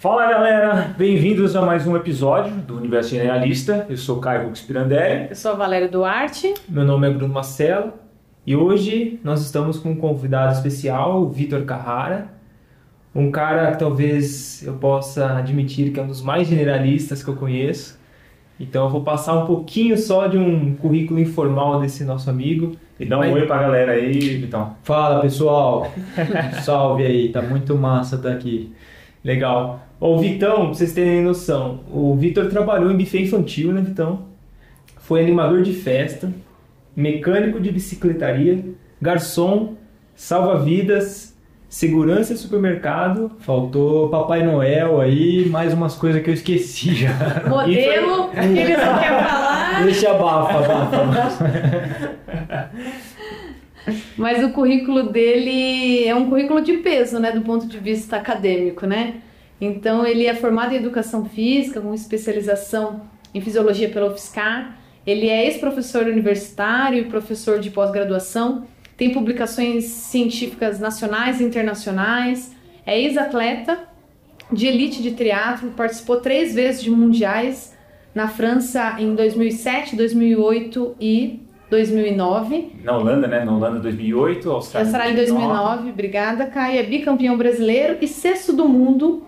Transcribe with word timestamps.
Fala 0.00 0.26
galera, 0.26 0.94
bem-vindos 0.96 1.54
a 1.54 1.60
mais 1.60 1.86
um 1.86 1.94
episódio 1.94 2.54
do 2.54 2.74
Universo 2.74 3.10
Generalista. 3.10 3.84
Eu 3.86 3.98
sou 3.98 4.18
Caio 4.18 4.46
Rux 4.46 4.62
Pirandelli. 4.62 5.28
Eu 5.28 5.36
sou 5.36 5.52
a 5.52 5.54
Valéria 5.54 5.90
Duarte. 5.90 6.54
Meu 6.66 6.86
nome 6.86 7.06
é 7.06 7.10
Bruno 7.10 7.34
Marcelo 7.34 7.92
e 8.46 8.56
hoje 8.56 9.20
nós 9.22 9.42
estamos 9.42 9.78
com 9.78 9.90
um 9.90 9.96
convidado 9.96 10.54
especial, 10.54 11.20
o 11.20 11.28
Vitor 11.28 11.66
Carrara. 11.66 12.28
Um 13.14 13.30
cara 13.30 13.72
que 13.72 13.78
talvez 13.78 14.66
eu 14.66 14.72
possa 14.72 15.36
admitir 15.36 15.92
que 15.92 16.00
é 16.00 16.02
um 16.02 16.06
dos 16.06 16.22
mais 16.22 16.48
generalistas 16.48 17.22
que 17.22 17.28
eu 17.28 17.36
conheço. 17.36 18.00
Então 18.58 18.84
eu 18.84 18.90
vou 18.90 19.02
passar 19.02 19.34
um 19.34 19.44
pouquinho 19.44 19.98
só 19.98 20.28
de 20.28 20.38
um 20.38 20.76
currículo 20.76 21.20
informal 21.20 21.78
desse 21.78 22.04
nosso 22.04 22.30
amigo. 22.30 22.74
E 22.98 23.04
dá 23.04 23.18
um 23.18 23.20
Mas... 23.20 23.34
oi 23.34 23.46
pra 23.46 23.58
galera 23.58 23.92
aí, 23.92 24.18
Vitão. 24.38 24.76
Fala 24.82 25.20
pessoal, 25.20 25.92
salve 26.64 27.04
aí, 27.04 27.28
tá 27.28 27.42
muito 27.42 27.76
massa 27.76 28.16
estar 28.16 28.30
tá 28.30 28.34
aqui. 28.34 28.72
Legal. 29.22 29.80
O 29.98 30.18
Vitão, 30.18 30.66
pra 30.66 30.68
vocês 30.68 30.92
terem 30.92 31.22
noção, 31.22 31.80
o 31.92 32.14
Vitor 32.16 32.46
trabalhou 32.48 32.90
em 32.90 32.96
buffet 32.96 33.22
infantil, 33.22 33.72
né, 33.72 33.82
Vitão? 33.82 34.26
Foi 34.98 35.20
animador 35.20 35.62
de 35.62 35.72
festa, 35.74 36.32
mecânico 36.96 37.60
de 37.60 37.70
bicicletaria, 37.70 38.64
garçom, 39.00 39.74
salva-vidas, 40.14 41.36
segurança 41.68 42.36
supermercado. 42.36 43.32
Faltou 43.40 44.08
Papai 44.08 44.42
Noel 44.42 45.00
aí, 45.00 45.48
mais 45.48 45.74
umas 45.74 45.94
coisas 45.94 46.22
que 46.22 46.30
eu 46.30 46.34
esqueci 46.34 46.94
já. 46.94 47.12
Modelo, 47.46 48.30
foi... 48.32 48.48
que 48.48 48.54
quer 48.54 48.78
falar. 48.78 49.84
Deixa 49.84 50.10
abafa, 50.10 50.58
abafa. 50.58 51.50
Mas 54.16 54.44
o 54.44 54.50
currículo 54.50 55.04
dele 55.04 56.04
é 56.04 56.14
um 56.14 56.28
currículo 56.28 56.60
de 56.60 56.74
peso, 56.78 57.18
né, 57.18 57.32
do 57.32 57.40
ponto 57.42 57.66
de 57.66 57.78
vista 57.78 58.16
acadêmico, 58.16 58.86
né? 58.86 59.22
Então 59.60 60.06
ele 60.06 60.26
é 60.26 60.34
formado 60.34 60.72
em 60.72 60.76
educação 60.76 61.24
física, 61.24 61.80
com 61.80 61.92
especialização 61.94 63.02
em 63.34 63.40
fisiologia 63.40 63.88
pela 63.88 64.10
UFSCar. 64.10 64.78
Ele 65.06 65.28
é 65.28 65.46
ex-professor 65.46 66.06
universitário 66.06 66.98
e 66.98 67.04
professor 67.04 67.58
de 67.58 67.70
pós-graduação. 67.70 68.66
Tem 68.96 69.10
publicações 69.10 69.84
científicas 69.84 70.78
nacionais 70.78 71.40
e 71.40 71.44
internacionais. 71.44 72.54
É 72.86 72.98
ex-atleta 72.98 73.78
de 74.52 74.66
elite 74.66 75.02
de 75.02 75.12
triatlo, 75.12 75.70
participou 75.70 76.20
três 76.20 76.54
vezes 76.54 76.82
de 76.82 76.90
mundiais 76.90 77.74
na 78.14 78.28
França 78.28 78.96
em 78.98 79.14
2007, 79.14 79.94
2008 79.94 80.96
e 81.00 81.40
2009. 81.70 82.72
Na 82.82 82.98
Holanda, 82.98 83.26
né? 83.28 83.44
Na 83.44 83.52
Holanda 83.52 83.78
2008, 83.78 84.50
Austrália. 84.50 84.86
Austrália 84.86 85.12
em 85.12 85.16
2009, 85.16 85.90
obrigada, 85.90 86.46
Caio. 86.46 86.80
É 86.80 86.82
bicampeão 86.82 87.38
brasileiro 87.38 87.96
e 88.00 88.08
sexto 88.08 88.52
do 88.52 88.68
mundo 88.68 89.22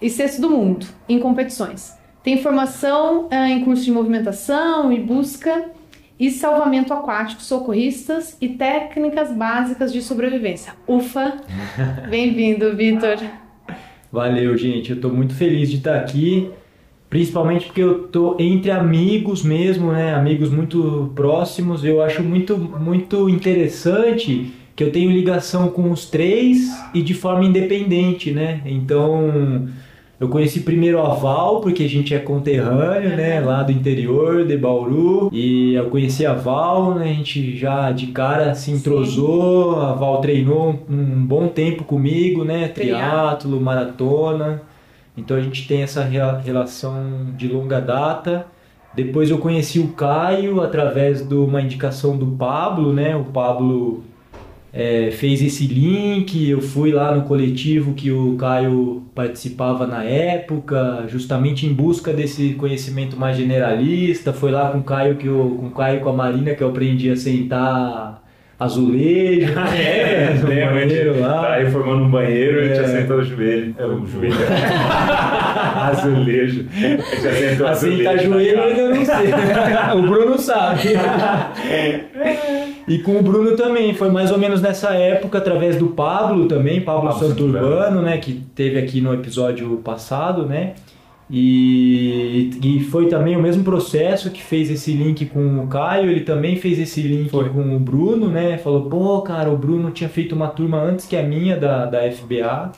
e 0.00 0.08
sexto 0.08 0.40
do 0.40 0.50
mundo 0.50 0.86
em 1.08 1.18
competições. 1.18 1.92
Tem 2.22 2.42
formação 2.42 3.26
uh, 3.26 3.34
em 3.34 3.62
curso 3.62 3.84
de 3.84 3.92
movimentação 3.92 4.90
e 4.90 4.98
busca 4.98 5.70
e 6.18 6.30
salvamento 6.30 6.92
aquático, 6.94 7.42
socorristas 7.42 8.36
e 8.40 8.48
técnicas 8.48 9.30
básicas 9.32 9.92
de 9.92 10.00
sobrevivência. 10.00 10.72
Ufa! 10.86 11.36
Bem-vindo, 12.08 12.74
Vitor. 12.74 13.18
Valeu, 14.10 14.56
gente. 14.56 14.90
Eu 14.90 14.96
estou 14.96 15.12
muito 15.12 15.34
feliz 15.34 15.70
de 15.70 15.78
estar 15.78 15.96
aqui. 15.96 16.50
Principalmente 17.08 17.66
porque 17.66 17.82
eu 17.82 18.08
tô 18.08 18.36
entre 18.40 18.70
amigos 18.70 19.42
mesmo, 19.42 19.92
né? 19.92 20.14
Amigos 20.14 20.50
muito 20.50 21.12
próximos. 21.14 21.84
Eu 21.84 22.02
acho 22.02 22.22
muito, 22.22 22.58
muito 22.58 23.28
interessante 23.28 24.52
que 24.74 24.82
eu 24.82 24.90
tenho 24.90 25.10
ligação 25.10 25.68
com 25.68 25.90
os 25.90 26.06
três 26.06 26.58
e 26.92 27.00
de 27.02 27.14
forma 27.14 27.44
independente, 27.44 28.32
né? 28.32 28.60
Então, 28.66 29.68
eu 30.18 30.28
conheci 30.28 30.60
primeiro 30.60 31.00
a 31.00 31.14
Val, 31.14 31.60
porque 31.60 31.84
a 31.84 31.88
gente 31.88 32.14
é 32.14 32.18
conterrâneo, 32.18 33.16
né? 33.16 33.40
Lá 33.40 33.62
do 33.62 33.70
interior 33.70 34.44
de 34.44 34.56
Bauru. 34.56 35.28
E 35.32 35.74
eu 35.74 35.84
conheci 35.90 36.26
a 36.26 36.34
Val, 36.34 36.94
né? 36.94 37.10
A 37.10 37.14
gente 37.14 37.56
já 37.56 37.92
de 37.92 38.08
cara 38.08 38.54
se 38.54 38.72
entrosou. 38.72 39.74
Sim. 39.74 39.80
A 39.80 39.92
Val 39.92 40.20
treinou 40.20 40.84
um 40.88 41.24
bom 41.24 41.46
tempo 41.46 41.84
comigo, 41.84 42.44
né? 42.44 42.68
Triatlo, 42.68 43.60
maratona. 43.60 44.62
Então 45.16 45.36
a 45.36 45.40
gente 45.40 45.66
tem 45.68 45.82
essa 45.82 46.02
relação 46.02 47.32
de 47.36 47.48
longa 47.48 47.80
data. 47.80 48.46
Depois 48.94 49.30
eu 49.30 49.38
conheci 49.38 49.78
o 49.78 49.88
Caio 49.88 50.60
através 50.60 51.26
de 51.26 51.34
uma 51.34 51.60
indicação 51.60 52.16
do 52.16 52.26
Pablo, 52.26 52.92
né? 52.92 53.14
O 53.16 53.24
Pablo 53.24 54.04
é, 54.72 55.12
fez 55.12 55.40
esse 55.40 55.68
link, 55.68 56.48
eu 56.48 56.60
fui 56.60 56.90
lá 56.90 57.14
no 57.14 57.22
coletivo 57.22 57.94
que 57.94 58.10
o 58.10 58.36
Caio 58.36 59.04
participava 59.14 59.86
na 59.86 60.02
época, 60.02 61.04
justamente 61.08 61.64
em 61.64 61.72
busca 61.72 62.12
desse 62.12 62.54
conhecimento 62.54 63.16
mais 63.16 63.36
generalista. 63.36 64.32
Foi 64.32 64.50
lá 64.50 64.70
com 64.70 64.78
o 64.78 64.82
Caio 64.82 65.16
que 65.16 65.26
eu, 65.28 65.56
com 65.60 65.66
o 65.68 65.70
Caio 65.70 66.00
com 66.00 66.08
a 66.08 66.12
Marina 66.12 66.54
que 66.54 66.62
eu 66.62 66.68
aprendi 66.68 67.08
a 67.08 67.16
sentar 67.16 68.23
azulejo. 68.58 69.52
Ah, 69.56 69.74
é, 69.76 70.34
no 70.40 70.46
banheiro 70.46 71.20
lá. 71.20 71.42
Tá 71.42 71.52
aí 71.54 71.70
formando 71.70 72.04
um 72.04 72.10
banheiro, 72.10 72.60
a 72.60 72.64
gente 72.64 72.78
é. 72.78 72.84
assentou 72.84 73.18
o 73.18 73.24
joelho. 73.24 73.74
É, 73.78 73.86
o 73.86 74.06
joelho. 74.06 74.34
azulejo. 75.82 76.66
A 76.70 76.78
gente 76.78 77.26
assentou 77.26 77.66
Assentar 77.66 78.18
joelho 78.18 78.58
eu 78.58 78.64
ainda 78.64 78.88
não 78.88 79.04
sei. 79.04 79.98
o 79.98 80.02
Bruno 80.02 80.38
sabe. 80.38 80.80
e 82.86 82.98
com 82.98 83.18
o 83.18 83.22
Bruno 83.22 83.56
também, 83.56 83.94
foi 83.94 84.10
mais 84.10 84.30
ou 84.30 84.38
menos 84.38 84.60
nessa 84.60 84.94
época, 84.94 85.38
através 85.38 85.76
do 85.76 85.88
Pablo 85.88 86.46
também, 86.46 86.80
Pablo, 86.80 87.10
Pablo 87.10 87.28
Santurbano, 87.28 88.02
né, 88.02 88.18
que 88.18 88.42
teve 88.54 88.78
aqui 88.78 89.00
no 89.00 89.12
episódio 89.14 89.76
passado, 89.78 90.46
né? 90.46 90.74
E, 91.36 92.48
e 92.62 92.80
foi 92.84 93.08
também 93.08 93.36
o 93.36 93.42
mesmo 93.42 93.64
processo 93.64 94.30
que 94.30 94.40
fez 94.40 94.70
esse 94.70 94.92
link 94.92 95.26
com 95.26 95.64
o 95.64 95.66
Caio, 95.66 96.08
ele 96.08 96.20
também 96.20 96.54
fez 96.54 96.78
esse 96.78 97.02
link 97.02 97.28
foi. 97.28 97.48
com 97.48 97.74
o 97.74 97.80
Bruno, 97.80 98.28
né? 98.28 98.56
Falou, 98.56 98.88
pô, 98.88 99.20
cara, 99.22 99.50
o 99.50 99.58
Bruno 99.58 99.90
tinha 99.90 100.08
feito 100.08 100.32
uma 100.32 100.46
turma 100.46 100.80
antes 100.80 101.06
que 101.06 101.16
a 101.16 101.24
minha 101.24 101.56
da, 101.56 101.86
da 101.86 102.08
FBA. 102.08 102.70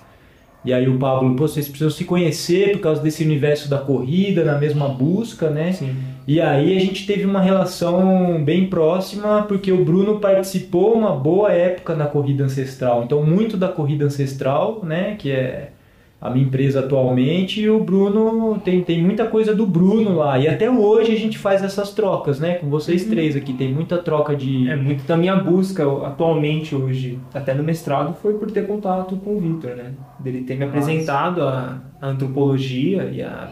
E 0.64 0.72
aí 0.72 0.88
o 0.88 0.98
Pablo, 0.98 1.36
pô, 1.36 1.46
vocês 1.46 1.68
precisam 1.68 1.90
se 1.90 2.04
conhecer 2.04 2.72
por 2.72 2.80
causa 2.80 3.02
desse 3.02 3.22
universo 3.22 3.68
da 3.68 3.76
corrida, 3.76 4.42
na 4.42 4.56
mesma 4.56 4.88
busca, 4.88 5.50
né? 5.50 5.72
Sim. 5.72 5.94
E 6.26 6.40
aí 6.40 6.74
a 6.78 6.80
gente 6.80 7.06
teve 7.06 7.26
uma 7.26 7.42
relação 7.42 8.42
bem 8.42 8.68
próxima, 8.68 9.42
porque 9.42 9.70
o 9.70 9.84
Bruno 9.84 10.18
participou 10.18 10.94
uma 10.94 11.14
boa 11.14 11.52
época 11.52 11.94
na 11.94 12.06
corrida 12.06 12.44
ancestral. 12.44 13.04
Então, 13.04 13.22
muito 13.22 13.54
da 13.54 13.68
corrida 13.68 14.06
ancestral, 14.06 14.80
né, 14.82 15.14
que 15.18 15.30
é 15.30 15.72
a 16.20 16.30
minha 16.30 16.46
empresa 16.46 16.80
atualmente 16.80 17.60
e 17.60 17.68
o 17.68 17.82
Bruno 17.84 18.58
tem, 18.64 18.82
tem 18.82 19.02
muita 19.02 19.26
coisa 19.26 19.54
do 19.54 19.66
Bruno 19.66 20.16
lá. 20.16 20.38
E 20.38 20.48
até 20.48 20.70
hoje 20.70 21.12
a 21.12 21.18
gente 21.18 21.36
faz 21.36 21.62
essas 21.62 21.92
trocas 21.92 22.40
né 22.40 22.54
com 22.54 22.68
vocês 22.68 23.02
uhum. 23.02 23.10
três 23.10 23.36
aqui. 23.36 23.52
Tem 23.52 23.72
muita 23.72 23.98
troca 23.98 24.34
de 24.34 24.68
é 24.68 24.76
muito 24.76 25.06
da 25.06 25.16
minha 25.16 25.36
busca 25.36 25.84
atualmente 26.06 26.74
hoje 26.74 27.18
até 27.34 27.52
no 27.54 27.62
mestrado 27.62 28.14
foi 28.14 28.34
por 28.34 28.50
ter 28.50 28.66
contato 28.66 29.16
com 29.16 29.36
o 29.36 29.40
Victor 29.40 29.76
né. 29.76 29.92
Dele 30.18 30.42
ter 30.42 30.56
me 30.56 30.64
apresentado 30.64 31.42
a, 31.42 31.80
a, 32.00 32.06
antropologia 32.06 33.04
e 33.12 33.22
a 33.22 33.50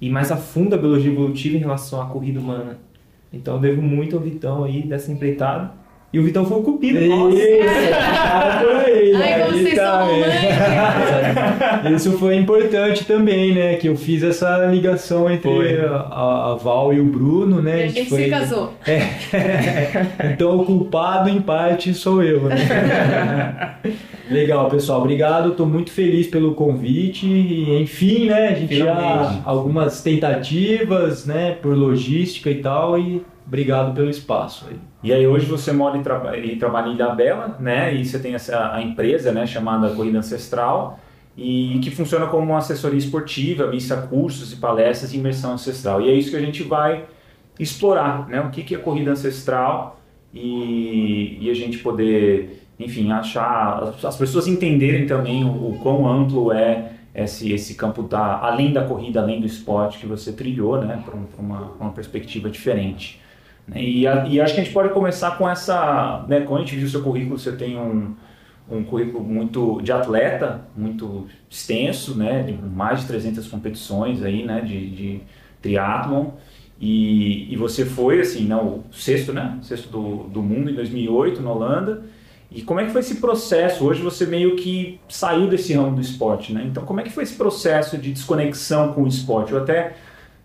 e 0.00 0.10
mais 0.10 0.32
a 0.32 0.36
fundo 0.36 0.74
a 0.74 0.78
biologia 0.78 1.12
evolutiva 1.12 1.56
em 1.56 1.60
relação 1.60 2.02
à 2.02 2.06
corrida 2.06 2.40
humana. 2.40 2.78
Então 3.32 3.54
eu 3.54 3.60
devo 3.60 3.80
muito 3.80 4.16
ao 4.16 4.22
Vitão 4.22 4.64
aí 4.64 4.82
dessa 4.82 5.12
empreitada 5.12 5.81
e 6.12 6.18
o 6.18 6.22
Vitão 6.22 6.44
foi 6.44 6.58
o 6.58 6.62
cupido. 6.62 7.00
Nossa! 7.00 7.38
Ai, 9.14 9.42
como 9.44 9.58
vocês 9.58 9.74
são 9.74 10.08
Isso 11.94 12.18
foi 12.18 12.36
importante 12.36 13.04
também, 13.06 13.54
né? 13.54 13.76
Que 13.76 13.88
eu 13.88 13.96
fiz 13.96 14.22
essa 14.22 14.66
ligação 14.66 15.30
entre 15.30 15.80
a, 15.86 16.52
a, 16.52 16.58
Val 16.62 16.92
e 16.92 17.00
o 17.00 17.04
Bruno, 17.04 17.62
né? 17.62 17.78
E 17.78 17.82
a 17.82 17.86
gente, 17.86 17.98
a 17.98 18.00
gente 18.02 18.10
foi... 18.10 18.24
se 18.24 18.30
casou. 18.30 18.74
É. 18.86 19.00
então 20.32 20.60
o 20.60 20.66
culpado, 20.66 21.30
em 21.30 21.40
parte, 21.40 21.94
sou 21.94 22.22
eu. 22.22 22.42
Né? 22.42 22.56
Legal, 24.32 24.68
pessoal. 24.68 25.00
Obrigado. 25.00 25.50
Estou 25.50 25.66
muito 25.66 25.90
feliz 25.90 26.26
pelo 26.26 26.54
convite. 26.54 27.26
E, 27.26 27.80
enfim, 27.80 28.26
né? 28.26 28.48
A 28.48 28.54
gente 28.54 28.74
Finalmente. 28.74 29.34
já 29.34 29.42
algumas 29.44 30.02
tentativas, 30.02 31.26
né? 31.26 31.52
Por 31.52 31.76
logística 31.76 32.50
e 32.50 32.60
tal. 32.62 32.98
E 32.98 33.24
obrigado 33.46 33.94
pelo 33.94 34.10
espaço 34.10 34.66
aí. 34.68 34.76
E 35.02 35.12
aí 35.12 35.26
hoje 35.26 35.46
você 35.46 35.72
mora 35.72 35.98
e, 35.98 36.02
traba 36.02 36.36
e 36.38 36.56
trabalha 36.56 36.88
em 36.88 36.94
Ilhabela, 36.94 37.56
né? 37.60 37.94
E 37.94 38.04
você 38.04 38.18
tem 38.18 38.34
essa 38.34 38.72
a 38.72 38.82
empresa, 38.82 39.32
né? 39.32 39.46
Chamada 39.46 39.90
Corrida 39.90 40.18
Ancestral 40.18 40.98
e 41.36 41.78
que 41.82 41.90
funciona 41.90 42.26
como 42.26 42.46
uma 42.46 42.58
assessoria 42.58 42.98
esportiva, 42.98 43.66
missa 43.66 43.96
cursos 43.96 44.52
e 44.52 44.56
palestras 44.56 45.12
de 45.12 45.18
imersão 45.18 45.54
ancestral. 45.54 46.00
E 46.00 46.10
é 46.10 46.14
isso 46.14 46.30
que 46.30 46.36
a 46.36 46.40
gente 46.40 46.62
vai 46.62 47.04
explorar, 47.58 48.28
né? 48.28 48.40
O 48.40 48.50
que, 48.50 48.62
que 48.62 48.74
é 48.74 48.78
corrida 48.78 49.12
ancestral 49.12 50.00
e, 50.32 51.38
e 51.40 51.50
a 51.50 51.54
gente 51.54 51.78
poder, 51.78 52.61
enfim, 52.84 53.10
achar 53.10 53.94
as 54.04 54.16
pessoas 54.16 54.46
entenderem 54.46 55.06
também 55.06 55.44
o, 55.44 55.48
o 55.48 55.78
quão 55.82 56.06
amplo 56.06 56.52
é 56.52 56.92
esse, 57.14 57.52
esse 57.52 57.74
campo 57.74 58.02
da 58.02 58.38
além 58.38 58.72
da 58.72 58.84
corrida, 58.84 59.20
além 59.20 59.40
do 59.40 59.46
esporte 59.46 59.98
que 59.98 60.06
você 60.06 60.32
trilhou, 60.32 60.80
né? 60.80 61.02
Para 61.04 61.14
um, 61.14 61.26
uma, 61.38 61.72
uma 61.78 61.90
perspectiva 61.92 62.48
diferente. 62.48 63.20
Né? 63.66 63.82
E, 63.82 64.06
a, 64.06 64.26
e, 64.26 64.40
acho 64.40 64.54
que 64.54 64.60
a 64.60 64.64
gente 64.64 64.72
pode 64.72 64.90
começar 64.90 65.32
com 65.32 65.48
essa, 65.48 66.24
né, 66.28 66.40
quando 66.40 66.62
a 66.62 66.64
gente 66.64 66.76
viu 66.76 66.88
seu 66.88 67.02
currículo, 67.02 67.38
você 67.38 67.52
tem 67.52 67.78
um, 67.78 68.14
um 68.70 68.82
currículo 68.82 69.22
muito 69.22 69.80
de 69.82 69.92
atleta, 69.92 70.62
muito 70.76 71.26
extenso, 71.48 72.16
né, 72.16 72.42
de 72.42 72.52
mais 72.52 73.00
de 73.00 73.06
300 73.06 73.46
competições 73.48 74.22
aí, 74.22 74.44
né, 74.44 74.60
de, 74.60 74.90
de 74.90 75.20
triatlon. 75.60 76.30
E, 76.80 77.52
e 77.52 77.56
você 77.56 77.84
foi, 77.84 78.20
assim, 78.20 78.44
não, 78.44 78.66
o 78.66 78.84
sexto, 78.90 79.32
né, 79.32 79.58
sexto 79.62 79.88
do, 79.88 80.24
do 80.24 80.42
mundo 80.42 80.70
em 80.70 80.74
2008 80.74 81.40
na 81.40 81.52
Holanda. 81.52 82.02
E 82.54 82.62
como 82.62 82.80
é 82.80 82.84
que 82.84 82.92
foi 82.92 83.00
esse 83.00 83.16
processo? 83.16 83.84
Hoje 83.86 84.02
você 84.02 84.26
meio 84.26 84.56
que 84.56 85.00
saiu 85.08 85.46
desse 85.46 85.72
ramo 85.72 85.96
do 85.96 86.00
esporte, 86.00 86.52
né? 86.52 86.64
Então, 86.66 86.84
como 86.84 87.00
é 87.00 87.02
que 87.02 87.10
foi 87.10 87.22
esse 87.22 87.34
processo 87.34 87.96
de 87.96 88.12
desconexão 88.12 88.92
com 88.92 89.02
o 89.02 89.08
esporte? 89.08 89.52
Eu 89.52 89.58
até 89.58 89.94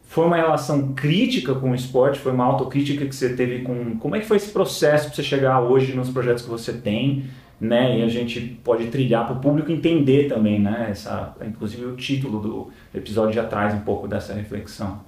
foi 0.03 0.25
uma 0.25 0.37
relação 0.37 0.93
crítica 0.93 1.53
com 1.53 1.71
o 1.71 1.75
esporte, 1.75 2.19
foi 2.19 2.31
uma 2.31 2.45
autocrítica 2.45 3.05
que 3.05 3.15
você 3.15 3.35
teve 3.35 3.59
com. 3.63 3.97
Como 3.97 4.15
é 4.15 4.19
que 4.19 4.25
foi 4.25 4.37
esse 4.37 4.51
processo 4.51 5.07
para 5.07 5.15
você 5.15 5.23
chegar 5.23 5.61
hoje 5.61 5.93
nos 5.93 6.09
projetos 6.09 6.43
que 6.43 6.49
você 6.49 6.73
tem? 6.73 7.25
né? 7.59 7.99
E 7.99 8.03
a 8.03 8.07
gente 8.07 8.39
pode 8.63 8.87
trilhar 8.87 9.25
para 9.25 9.35
o 9.35 9.39
público 9.39 9.71
entender 9.71 10.27
também, 10.27 10.59
né? 10.59 10.87
Essa, 10.91 11.35
inclusive 11.45 11.85
o 11.85 11.95
título 11.95 12.39
do 12.39 12.71
episódio 12.93 13.33
já 13.33 13.43
traz 13.43 13.73
um 13.73 13.79
pouco 13.79 14.07
dessa 14.07 14.33
reflexão. 14.33 15.01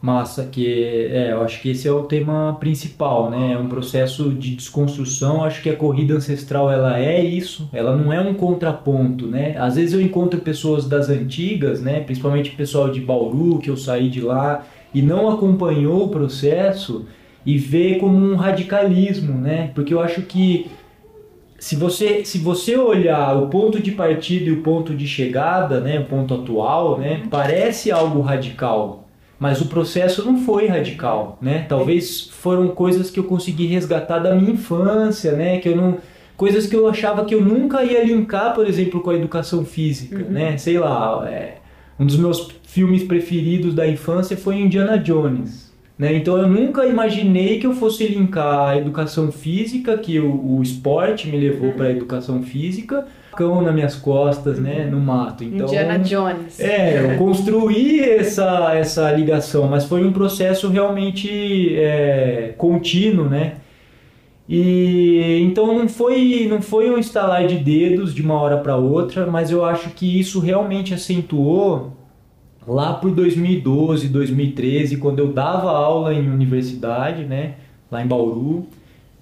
Massa, 0.00 0.44
que 0.44 0.84
é, 1.10 1.32
eu 1.32 1.42
acho 1.42 1.60
que 1.60 1.70
esse 1.70 1.88
é 1.88 1.92
o 1.92 2.04
tema 2.04 2.56
principal, 2.60 3.28
né? 3.30 3.52
É 3.54 3.58
um 3.58 3.68
processo 3.68 4.30
de 4.30 4.54
desconstrução. 4.54 5.42
Acho 5.42 5.60
que 5.60 5.68
a 5.68 5.76
corrida 5.76 6.14
ancestral 6.14 6.70
ela 6.70 7.00
é 7.00 7.20
isso. 7.20 7.68
Ela 7.72 7.96
não 7.96 8.12
é 8.12 8.20
um 8.20 8.34
contraponto, 8.34 9.26
né? 9.26 9.56
Às 9.58 9.74
vezes 9.74 9.94
eu 9.94 10.00
encontro 10.00 10.40
pessoas 10.40 10.86
das 10.88 11.08
antigas, 11.08 11.82
né? 11.82 12.00
Principalmente 12.00 12.50
pessoal 12.50 12.90
de 12.90 13.00
Bauru 13.00 13.58
que 13.58 13.70
eu 13.70 13.76
saí 13.76 14.08
de 14.08 14.20
lá 14.20 14.64
e 14.94 15.02
não 15.02 15.28
acompanhou 15.28 16.04
o 16.04 16.08
processo 16.08 17.06
e 17.44 17.58
vê 17.58 17.96
como 17.96 18.16
um 18.16 18.36
radicalismo, 18.36 19.34
né? 19.34 19.72
Porque 19.74 19.92
eu 19.92 20.00
acho 20.00 20.22
que 20.22 20.70
se 21.58 21.74
você, 21.74 22.24
se 22.24 22.38
você 22.38 22.76
olhar 22.76 23.36
o 23.36 23.48
ponto 23.48 23.82
de 23.82 23.90
partida 23.90 24.48
e 24.48 24.52
o 24.52 24.62
ponto 24.62 24.94
de 24.94 25.08
chegada, 25.08 25.80
né, 25.80 25.98
o 25.98 26.04
ponto 26.04 26.34
atual, 26.34 26.98
né, 26.98 27.22
parece 27.28 27.90
algo 27.90 28.20
radical, 28.20 29.07
mas 29.38 29.60
o 29.60 29.66
processo 29.66 30.24
não 30.24 30.38
foi 30.38 30.66
radical, 30.66 31.38
né? 31.40 31.64
Talvez 31.68 32.28
foram 32.28 32.68
coisas 32.68 33.10
que 33.10 33.20
eu 33.20 33.24
consegui 33.24 33.66
resgatar 33.66 34.18
da 34.18 34.34
minha 34.34 34.52
infância, 34.52 35.32
né, 35.32 35.58
que 35.58 35.68
eu 35.68 35.76
não 35.76 35.98
coisas 36.36 36.66
que 36.68 36.76
eu 36.76 36.88
achava 36.88 37.24
que 37.24 37.34
eu 37.34 37.44
nunca 37.44 37.82
ia 37.82 38.04
linkar, 38.04 38.54
por 38.54 38.64
exemplo, 38.66 39.00
com 39.00 39.10
a 39.10 39.14
educação 39.14 39.64
física, 39.64 40.22
uhum. 40.22 40.30
né? 40.30 40.56
Sei 40.56 40.78
lá, 40.78 41.28
é, 41.28 41.56
um 41.98 42.06
dos 42.06 42.16
meus 42.16 42.48
filmes 42.62 43.02
preferidos 43.02 43.74
da 43.74 43.88
infância 43.88 44.36
foi 44.36 44.56
Indiana 44.56 44.96
Jones. 44.96 45.68
Né? 45.98 46.14
Então 46.14 46.38
eu 46.38 46.46
nunca 46.46 46.86
imaginei 46.86 47.58
que 47.58 47.66
eu 47.66 47.74
fosse 47.74 48.06
linkar 48.06 48.68
a 48.68 48.78
educação 48.78 49.32
física, 49.32 49.98
que 49.98 50.20
o, 50.20 50.58
o 50.58 50.62
esporte 50.62 51.26
me 51.26 51.36
levou 51.36 51.72
para 51.72 51.86
a 51.86 51.90
educação 51.90 52.40
física, 52.44 53.04
cão 53.38 53.62
nas 53.62 53.72
minhas 53.72 53.94
costas, 53.94 54.58
né, 54.58 54.88
no 54.90 54.98
mato. 54.98 55.44
Então, 55.44 55.66
Indiana 55.66 55.96
Jones. 56.00 56.58
É, 56.58 57.04
eu 57.04 57.18
construí 57.24 58.00
essa, 58.00 58.74
essa 58.74 59.12
ligação, 59.12 59.68
mas 59.68 59.84
foi 59.84 60.04
um 60.04 60.12
processo 60.12 60.68
realmente 60.68 61.76
é, 61.76 62.52
contínuo, 62.58 63.28
né? 63.28 63.52
E 64.48 65.40
então 65.42 65.66
não 65.78 65.88
foi 65.88 66.48
não 66.48 66.62
foi 66.62 66.90
um 66.90 66.98
instalar 66.98 67.46
de 67.46 67.56
dedos 67.56 68.14
de 68.14 68.22
uma 68.22 68.34
hora 68.40 68.56
para 68.56 68.76
outra, 68.76 69.26
mas 69.26 69.50
eu 69.50 69.62
acho 69.62 69.90
que 69.90 70.18
isso 70.18 70.40
realmente 70.40 70.94
acentuou 70.94 71.92
lá 72.66 72.94
por 72.94 73.10
2012, 73.10 74.08
2013, 74.08 74.96
quando 74.96 75.18
eu 75.18 75.32
dava 75.32 75.70
aula 75.70 76.14
em 76.14 76.28
universidade, 76.30 77.24
né, 77.24 77.54
lá 77.90 78.02
em 78.02 78.06
Bauru, 78.06 78.66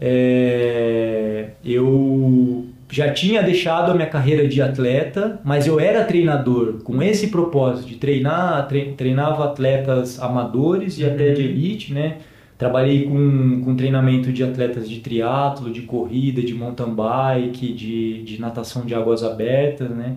é, 0.01 1.51
eu 1.65 2.67
já 2.89 3.13
tinha 3.13 3.43
deixado 3.43 3.91
a 3.91 3.95
minha 3.95 4.09
carreira 4.09 4.47
de 4.47 4.63
atleta, 4.63 5.41
mas 5.45 5.67
eu 5.67 5.81
era 5.81 6.05
treinador 6.05 6.83
com 6.85 7.03
esse 7.03 7.29
propósito 7.29 7.89
de 7.89 7.97
treinar, 7.97 8.69
treinava 8.97 9.45
atletas 9.45 10.21
amadores 10.21 10.99
e 10.99 11.05
uhum. 11.05 11.13
até 11.13 11.33
de 11.33 11.43
elite, 11.43 11.93
né? 11.93 12.19
Trabalhei 12.57 13.05
com, 13.05 13.63
com 13.63 13.77
treinamento 13.77 14.33
de 14.33 14.43
atletas 14.43 14.89
de 14.89 15.01
triatlo, 15.01 15.71
de 15.71 15.83
corrida, 15.83 16.41
de 16.41 16.55
mountain 16.55 16.95
bike, 16.95 17.73
de, 17.75 18.23
de 18.23 18.41
natação 18.41 18.87
de 18.87 18.95
águas 18.95 19.23
abertas, 19.23 19.91
né? 19.91 20.17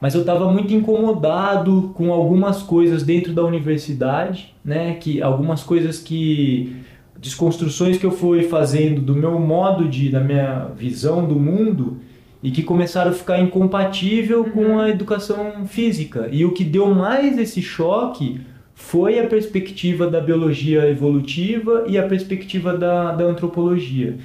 mas 0.00 0.14
eu 0.14 0.20
estava 0.20 0.50
muito 0.50 0.72
incomodado 0.72 1.92
com 1.94 2.12
algumas 2.12 2.62
coisas 2.62 3.02
dentro 3.02 3.32
da 3.32 3.42
universidade, 3.42 4.54
né? 4.64 4.94
Que 4.94 5.20
algumas 5.20 5.62
coisas 5.62 5.98
que 5.98 6.76
desconstruções 7.20 7.98
que 7.98 8.06
eu 8.06 8.12
fui 8.12 8.44
fazendo 8.44 9.00
do 9.00 9.14
meu 9.14 9.40
modo 9.40 9.88
de, 9.88 10.08
da 10.08 10.20
minha 10.20 10.68
visão 10.76 11.26
do 11.26 11.34
mundo 11.34 11.98
e 12.42 12.50
que 12.50 12.62
começaram 12.62 13.10
a 13.10 13.14
ficar 13.14 13.40
incompatível 13.40 14.44
com 14.44 14.64
uhum. 14.64 14.80
a 14.80 14.88
educação 14.88 15.66
física. 15.66 16.28
E 16.30 16.44
o 16.44 16.52
que 16.52 16.64
deu 16.64 16.94
mais 16.94 17.38
esse 17.38 17.60
choque 17.60 18.40
foi 18.74 19.18
a 19.18 19.26
perspectiva 19.26 20.08
da 20.08 20.20
biologia 20.20 20.88
evolutiva 20.88 21.84
e 21.88 21.98
a 21.98 22.06
perspectiva 22.06 22.76
da, 22.76 23.12
da 23.12 23.24
antropologia 23.24 24.16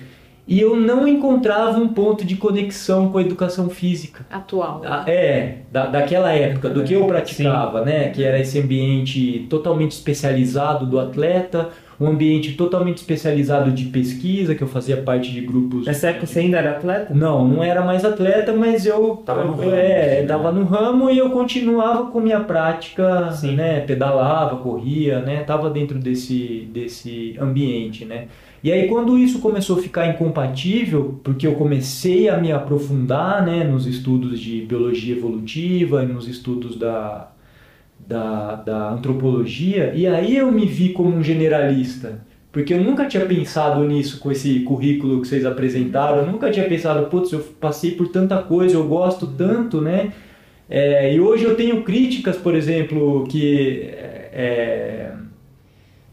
e 0.46 0.60
eu 0.60 0.76
não 0.76 1.08
encontrava 1.08 1.80
um 1.80 1.88
ponto 1.88 2.26
de 2.26 2.36
conexão 2.36 3.10
com 3.10 3.18
a 3.18 3.22
educação 3.22 3.70
física. 3.70 4.26
Atual. 4.30 4.82
Ah, 4.86 5.06
é, 5.08 5.60
da, 5.72 5.86
daquela 5.86 6.34
época, 6.34 6.70
do 6.70 6.84
que 6.84 6.94
eu 6.94 7.06
praticava, 7.06 7.80
Sim. 7.80 7.86
né? 7.86 8.10
Que 8.10 8.24
era 8.24 8.38
esse 8.40 8.60
ambiente 8.60 9.48
totalmente 9.50 9.92
especializado 9.92 10.86
do 10.86 11.00
atleta, 11.00 11.70
um 12.04 12.10
ambiente 12.10 12.54
totalmente 12.54 12.98
especializado 12.98 13.72
de 13.72 13.86
pesquisa, 13.86 14.54
que 14.54 14.62
eu 14.62 14.68
fazia 14.68 14.98
parte 14.98 15.32
de 15.32 15.40
grupos. 15.40 15.86
Nessa 15.86 16.10
época 16.10 16.26
você 16.26 16.40
ainda 16.40 16.58
era 16.58 16.72
atleta? 16.72 17.14
Não, 17.14 17.48
não 17.48 17.64
era 17.64 17.82
mais 17.82 18.04
atleta, 18.04 18.52
mas 18.52 18.86
eu 18.86 19.16
tava 19.26 19.46
no 19.46 19.54
ramo, 19.54 19.74
é, 19.74 20.18
assim, 20.18 20.28
tava 20.28 20.52
no 20.52 20.66
ramo 20.66 21.10
e 21.10 21.18
eu 21.18 21.30
continuava 21.30 22.12
com 22.12 22.20
minha 22.20 22.42
prática, 22.42 23.32
Sim. 23.32 23.56
né? 23.56 23.80
Pedalava, 23.82 24.58
corria, 24.58 25.20
né? 25.22 25.44
Tava 25.44 25.70
dentro 25.70 25.98
desse, 25.98 26.68
desse 26.74 27.36
ambiente, 27.40 28.04
né? 28.04 28.28
E 28.62 28.72
aí 28.72 28.88
quando 28.88 29.18
isso 29.18 29.40
começou 29.40 29.78
a 29.78 29.82
ficar 29.82 30.08
incompatível, 30.08 31.20
porque 31.24 31.46
eu 31.46 31.56
comecei 31.56 32.30
a 32.30 32.38
me 32.38 32.52
aprofundar 32.52 33.46
né, 33.46 33.66
nos 33.66 33.86
estudos 33.86 34.40
de 34.40 34.62
biologia 34.62 35.16
evolutiva 35.16 36.04
e 36.04 36.08
nos 36.08 36.30
estudos 36.30 36.78
da, 36.78 37.33
da, 38.08 38.56
da 38.56 38.92
antropologia, 38.92 39.94
e 39.96 40.08
aí 40.08 40.38
eu 40.38 40.52
me 40.52 40.66
vi 40.66 40.90
como 40.90 41.16
um 41.16 41.24
generalista. 41.24 42.22
Porque 42.52 42.74
eu 42.74 42.84
nunca 42.84 43.08
tinha 43.08 43.26
pensado 43.26 43.84
nisso 43.84 44.20
com 44.20 44.32
esse 44.32 44.60
currículo 44.60 45.22
que 45.22 45.28
vocês 45.28 45.44
apresentaram, 45.44 46.20
eu 46.20 46.28
nunca 46.28 46.52
tinha 46.52 46.68
pensado, 46.68 47.08
putz, 47.08 47.32
eu 47.32 47.40
passei 47.40 47.92
por 47.92 48.10
tanta 48.10 48.38
coisa, 48.38 48.76
eu 48.76 48.88
gosto 48.88 49.26
tanto, 49.26 49.82
né? 49.82 50.12
É, 50.70 51.14
e 51.14 51.20
hoje 51.20 51.44
eu 51.46 51.56
tenho 51.56 51.82
críticas, 51.84 52.38
por 52.38 52.56
exemplo, 52.56 53.26
que 53.28 53.90
é, 53.92 55.12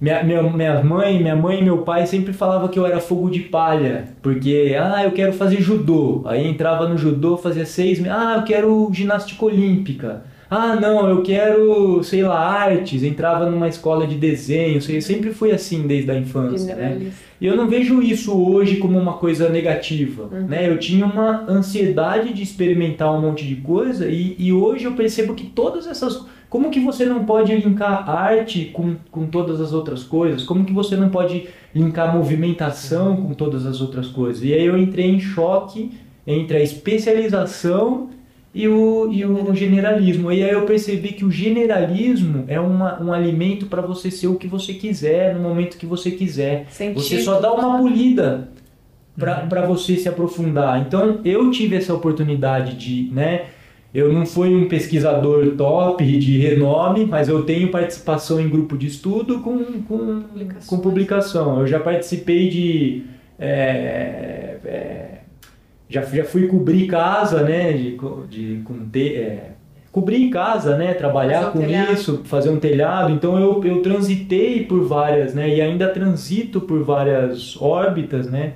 minha, 0.00 0.22
minha, 0.22 0.42
minha 0.42 0.82
mãe, 0.82 1.20
minha 1.20 1.36
mãe 1.36 1.60
e 1.60 1.62
meu 1.62 1.78
pai 1.78 2.06
sempre 2.06 2.32
falavam 2.32 2.68
que 2.68 2.78
eu 2.78 2.86
era 2.86 3.00
fogo 3.00 3.28
de 3.28 3.40
palha, 3.40 4.08
porque 4.22 4.74
ah, 4.80 5.04
eu 5.04 5.12
quero 5.12 5.34
fazer 5.34 5.60
judô. 5.60 6.22
Aí 6.24 6.46
entrava 6.46 6.88
no 6.88 6.96
judô, 6.96 7.36
fazia 7.36 7.66
seis 7.66 7.98
meses, 7.98 8.16
ah, 8.16 8.36
eu 8.38 8.44
quero 8.44 8.90
ginástica 8.92 9.44
olímpica. 9.44 10.22
Ah, 10.50 10.74
não, 10.74 11.08
eu 11.08 11.22
quero, 11.22 12.02
sei 12.02 12.24
lá, 12.24 12.40
artes. 12.40 13.04
Entrava 13.04 13.48
numa 13.48 13.68
escola 13.68 14.04
de 14.04 14.16
desenho, 14.16 14.82
sei, 14.82 15.00
sempre 15.00 15.32
fui 15.32 15.52
assim 15.52 15.86
desde 15.86 16.10
a 16.10 16.18
infância, 16.18 16.74
né? 16.74 17.12
E 17.40 17.46
eu 17.46 17.56
não 17.56 17.68
vejo 17.68 18.02
isso 18.02 18.36
hoje 18.36 18.76
como 18.76 18.98
uma 18.98 19.12
coisa 19.12 19.48
negativa, 19.48 20.24
uhum. 20.24 20.48
né? 20.48 20.68
Eu 20.68 20.76
tinha 20.76 21.06
uma 21.06 21.48
ansiedade 21.48 22.34
de 22.34 22.42
experimentar 22.42 23.14
um 23.16 23.20
monte 23.20 23.46
de 23.46 23.56
coisa 23.56 24.08
e, 24.08 24.34
e 24.38 24.52
hoje 24.52 24.86
eu 24.86 24.92
percebo 24.92 25.34
que 25.34 25.46
todas 25.46 25.86
essas 25.86 26.26
como 26.50 26.68
que 26.68 26.80
você 26.80 27.06
não 27.06 27.24
pode 27.24 27.54
linkar 27.54 28.10
arte 28.10 28.70
com, 28.72 28.96
com 29.08 29.26
todas 29.26 29.60
as 29.60 29.72
outras 29.72 30.02
coisas? 30.02 30.42
Como 30.42 30.64
que 30.64 30.72
você 30.72 30.96
não 30.96 31.08
pode 31.08 31.46
linkar 31.72 32.12
movimentação 32.12 33.16
com 33.16 33.32
todas 33.34 33.64
as 33.64 33.80
outras 33.80 34.08
coisas? 34.08 34.42
E 34.42 34.52
aí 34.52 34.66
eu 34.66 34.76
entrei 34.76 35.06
em 35.06 35.20
choque 35.20 35.92
entre 36.26 36.56
a 36.56 36.60
especialização 36.60 38.10
e 38.52 38.66
o, 38.66 39.12
e 39.12 39.24
o 39.24 39.54
generalismo. 39.54 40.32
E 40.32 40.42
aí 40.42 40.50
eu 40.50 40.66
percebi 40.66 41.12
que 41.12 41.24
o 41.24 41.30
generalismo 41.30 42.44
é 42.48 42.58
uma, 42.58 43.00
um 43.02 43.12
alimento 43.12 43.66
para 43.66 43.80
você 43.80 44.10
ser 44.10 44.26
o 44.26 44.34
que 44.34 44.48
você 44.48 44.74
quiser, 44.74 45.34
no 45.34 45.40
momento 45.40 45.78
que 45.78 45.86
você 45.86 46.10
quiser. 46.10 46.66
Você 46.94 47.20
só 47.20 47.40
dá 47.40 47.52
uma 47.52 47.78
polida 47.78 48.48
para 49.16 49.62
uhum. 49.62 49.68
você 49.68 49.96
se 49.96 50.08
aprofundar. 50.08 50.80
Então 50.80 51.20
eu 51.24 51.50
tive 51.50 51.76
essa 51.76 51.94
oportunidade 51.94 52.74
de, 52.74 53.12
né? 53.12 53.46
Eu 53.92 54.12
não 54.12 54.24
fui 54.24 54.54
um 54.54 54.68
pesquisador 54.68 55.56
top 55.56 56.04
de 56.04 56.38
renome, 56.38 57.04
mas 57.04 57.28
eu 57.28 57.42
tenho 57.42 57.72
participação 57.72 58.40
em 58.40 58.48
grupo 58.48 58.78
de 58.78 58.86
estudo 58.86 59.40
com, 59.40 59.82
com, 59.82 60.22
com 60.66 60.78
publicação. 60.78 61.60
Eu 61.60 61.66
já 61.66 61.80
participei 61.80 62.48
de. 62.48 63.02
É, 63.36 64.58
é, 64.64 65.09
já, 65.90 66.02
já 66.02 66.24
fui 66.24 66.46
cobrir 66.46 66.86
casa, 66.86 67.42
né? 67.42 67.72
De, 67.72 67.98
de, 68.30 68.62
com 68.62 68.88
te, 68.88 69.16
é, 69.16 69.50
cobrir 69.90 70.30
casa, 70.30 70.76
né? 70.76 70.94
Trabalhar 70.94 71.52
com 71.52 71.60
isso, 71.92 72.22
fazer 72.24 72.48
um 72.48 72.60
telhado. 72.60 73.12
Então 73.12 73.38
eu, 73.38 73.62
eu 73.64 73.82
transitei 73.82 74.64
por 74.64 74.84
várias, 74.84 75.34
né? 75.34 75.48
E 75.54 75.60
ainda 75.60 75.88
transito 75.88 76.60
por 76.60 76.84
várias 76.84 77.60
órbitas, 77.60 78.30
né? 78.30 78.54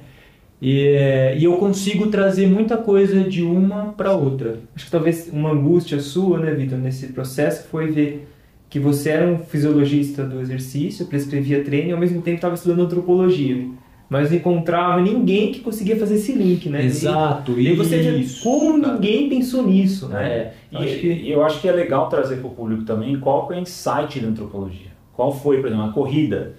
E, 0.63 1.35
e 1.37 1.45
eu 1.45 1.57
consigo 1.57 2.07
trazer 2.07 2.47
muita 2.47 2.77
coisa 2.77 3.25
de 3.25 3.43
uma 3.43 3.93
para 3.93 4.13
outra. 4.13 4.61
Acho 4.75 4.87
que 4.87 4.91
talvez 4.91 5.29
uma 5.31 5.51
angústia 5.51 6.01
sua, 6.01 6.39
né, 6.39 6.53
Vitor, 6.53 6.79
nesse 6.79 7.09
processo 7.09 7.69
foi 7.69 7.91
ver 7.91 8.29
que 8.71 8.79
você 8.79 9.11
era 9.11 9.27
um 9.27 9.39
fisiologista 9.39 10.25
do 10.25 10.41
exercício, 10.41 11.07
prescrevia 11.07 11.63
treino 11.63 11.91
e 11.91 11.93
ao 11.93 11.99
mesmo 11.99 12.23
tempo 12.23 12.37
estava 12.37 12.55
estudando 12.55 12.83
antropologia. 12.83 13.69
Mas 14.15 14.31
não 14.31 14.37
encontrava 14.37 15.01
ninguém 15.01 15.51
que 15.51 15.59
conseguia 15.59 15.97
fazer 15.97 16.15
esse 16.15 16.31
link, 16.31 16.69
né? 16.69 16.85
Exato, 16.85 17.59
e, 17.59 17.71
e 17.71 17.75
você 17.75 17.99
vê 17.99 18.25
como 18.45 18.79
ninguém 18.79 19.29
pensou 19.29 19.67
nisso, 19.67 20.09
né? 20.09 20.25
É, 20.25 20.53
e 20.71 20.77
acho 20.77 20.99
que... 21.01 21.31
eu 21.31 21.45
acho 21.45 21.61
que 21.61 21.69
é 21.69 21.73
legal 21.73 22.09
trazer 22.09 22.37
para 22.37 22.47
o 22.47 22.51
público 22.51 22.85
também 22.85 23.19
qual 23.19 23.53
é 23.53 23.57
o 23.57 23.59
insight 23.59 24.21
da 24.21 24.29
antropologia. 24.29 24.93
Qual 25.15 25.33
foi, 25.33 25.59
por 25.59 25.67
exemplo, 25.67 25.87
a 25.87 25.93
corrida? 25.93 26.55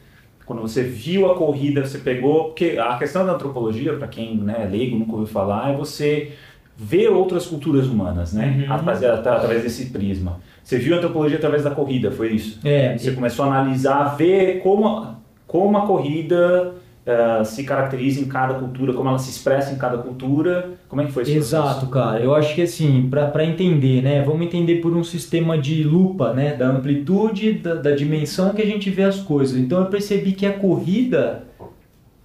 Quando 0.46 0.62
você 0.62 0.84
viu 0.84 1.32
a 1.32 1.36
corrida, 1.36 1.86
você 1.86 1.98
pegou. 2.00 2.46
Porque 2.48 2.78
a 2.78 2.98
questão 2.98 3.26
da 3.26 3.32
antropologia, 3.32 3.94
para 3.94 4.10
quem 4.10 4.36
né, 4.36 4.64
é 4.64 4.66
leigo, 4.66 4.98
nunca 4.98 5.14
ouviu 5.14 5.28
falar, 5.28 5.72
é 5.72 5.78
você 5.78 6.34
ver 6.76 7.08
outras 7.08 7.46
culturas 7.46 7.88
humanas, 7.88 8.34
né? 8.34 8.66
Uhum. 8.68 8.74
Através, 8.74 9.02
através 9.02 9.64
desse 9.64 9.86
prisma. 9.92 10.42
Você 10.62 10.78
viu 10.78 10.94
a 10.94 10.98
antropologia 10.98 11.38
através 11.38 11.64
da 11.64 11.72
corrida, 11.72 12.12
foi 12.12 12.34
isso? 12.34 12.60
É. 12.68 12.98
Você 12.98 13.14
começou 13.14 13.46
a 13.46 13.48
analisar, 13.48 14.18
ver 14.18 14.60
como, 14.60 15.16
como 15.48 15.78
a 15.78 15.88
corrida 15.88 16.84
uh, 17.06 17.46
se 17.46 17.64
caracteriza 17.64 18.20
em 18.20 18.26
cada 18.26 18.56
cultura, 18.56 18.94
como 18.94 19.08
ela 19.08 19.20
se 19.20 19.30
expressa 19.30 19.74
em 19.74 19.78
cada 19.78 19.98
cultura. 19.98 20.72
Como 20.90 21.02
é 21.02 21.06
que 21.06 21.12
foi 21.12 21.24
isso? 21.24 21.34
Exato, 21.34 21.88
cara. 21.88 22.20
Eu 22.20 22.34
acho 22.34 22.54
que 22.56 22.62
assim, 22.62 23.10
para 23.10 23.46
entender, 23.46 24.02
né? 24.02 24.24
Vamos 24.24 24.46
entender 24.46 24.76
por 24.76 24.96
um 24.96 25.04
sistema 25.04 25.58
de 25.58 25.84
lupa, 25.84 26.34
né? 26.34 26.56
Da 26.56 26.68
amplitude, 26.68 27.54
da, 27.54 27.76
da 27.76 27.92
dimensão 27.92 28.54
que 28.54 28.62
a 28.62 28.66
gente 28.66 28.90
vê 28.90 29.04
as 29.04 29.20
coisas. 29.20 29.58
Então 29.58 29.80
eu 29.80 29.86
percebi 29.88 30.34
que 30.34 30.46
a 30.46 30.54
corrida, 30.54 31.44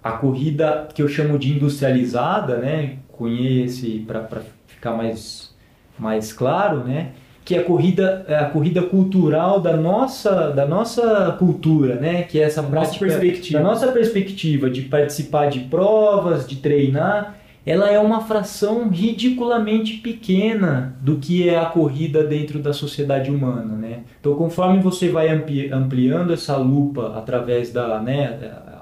a 0.02 0.12
corrida 0.12 0.88
que 0.94 1.02
eu 1.02 1.08
chamo 1.08 1.38
de 1.38 1.52
industrializada, 1.52 2.56
né? 2.56 2.98
Conhece 3.12 4.04
para 4.06 4.26
ficar 4.66 4.92
mais, 4.92 5.54
mais 5.98 6.32
claro, 6.32 6.84
né? 6.84 7.12
Que 7.44 7.54
é 7.54 7.58
a 7.58 7.64
corrida, 7.64 8.24
é 8.28 8.36
a 8.36 8.44
corrida 8.50 8.82
cultural 8.82 9.60
da 9.60 9.76
nossa, 9.76 10.50
da 10.50 10.66
nossa 10.66 11.34
cultura, 11.38 11.96
né? 11.96 12.22
Que 12.22 12.38
é 12.40 12.44
essa 12.44 12.62
prática, 12.62 13.06
perspectiva. 13.06 13.58
da 13.58 13.64
nossa 13.64 13.88
perspectiva 13.88 14.70
de 14.70 14.82
participar 14.82 15.48
de 15.48 15.60
provas, 15.60 16.46
de 16.46 16.56
treinar, 16.56 17.36
ela 17.64 17.90
é 17.90 17.98
uma 17.98 18.22
fração 18.22 18.88
ridiculamente 18.88 19.94
pequena 19.98 20.96
do 21.00 21.16
que 21.16 21.48
é 21.48 21.58
a 21.58 21.66
corrida 21.66 22.24
dentro 22.24 22.58
da 22.58 22.72
sociedade 22.72 23.30
humana, 23.30 23.76
né? 23.76 24.04
Então, 24.18 24.34
conforme 24.34 24.80
você 24.80 25.08
vai 25.08 25.28
ampliando 25.28 26.32
essa 26.32 26.56
lupa 26.56 27.14
através 27.16 27.72
da, 27.72 28.00
né, 28.00 28.38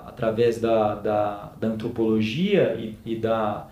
através 0.06 0.60
da, 0.60 0.94
da, 0.94 1.52
da 1.60 1.68
antropologia 1.68 2.76
e, 2.78 2.96
e 3.12 3.16
da, 3.16 3.66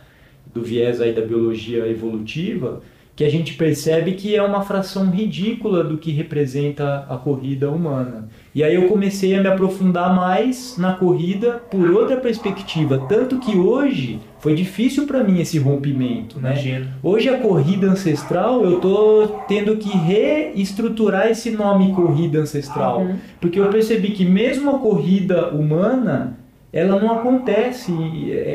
do 0.53 0.63
viés 0.63 1.01
aí 1.01 1.13
da 1.13 1.23
biologia 1.23 1.87
evolutiva, 1.89 2.81
que 3.17 3.25
a 3.25 3.31
gente 3.31 3.55
percebe 3.55 4.13
que 4.13 4.37
é 4.37 4.43
uma 4.43 4.61
fração 4.61 5.11
ridícula 5.11 5.83
do 5.83 5.97
que 5.97 6.13
representa 6.13 7.07
a 7.09 7.17
corrida 7.17 7.71
humana. 7.71 8.29
E 8.55 8.63
aí 8.63 8.75
eu 8.75 8.89
comecei 8.89 9.35
a 9.35 9.41
me 9.41 9.49
aprofundar 9.49 10.15
mais 10.15 10.77
na 10.77 10.93
corrida 10.93 11.53
por 11.71 11.91
outra 11.93 12.19
perspectiva, 12.19 13.07
tanto 13.09 13.39
que 13.39 13.57
hoje 13.57 14.21
foi 14.39 14.55
difícil 14.55 15.07
para 15.07 15.25
mim 15.25 15.41
esse 15.41 15.59
rompimento, 15.59 16.39
né? 16.39 16.51
Imagina. 16.51 16.95
Hoje 17.03 17.31
a 17.31 17.39
corrida 17.39 17.87
ancestral 17.87 18.63
eu 18.63 18.81
tô 18.81 19.29
tendo 19.49 19.79
que 19.79 19.89
reestruturar 19.97 21.29
esse 21.29 21.51
nome 21.51 21.95
corrida 21.95 22.41
ancestral, 22.41 23.01
uhum. 23.01 23.17
porque 23.41 23.59
eu 23.59 23.71
percebi 23.71 24.11
que 24.11 24.27
mesmo 24.27 24.77
a 24.77 24.79
corrida 24.79 25.49
humana 25.49 26.37
ela 26.71 27.01
não 27.01 27.11
acontece, 27.11 27.91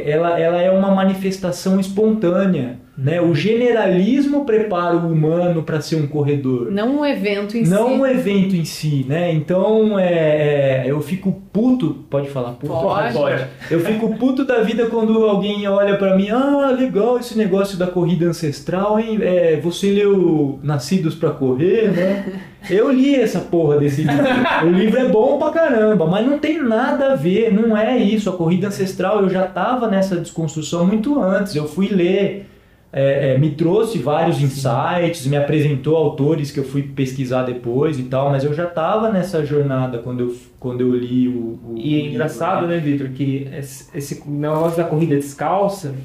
ela, 0.06 0.40
ela 0.40 0.62
é 0.62 0.70
uma 0.70 0.92
manifestação 0.92 1.80
espontânea. 1.80 2.78
Né? 3.02 3.20
O 3.20 3.34
generalismo 3.34 4.46
prepara 4.46 4.96
o 4.96 5.12
humano 5.12 5.64
para 5.64 5.82
ser 5.82 5.96
um 5.96 6.06
corredor. 6.06 6.72
Não 6.72 7.00
um 7.00 7.06
evento 7.06 7.58
em 7.58 7.62
não 7.62 7.66
si. 7.66 7.72
Não 7.72 7.94
um 8.02 8.06
evento 8.06 8.56
em 8.56 8.64
si, 8.64 9.04
né? 9.10 9.34
Então 9.34 9.98
é, 9.98 10.84
é, 10.84 10.84
eu 10.86 11.02
fico 11.02 11.42
puto. 11.52 12.06
Pode 12.12 12.30
falar 12.30 12.52
puto? 12.52 12.72
Pode. 12.72 13.14
Pode. 13.14 13.48
Eu 13.72 13.80
fico 13.80 14.16
puto 14.18 14.46
da 14.46 14.62
vida 14.62 14.86
quando 14.86 15.26
alguém 15.26 15.68
olha 15.68 15.98
para 15.98 16.16
mim. 16.16 16.30
Ah, 16.30 16.72
legal 16.78 17.18
esse 17.18 17.36
negócio 17.36 17.76
da 17.76 17.88
corrida 17.88 18.28
ancestral, 18.28 19.00
hein? 19.00 19.18
É, 19.20 19.60
você 19.60 19.90
leu 19.90 20.60
Nascidos 20.62 21.16
para 21.16 21.32
Correr, 21.32 21.92
né? 21.92 22.26
Eu 22.70 22.92
li 22.92 23.16
essa 23.16 23.40
porra 23.40 23.80
desse 23.80 24.04
livro. 24.04 24.24
o 24.66 24.70
livro 24.70 25.00
é 25.00 25.08
bom 25.08 25.40
pra 25.40 25.50
caramba, 25.50 26.06
mas 26.06 26.24
não 26.24 26.38
tem 26.38 26.62
nada 26.62 27.14
a 27.14 27.16
ver, 27.16 27.52
não 27.52 27.76
é 27.76 27.98
isso. 27.98 28.30
A 28.30 28.34
corrida 28.34 28.68
ancestral, 28.68 29.24
eu 29.24 29.30
já 29.32 29.48
tava 29.48 29.88
nessa 29.88 30.16
desconstrução 30.18 30.86
muito 30.86 31.20
antes. 31.20 31.56
Eu 31.56 31.68
fui 31.68 31.88
ler 31.88 32.51
é, 32.94 33.34
é, 33.34 33.38
me 33.38 33.52
trouxe 33.52 33.98
vários 34.00 34.42
insights, 34.42 35.26
me 35.26 35.38
apresentou 35.38 35.96
autores 35.96 36.52
que 36.52 36.60
eu 36.60 36.64
fui 36.66 36.84
pesquisar 36.84 37.44
depois 37.44 37.98
e 37.98 38.04
tal, 38.04 38.30
mas 38.30 38.44
eu 38.44 38.54
já 38.54 38.66
estava 38.66 39.10
nessa 39.10 39.46
jornada 39.46 40.00
quando 40.00 40.20
eu, 40.20 40.36
quando 40.60 40.82
eu 40.82 40.94
li 40.94 41.28
o. 41.30 41.58
o 41.64 41.76
e 41.78 41.96
é 41.96 42.06
engraçado, 42.08 42.68
né, 42.68 42.78
Vitor, 42.80 43.10
que 43.10 43.48
esse, 43.58 44.28
negócio 44.30 44.78
da 44.78 44.84
corrida 44.84 45.16
descalça, 45.16 45.96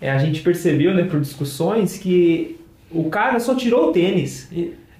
é, 0.00 0.10
a 0.10 0.18
gente 0.18 0.40
percebeu, 0.40 0.94
né, 0.94 1.02
por 1.02 1.20
discussões, 1.20 1.98
que 1.98 2.56
o 2.88 3.10
cara 3.10 3.40
só 3.40 3.56
tirou 3.56 3.88
o 3.88 3.92
tênis. 3.92 4.48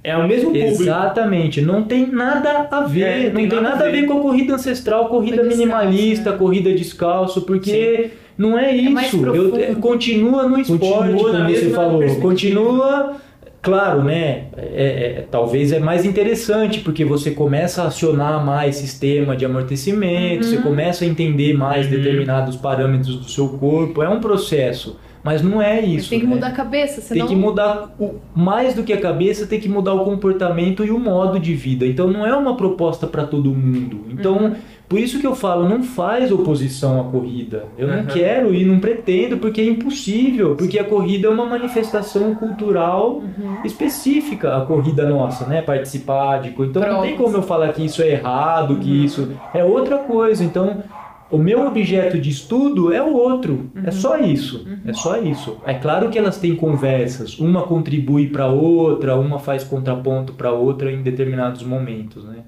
É 0.03 0.17
o 0.17 0.27
mesmo 0.27 0.51
público. 0.51 0.83
Exatamente, 0.83 1.61
não 1.61 1.85
tem 1.85 2.07
nada 2.11 2.69
a 2.69 2.81
ver, 2.83 3.03
é, 3.03 3.27
não, 3.27 3.35
tem, 3.35 3.49
tem 3.49 3.61
nada, 3.61 3.77
nada, 3.77 3.89
a 3.89 3.91
ver 3.91 4.07
com 4.07 4.19
a 4.19 4.23
corrida 4.23 4.55
ancestral, 4.55 5.09
corrida 5.09 5.43
minimalista, 5.45 6.33
né? 6.33 6.37
corrida 6.37 6.73
descalço, 6.73 7.43
porque 7.43 8.11
Sim. 8.11 8.28
Não 8.39 8.57
é, 8.57 8.71
é 8.71 8.77
isso. 8.77 9.27
Eu, 9.27 9.77
continua 9.77 10.49
no 10.49 10.61
esporte, 10.61 11.13
continua 11.13 11.33
como 11.33 11.51
você 11.51 11.71
falou, 11.71 12.15
continua. 12.21 13.17
Claro, 13.61 14.05
né? 14.05 14.45
É, 14.57 15.17
é, 15.19 15.27
talvez 15.29 15.73
é 15.73 15.81
mais 15.81 16.05
interessante 16.05 16.79
porque 16.79 17.05
você 17.05 17.33
começa 17.33 17.83
a 17.83 17.89
acionar 17.89 18.43
mais 18.47 18.77
sistema 18.77 19.37
de 19.37 19.45
amortecimento, 19.45 20.45
uhum. 20.45 20.51
você 20.51 20.57
começa 20.59 21.05
a 21.05 21.09
entender 21.09 21.55
mais 21.55 21.87
uhum. 21.87 21.91
determinados 21.91 22.55
parâmetros 22.55 23.17
do 23.17 23.29
seu 23.29 23.49
corpo. 23.49 24.01
É 24.01 24.09
um 24.09 24.21
processo. 24.21 24.97
Mas 25.23 25.43
não 25.43 25.61
é 25.61 25.81
isso. 25.81 26.11
tem 26.11 26.21
que 26.21 26.27
né? 26.27 26.35
mudar 26.35 26.49
a 26.49 26.53
cabeça, 26.53 27.01
senão... 27.01 27.27
Tem 27.27 27.37
que 27.37 27.41
mudar, 27.41 27.91
o, 27.99 28.15
mais 28.35 28.75
do 28.75 28.83
que 28.83 28.93
a 28.93 29.01
cabeça, 29.01 29.47
tem 29.47 29.61
que 29.61 29.69
mudar 29.69 29.95
o 29.95 30.05
comportamento 30.05 30.85
e 30.85 30.91
o 30.91 30.99
modo 30.99 31.39
de 31.39 31.55
vida. 31.55 31.87
Então 31.87 32.09
não 32.09 32.27
é 32.27 32.35
uma 32.35 32.57
proposta 32.57 33.07
para 33.07 33.25
todo 33.25 33.51
mundo. 33.51 34.07
Então, 34.11 34.37
uhum. 34.37 34.55
por 34.89 34.99
isso 34.99 35.19
que 35.19 35.27
eu 35.27 35.35
falo, 35.35 35.69
não 35.69 35.83
faz 35.83 36.31
oposição 36.31 37.01
à 37.01 37.05
corrida. 37.05 37.65
Eu 37.77 37.89
uhum. 37.89 37.97
não 37.97 38.05
quero 38.07 38.55
e 38.55 38.65
não 38.65 38.79
pretendo, 38.79 39.39
porque 39.39 39.61
é 39.61 39.65
impossível. 39.65 40.55
Porque 40.57 40.79
a 40.79 40.85
corrida 40.85 41.29
é 41.29 41.31
uma 41.31 41.47
manifestação 41.47 42.35
cultural 42.35 43.17
uhum. 43.17 43.59
específica, 43.65 44.57
a 44.57 44.61
corrida 44.65 45.09
nossa, 45.09 45.47
né? 45.47 45.63
Participar 45.63 46.41
de... 46.41 46.49
Então 46.51 46.83
Pronto. 46.83 46.93
não 46.93 47.03
tem 47.03 47.17
como 47.17 47.37
eu 47.37 47.43
falar 47.43 47.73
que 47.73 47.85
isso 47.85 48.03
é 48.03 48.13
errado, 48.13 48.77
que 48.77 48.91
uhum. 48.91 49.05
isso 49.05 49.33
é 49.53 49.65
outra 49.65 49.99
coisa. 49.99 50.45
Então 50.45 50.83
o 51.31 51.39
meu 51.39 51.67
objeto 51.67 52.19
de 52.19 52.31
estudo 52.31 52.93
é 52.93 53.03
o 53.03 53.15
outro. 53.15 53.71
É 53.75 53.79
uhum. 53.79 53.87
É 53.87 53.91
só 53.91 54.19
isso. 54.19 54.65
Uhum. 54.67 54.79
É 54.87 54.93
só 54.93 55.21
isso. 55.21 55.59
É 55.67 55.75
claro 55.75 56.09
que 56.09 56.19
elas 56.19 56.39
têm 56.39 56.57
conversas. 56.57 57.39
Uma 57.39 57.63
contribui 57.63 58.29
para 58.29 58.47
outra, 58.47 59.17
uma 59.17 59.39
faz 59.39 59.65
contraponto 59.65 60.33
para 60.33 60.53
outra 60.53 60.91
em 60.91 61.03
determinados 61.03 61.63
momentos, 61.63 62.25
né? 62.25 62.39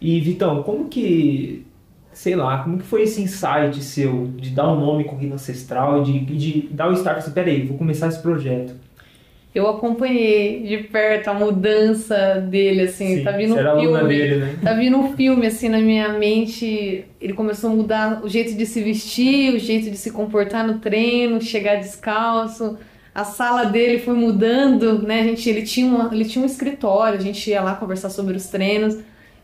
E 0.00 0.18
Vitão, 0.20 0.62
como 0.62 0.88
que, 0.88 1.66
sei 2.12 2.34
lá, 2.34 2.58
como 2.58 2.78
que 2.78 2.84
foi 2.84 3.02
esse 3.02 3.20
insight 3.20 3.82
seu 3.82 4.28
de 4.36 4.50
dar 4.50 4.68
o 4.68 4.76
um 4.76 4.80
nome 4.80 5.04
corrida 5.04 5.34
ancestral 5.34 6.02
e 6.02 6.04
de, 6.04 6.36
de 6.36 6.68
dar 6.70 6.88
o 6.88 6.94
start 6.94 7.18
assim, 7.18 7.32
peraí, 7.32 7.66
vou 7.66 7.76
começar 7.76 8.08
esse 8.08 8.22
projeto? 8.22 8.74
Eu 9.52 9.68
acompanhei 9.68 10.62
de 10.62 10.78
perto 10.84 11.28
a 11.28 11.34
mudança 11.34 12.40
dele, 12.48 12.82
assim, 12.82 13.16
Sim, 13.16 13.24
tá 13.24 13.32
vindo 13.32 13.54
um 13.54 13.80
filme. 13.80 14.08
Dele, 14.08 14.36
né? 14.36 14.54
Tá 14.62 14.72
vindo 14.74 14.96
um 14.96 15.16
filme, 15.16 15.46
assim, 15.46 15.68
na 15.68 15.80
minha 15.80 16.10
mente. 16.10 17.04
Ele 17.20 17.32
começou 17.32 17.70
a 17.70 17.74
mudar 17.74 18.24
o 18.24 18.28
jeito 18.28 18.54
de 18.54 18.64
se 18.64 18.80
vestir, 18.80 19.52
o 19.52 19.58
jeito 19.58 19.90
de 19.90 19.96
se 19.96 20.12
comportar 20.12 20.64
no 20.64 20.78
treino, 20.78 21.40
chegar 21.40 21.76
descalço. 21.76 22.78
A 23.12 23.24
sala 23.24 23.64
dele 23.64 23.98
foi 23.98 24.14
mudando, 24.14 25.02
né? 25.02 25.22
A 25.22 25.24
gente, 25.24 25.50
ele, 25.50 25.62
tinha 25.62 25.86
uma, 25.86 26.14
ele 26.14 26.24
tinha 26.24 26.42
um 26.42 26.46
escritório, 26.46 27.18
a 27.18 27.22
gente 27.22 27.50
ia 27.50 27.60
lá 27.60 27.74
conversar 27.74 28.10
sobre 28.10 28.36
os 28.36 28.46
treinos. 28.46 28.98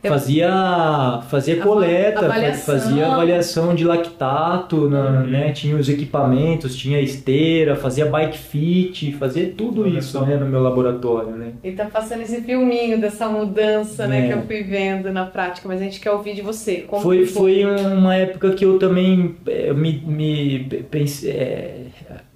Fazia, 0.08 1.20
fazia 1.28 1.56
coleta, 1.60 2.26
avaliação. 2.26 2.75
fazia 2.75 3.06
avaliação 3.06 3.75
de 3.75 3.84
lactato, 3.84 4.88
na, 4.88 5.02
uhum. 5.02 5.26
né? 5.26 5.52
tinha 5.52 5.76
os 5.76 5.88
equipamentos, 5.88 6.76
tinha 6.76 7.00
esteira, 7.00 7.76
fazia 7.76 8.06
bike 8.06 8.38
fit, 8.38 9.12
fazia 9.12 9.52
tudo 9.56 9.86
isso 9.86 10.20
né, 10.25 10.36
no 10.36 10.46
meu 10.46 10.62
laboratório. 10.62 11.30
Né? 11.30 11.52
E 11.62 11.72
tá 11.72 11.86
passando 11.86 12.22
esse 12.22 12.40
filminho 12.42 13.00
dessa 13.00 13.28
mudança 13.28 14.04
é. 14.04 14.06
né, 14.06 14.26
que 14.26 14.32
eu 14.32 14.42
fui 14.42 14.62
vendo 14.62 15.12
na 15.12 15.26
prática, 15.26 15.68
mas 15.68 15.80
a 15.80 15.84
gente 15.84 16.00
quer 16.00 16.10
ouvir 16.10 16.34
de 16.34 16.42
você. 16.42 16.82
Como 16.82 17.02
foi, 17.02 17.26
foi? 17.26 17.62
foi 17.62 17.86
uma 17.86 18.14
época 18.14 18.50
que 18.50 18.64
eu 18.64 18.78
também 18.78 19.36
eu 19.46 19.75
me, 19.75 19.92
me 20.06 20.64
pensei. 20.90 21.30
É, 21.30 21.86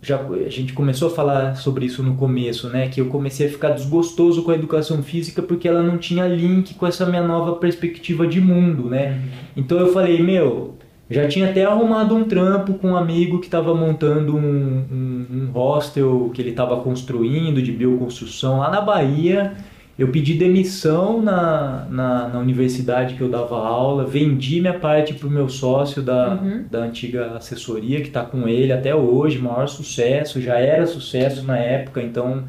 já 0.03 0.19
a 0.19 0.49
gente 0.49 0.73
começou 0.73 1.09
a 1.09 1.11
falar 1.11 1.57
sobre 1.57 1.85
isso 1.85 2.03
no 2.03 2.15
começo, 2.15 2.69
né? 2.69 2.89
Que 2.89 3.01
eu 3.01 3.07
comecei 3.07 3.47
a 3.47 3.51
ficar 3.51 3.71
desgostoso 3.71 4.43
com 4.43 4.51
a 4.51 4.55
educação 4.55 5.03
física 5.03 5.43
porque 5.43 5.69
ela 5.69 5.83
não 5.83 5.99
tinha 5.99 6.27
link 6.27 6.75
com 6.75 6.87
essa 6.87 7.05
minha 7.07 7.23
nova 7.23 7.57
perspectiva 7.57 8.27
de 8.27 8.41
mundo, 8.41 8.89
né? 8.89 9.11
Uhum. 9.11 9.29
Então 9.59 9.79
eu 9.79 9.93
falei, 9.93 10.23
meu, 10.23 10.77
Já 11.11 11.27
tinha 11.27 11.51
até 11.51 11.65
arrumado 11.65 12.15
um 12.15 12.23
trampo 12.23 12.75
com 12.75 12.91
um 12.91 12.97
amigo 12.97 13.41
que 13.41 13.47
estava 13.47 13.75
montando 13.75 14.37
um, 14.37 14.85
um, 14.91 15.27
um 15.33 15.51
hostel 15.53 16.31
que 16.33 16.41
ele 16.41 16.51
estava 16.51 16.77
construindo 16.77 17.61
de 17.61 17.73
bioconstrução 17.73 18.61
lá 18.61 18.71
na 18.71 18.81
Bahia. 18.81 19.55
Eu 20.01 20.09
pedi 20.09 20.33
demissão 20.33 21.21
na, 21.21 21.85
na, 21.91 22.29
na, 22.29 22.39
universidade 22.39 23.17
que 23.17 23.21
eu 23.21 23.29
dava 23.29 23.59
aula, 23.59 24.07
vendi 24.07 24.59
minha 24.59 24.79
parte 24.79 25.13
para 25.13 25.29
o 25.29 25.31
meu 25.31 25.47
sócio 25.47 26.01
da, 26.01 26.37
uhum. 26.37 26.65
da 26.71 26.79
antiga 26.79 27.33
assessoria, 27.37 28.01
que 28.01 28.07
está 28.07 28.25
com 28.25 28.49
ele 28.49 28.73
até 28.73 28.95
hoje, 28.95 29.39
maior 29.39 29.69
sucesso, 29.69 30.41
já 30.41 30.59
era 30.59 30.87
sucesso 30.87 31.45
na 31.45 31.59
época, 31.59 32.03
então 32.03 32.45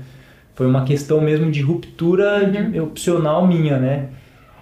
foi 0.56 0.66
uma 0.66 0.86
questão 0.86 1.20
mesmo 1.20 1.52
de 1.52 1.62
ruptura 1.62 2.40
uhum. 2.42 2.84
opcional 2.84 3.46
minha, 3.46 3.78
né? 3.78 4.08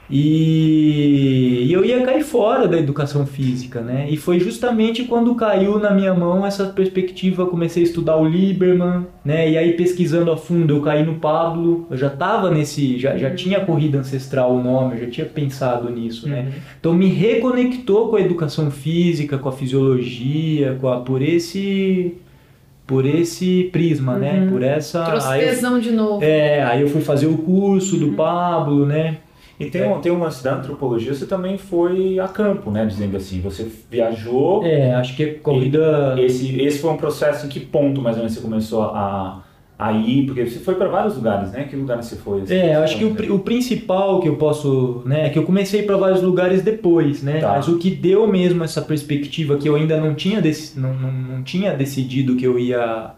E, 0.09 1.65
e 1.67 1.73
eu 1.73 1.85
ia 1.85 2.01
cair 2.01 2.23
fora 2.23 2.67
da 2.67 2.77
educação 2.77 3.25
física, 3.27 3.81
né? 3.81 4.07
E 4.09 4.17
foi 4.17 4.39
justamente 4.39 5.03
quando 5.03 5.35
caiu 5.35 5.77
na 5.77 5.91
minha 5.91 6.13
mão 6.13 6.45
essa 6.45 6.65
perspectiva, 6.65 7.45
comecei 7.45 7.83
a 7.83 7.85
estudar 7.85 8.17
o 8.17 8.25
Lieberman, 8.27 9.05
né? 9.23 9.49
E 9.49 9.57
aí 9.57 9.73
pesquisando 9.73 10.31
a 10.31 10.37
fundo, 10.37 10.75
eu 10.75 10.81
caí 10.81 11.03
no 11.05 11.15
Pablo, 11.15 11.85
eu 11.91 11.97
já 11.97 12.07
estava 12.07 12.49
nesse, 12.49 12.97
já, 12.97 13.15
já 13.17 13.33
tinha 13.35 13.59
corrida 13.59 13.99
ancestral 13.99 14.55
o 14.55 14.63
nome, 14.63 14.95
eu 14.95 15.05
já 15.05 15.09
tinha 15.11 15.25
pensado 15.27 15.89
nisso, 15.91 16.27
né? 16.27 16.41
Uhum. 16.41 16.61
Então 16.79 16.93
me 16.93 17.07
reconectou 17.07 18.09
com 18.09 18.15
a 18.15 18.21
educação 18.21 18.71
física, 18.71 19.37
com 19.37 19.49
a 19.49 19.51
fisiologia, 19.51 20.75
com 20.81 20.87
a, 20.87 21.01
por 21.01 21.21
esse 21.21 22.15
por 22.87 23.05
esse 23.05 23.69
prisma, 23.71 24.17
né? 24.17 24.33
uhum. 24.33 24.45
né? 24.45 24.51
Por 24.51 24.63
essa. 24.63 25.03
Trouxe 25.03 25.37
tesão 25.37 25.79
de 25.79 25.91
novo. 25.91 26.23
É, 26.23 26.63
aí 26.63 26.81
eu 26.81 26.87
fui 26.89 27.01
fazer 27.01 27.27
o 27.27 27.37
curso 27.37 27.97
do 27.97 28.07
uhum. 28.07 28.15
Pablo, 28.15 28.83
né? 28.87 29.17
E 29.59 29.69
tem, 29.69 29.83
um, 29.83 29.99
tem 29.99 30.09
um 30.09 30.19
lance 30.19 30.41
da 30.41 30.55
antropologia, 30.55 31.13
você 31.13 31.25
também 31.25 31.57
foi 31.57 32.17
a 32.17 32.29
campo, 32.29 32.71
né? 32.71 32.85
Dizendo 32.85 33.17
assim, 33.17 33.41
você 33.41 33.67
viajou. 33.91 34.63
É, 34.63 34.95
acho 34.95 35.17
que 35.17 35.25
corrida. 35.33 36.15
Esse, 36.17 36.61
esse 36.61 36.79
foi 36.79 36.91
um 36.91 36.97
processo 36.97 37.45
em 37.45 37.49
que 37.49 37.59
ponto 37.59 38.01
mais 38.01 38.15
ou 38.15 38.21
menos 38.21 38.33
você 38.33 38.41
começou 38.41 38.83
a, 38.83 39.43
a 39.77 39.91
ir? 39.91 40.25
Porque 40.27 40.45
você 40.45 40.59
foi 40.59 40.75
para 40.75 40.87
vários 40.87 41.17
lugares, 41.17 41.51
né? 41.51 41.65
Que 41.65 41.75
lugares 41.75 42.05
você 42.05 42.15
foi? 42.15 42.43
Assim, 42.43 42.55
é, 42.55 42.75
acho 42.75 42.97
que 42.97 43.03
o, 43.03 43.35
o, 43.35 43.39
principal 43.39 44.21
que 44.21 44.29
eu 44.29 44.37
posso. 44.37 45.03
né? 45.05 45.27
É 45.27 45.29
que 45.29 45.37
eu 45.37 45.43
comecei 45.43 45.83
para 45.83 45.97
vários 45.97 46.21
lugares 46.21 46.61
depois, 46.61 47.21
né? 47.21 47.41
Tá. 47.41 47.49
Mas 47.49 47.67
o 47.67 47.77
que 47.77 47.91
deu 47.91 48.25
mesmo 48.27 48.63
essa 48.63 48.81
perspectiva 48.81 49.57
que 49.57 49.67
eu 49.67 49.75
ainda 49.75 49.99
não 49.99 50.15
tinha, 50.15 50.41
dec, 50.41 50.77
não, 50.77 50.93
não, 50.93 51.11
não 51.11 51.43
tinha 51.43 51.73
decidido 51.75 52.37
que 52.37 52.47
eu 52.47 52.57
ia 52.57 53.13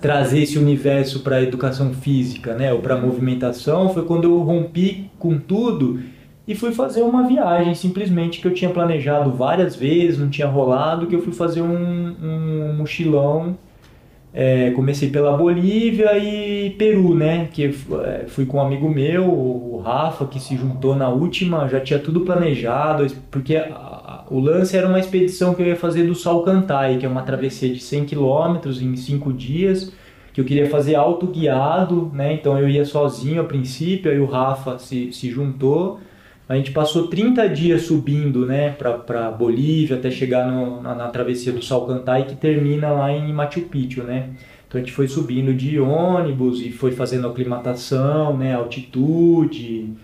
trazer 0.00 0.42
esse 0.42 0.58
universo 0.58 1.20
para 1.20 1.36
a 1.36 1.42
educação 1.42 1.92
física, 1.94 2.54
né, 2.54 2.72
ou 2.72 2.80
para 2.80 2.94
a 2.94 3.00
movimentação, 3.00 3.88
foi 3.90 4.04
quando 4.04 4.24
eu 4.24 4.38
rompi 4.40 5.10
com 5.18 5.38
tudo 5.38 6.00
e 6.46 6.54
fui 6.54 6.72
fazer 6.72 7.02
uma 7.02 7.26
viagem 7.26 7.74
simplesmente 7.74 8.40
que 8.40 8.46
eu 8.46 8.54
tinha 8.54 8.70
planejado 8.70 9.32
várias 9.32 9.74
vezes, 9.74 10.18
não 10.18 10.30
tinha 10.30 10.46
rolado, 10.46 11.06
que 11.06 11.14
eu 11.14 11.22
fui 11.22 11.32
fazer 11.32 11.60
um, 11.60 12.14
um 12.22 12.74
mochilão. 12.76 13.58
É, 14.32 14.70
comecei 14.72 15.08
pela 15.08 15.34
Bolívia 15.34 16.16
e 16.18 16.70
Peru, 16.70 17.14
né? 17.14 17.48
Que 17.50 17.64
é, 18.04 18.24
fui 18.28 18.44
com 18.44 18.58
um 18.58 18.60
amigo 18.60 18.88
meu, 18.88 19.24
o 19.24 19.80
Rafa, 19.82 20.26
que 20.26 20.38
se 20.38 20.54
juntou 20.56 20.94
na 20.94 21.08
última, 21.08 21.66
já 21.68 21.80
tinha 21.80 21.98
tudo 21.98 22.20
planejado, 22.20 23.06
porque 23.30 23.56
o 24.30 24.40
lance 24.40 24.76
era 24.76 24.88
uma 24.88 24.98
expedição 24.98 25.54
que 25.54 25.62
eu 25.62 25.66
ia 25.66 25.76
fazer 25.76 26.04
do 26.04 26.14
Salcantay, 26.14 26.98
que 26.98 27.06
é 27.06 27.08
uma 27.08 27.22
travessia 27.22 27.72
de 27.72 27.80
100 27.80 28.06
km 28.06 28.58
em 28.80 28.96
5 28.96 29.32
dias, 29.32 29.92
que 30.32 30.40
eu 30.40 30.44
queria 30.44 30.68
fazer 30.68 30.94
autoguiado, 30.94 32.10
né? 32.12 32.34
Então 32.34 32.58
eu 32.58 32.68
ia 32.68 32.84
sozinho 32.84 33.40
a 33.40 33.44
princípio, 33.44 34.10
aí 34.10 34.18
o 34.18 34.26
Rafa 34.26 34.78
se, 34.78 35.12
se 35.12 35.30
juntou. 35.30 36.00
A 36.48 36.56
gente 36.56 36.70
passou 36.70 37.08
30 37.08 37.48
dias 37.48 37.82
subindo, 37.82 38.46
né, 38.46 38.70
para 38.70 39.30
Bolívia 39.32 39.96
até 39.96 40.10
chegar 40.12 40.46
no, 40.46 40.80
na, 40.80 40.94
na, 40.94 41.08
travessia 41.08 41.52
do 41.52 41.60
Salcantay 41.60 42.24
que 42.24 42.36
termina 42.36 42.90
lá 42.92 43.10
em 43.10 43.32
Machu 43.32 43.62
Picchu, 43.62 44.04
né? 44.04 44.30
Então 44.68 44.80
a 44.80 44.84
gente 44.84 44.92
foi 44.92 45.08
subindo 45.08 45.52
de 45.54 45.80
ônibus 45.80 46.60
e 46.60 46.70
foi 46.70 46.92
fazendo 46.92 47.26
aclimatação, 47.26 48.36
né, 48.36 48.54
altitude, 48.54 49.94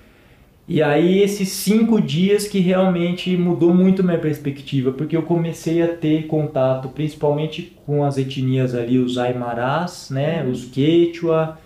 e 0.73 0.83
aí 0.83 1.21
esses 1.23 1.51
cinco 1.51 2.01
dias 2.01 2.49
que 2.49 2.59
realmente 2.59 3.37
mudou 3.37 3.75
muito 3.75 4.03
minha 4.03 4.17
perspectiva, 4.17 4.91
porque 4.91 5.15
eu 5.15 5.21
comecei 5.21 5.83
a 5.83 5.89
ter 5.89 6.27
contato 6.27 6.89
principalmente 6.89 7.77
com 7.85 8.03
as 8.03 8.17
etnias 8.17 8.75
ali, 8.75 8.99
os 8.99 9.19
Aimarás, 9.19 10.09
né, 10.11 10.43
os 10.51 10.65
Quechua, 10.65 11.59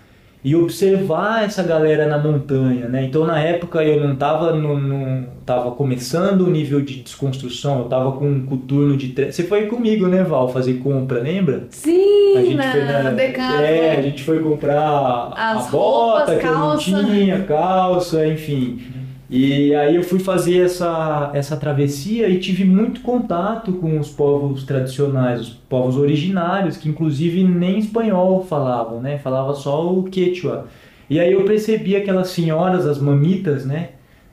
e 0.42 0.56
observar 0.56 1.44
essa 1.44 1.62
galera 1.62 2.06
na 2.06 2.18
montanha, 2.18 2.88
né? 2.88 3.04
Então 3.04 3.24
na 3.24 3.40
época 3.40 3.82
eu 3.84 4.00
não 4.00 4.14
estava 4.14 4.52
no, 4.52 4.76
no, 4.76 5.26
tava 5.44 5.70
começando 5.70 6.40
o 6.40 6.50
nível 6.50 6.80
de 6.80 7.02
desconstrução, 7.02 7.78
eu 7.78 7.84
estava 7.84 8.10
com 8.12 8.28
um 8.28 8.44
coturno 8.44 8.96
de 8.96 9.08
tre... 9.08 9.30
Você 9.30 9.44
foi 9.44 9.66
comigo, 9.66 10.08
né, 10.08 10.24
Val, 10.24 10.48
fazer 10.48 10.74
compra, 10.74 11.20
lembra? 11.20 11.66
Sim, 11.70 12.36
a 12.36 12.40
gente 12.42 12.54
na, 12.54 12.72
foi 12.72 12.80
na. 12.80 13.62
É, 13.62 13.96
a 13.98 14.02
gente 14.02 14.24
foi 14.24 14.40
comprar 14.40 15.32
As 15.36 15.68
a 15.68 15.70
bota 15.70 16.18
roupas, 16.18 16.34
que 16.36 16.42
calça. 16.42 16.90
eu 16.90 16.96
não 16.96 17.04
tinha, 17.04 17.42
calça, 17.42 18.26
enfim. 18.26 18.95
E 19.28 19.74
aí 19.74 19.96
eu 19.96 20.04
fui 20.04 20.20
fazer 20.20 20.64
essa, 20.64 21.30
essa 21.34 21.56
travessia 21.56 22.28
e 22.28 22.38
tive 22.38 22.64
muito 22.64 23.00
contato 23.00 23.72
com 23.72 23.98
os 23.98 24.08
povos 24.08 24.62
tradicionais, 24.62 25.40
os 25.40 25.48
povos 25.48 25.96
originários, 25.96 26.76
que 26.76 26.88
inclusive 26.88 27.42
nem 27.42 27.78
espanhol 27.78 28.44
falavam, 28.44 29.00
né? 29.00 29.18
Falava 29.18 29.52
só 29.54 29.92
o 29.92 30.04
quechua. 30.04 30.68
E 31.10 31.18
aí 31.18 31.32
eu 31.32 31.44
percebi 31.44 31.96
aquelas 31.96 32.28
senhoras, 32.28 32.86
as 32.86 33.00
mamitas, 33.00 33.64
né? 33.66 33.90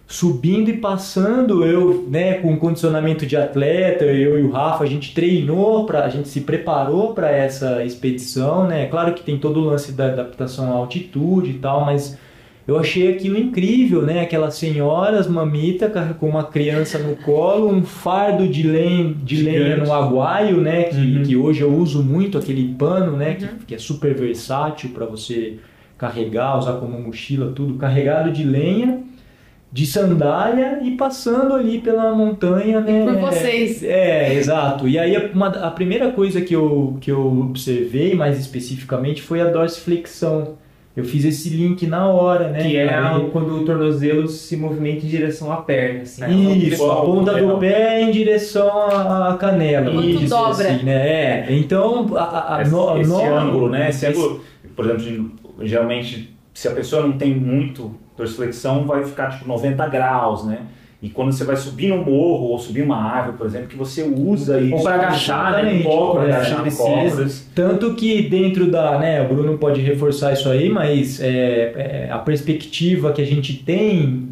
Subindo 0.08 0.70
e 0.70 0.78
passando, 0.78 1.66
eu, 1.66 2.06
né, 2.08 2.36
com 2.36 2.56
condicionamento 2.58 3.26
de 3.26 3.36
atleta, 3.36 4.06
eu 4.06 4.40
e 4.40 4.44
o 4.44 4.52
Rafa, 4.52 4.84
a 4.84 4.88
gente 4.88 5.14
treinou, 5.14 5.86
pra, 5.88 6.06
a 6.06 6.10
gente 6.10 6.28
se 6.28 6.42
preparou 6.42 7.14
para 7.14 7.32
essa 7.32 7.84
expedição, 7.84 8.68
né? 8.68 8.86
Claro 8.88 9.14
que 9.14 9.24
tem 9.24 9.40
todo 9.40 9.60
o 9.60 9.64
lance 9.64 9.92
da 9.92 10.08
adaptação 10.08 10.72
à 10.72 10.76
altitude 10.76 11.52
e 11.52 11.54
tal, 11.56 11.84
mas 11.86 12.18
eu 12.66 12.78
achei 12.80 13.14
aquilo 13.14 13.38
incrível, 13.38 14.04
né? 14.04 14.22
Aquelas 14.22 14.56
senhoras 14.56 15.28
mamita 15.28 15.90
com 16.18 16.30
uma 16.30 16.46
criança 16.46 16.98
no 16.98 17.18
colo, 17.18 17.70
um 17.70 17.84
fardo 17.84 18.48
de 18.48 18.64
lenha, 18.64 19.14
de 19.22 19.42
lenha 19.42 19.78
no 19.78 19.92
aguaio, 19.92 20.62
né? 20.62 20.84
Que, 20.84 20.96
uhum. 20.96 21.24
que 21.24 21.36
hoje 21.36 21.62
eu 21.62 21.74
uso 21.74 22.02
muito, 22.02 22.38
aquele 22.38 22.74
pano, 22.76 23.18
né? 23.18 23.32
Uhum. 23.32 23.48
Que, 23.60 23.66
que 23.66 23.76
é 23.76 23.78
super 23.78 24.16
versátil 24.16 24.92
para 24.92 25.06
você 25.06 25.56
carregar, 25.98 26.58
usar 26.58 26.74
como 26.74 26.98
mochila, 26.98 27.52
tudo 27.52 27.76
carregado 27.76 28.32
de 28.32 28.46
lenha, 28.46 29.04
de 29.70 29.86
sandália 29.86 30.80
e 30.84 30.92
passando 30.92 31.56
ali 31.56 31.80
pela 31.80 32.16
montanha, 32.16 32.80
né? 32.80 33.06
por 33.06 33.30
vocês. 33.30 33.84
É, 33.84 34.30
é, 34.30 34.34
exato. 34.36 34.88
E 34.88 34.98
aí 34.98 35.32
uma, 35.34 35.48
a 35.48 35.70
primeira 35.70 36.12
coisa 36.12 36.40
que 36.40 36.56
eu, 36.56 36.98
que 37.02 37.12
eu 37.12 37.26
observei 37.42 38.16
mais 38.16 38.40
especificamente 38.40 39.22
foi 39.22 39.42
a 39.42 39.50
dorsiflexão 39.50 40.63
eu 40.96 41.04
fiz 41.04 41.26
esse 41.26 41.50
link 41.50 41.88
na 41.88 42.08
hora, 42.08 42.50
né? 42.50 42.62
Que 42.62 42.78
é 42.78 42.88
quando 43.32 43.62
o 43.62 43.66
tornozelo 43.66 44.28
se 44.28 44.56
movimenta 44.56 45.06
em 45.06 45.10
direção 45.10 45.52
à 45.52 45.58
perna. 45.58 46.04
Assim, 46.04 46.54
Isso, 46.54 46.90
a 46.90 47.02
ponta 47.02 47.34
do 47.34 47.58
pé 47.58 48.02
em 48.02 48.12
direção 48.12 48.70
à 48.70 49.36
canela. 49.40 49.90
Isso, 50.06 50.30
dobra. 50.30 50.72
Assim, 50.72 50.86
né? 50.86 51.48
É. 51.48 51.48
Então, 51.50 52.16
a, 52.16 52.58
a, 52.58 52.62
esse, 52.62 52.72
no, 52.72 52.98
esse 53.02 53.10
no... 53.10 53.36
ângulo, 53.36 53.70
né? 53.70 53.90
Esse 53.90 54.06
ângulo, 54.06 54.42
por 54.76 54.86
exemplo, 54.86 55.32
geralmente, 55.62 56.36
se 56.54 56.68
a 56.68 56.72
pessoa 56.72 57.02
não 57.02 57.14
tem 57.14 57.34
muito 57.34 57.96
dorsiflexão, 58.16 58.86
vai 58.86 59.04
ficar 59.04 59.32
tipo 59.32 59.48
90 59.48 59.88
graus, 59.88 60.46
né? 60.46 60.60
E 61.04 61.10
quando 61.10 61.34
você 61.34 61.44
vai 61.44 61.58
subir 61.58 61.92
um 61.92 61.98
morro 61.98 62.46
ou 62.46 62.58
subir 62.58 62.82
uma 62.82 62.96
árvore, 62.96 63.38
por 63.38 63.46
exemplo, 63.46 63.68
que 63.68 63.76
você 63.76 64.04
usa 64.04 64.58
isso. 64.62 64.74
Ou 64.74 64.84
para 64.84 64.96
agachar, 64.96 65.52
né? 65.52 65.74
Um 65.74 65.84
pouco, 65.84 66.14
para 66.14 66.24
agachar 66.24 66.78
cobras. 66.78 67.52
Tanto 67.54 67.94
que 67.94 68.22
dentro 68.30 68.72
da. 68.72 68.98
Né, 68.98 69.22
o 69.22 69.28
Bruno 69.28 69.58
pode 69.58 69.82
reforçar 69.82 70.32
isso 70.32 70.48
aí, 70.48 70.70
mas 70.70 71.20
é, 71.20 72.06
é, 72.08 72.10
a 72.10 72.20
perspectiva 72.20 73.12
que 73.12 73.22
a 73.22 73.26
gente 73.26 73.54
tem 73.54 74.30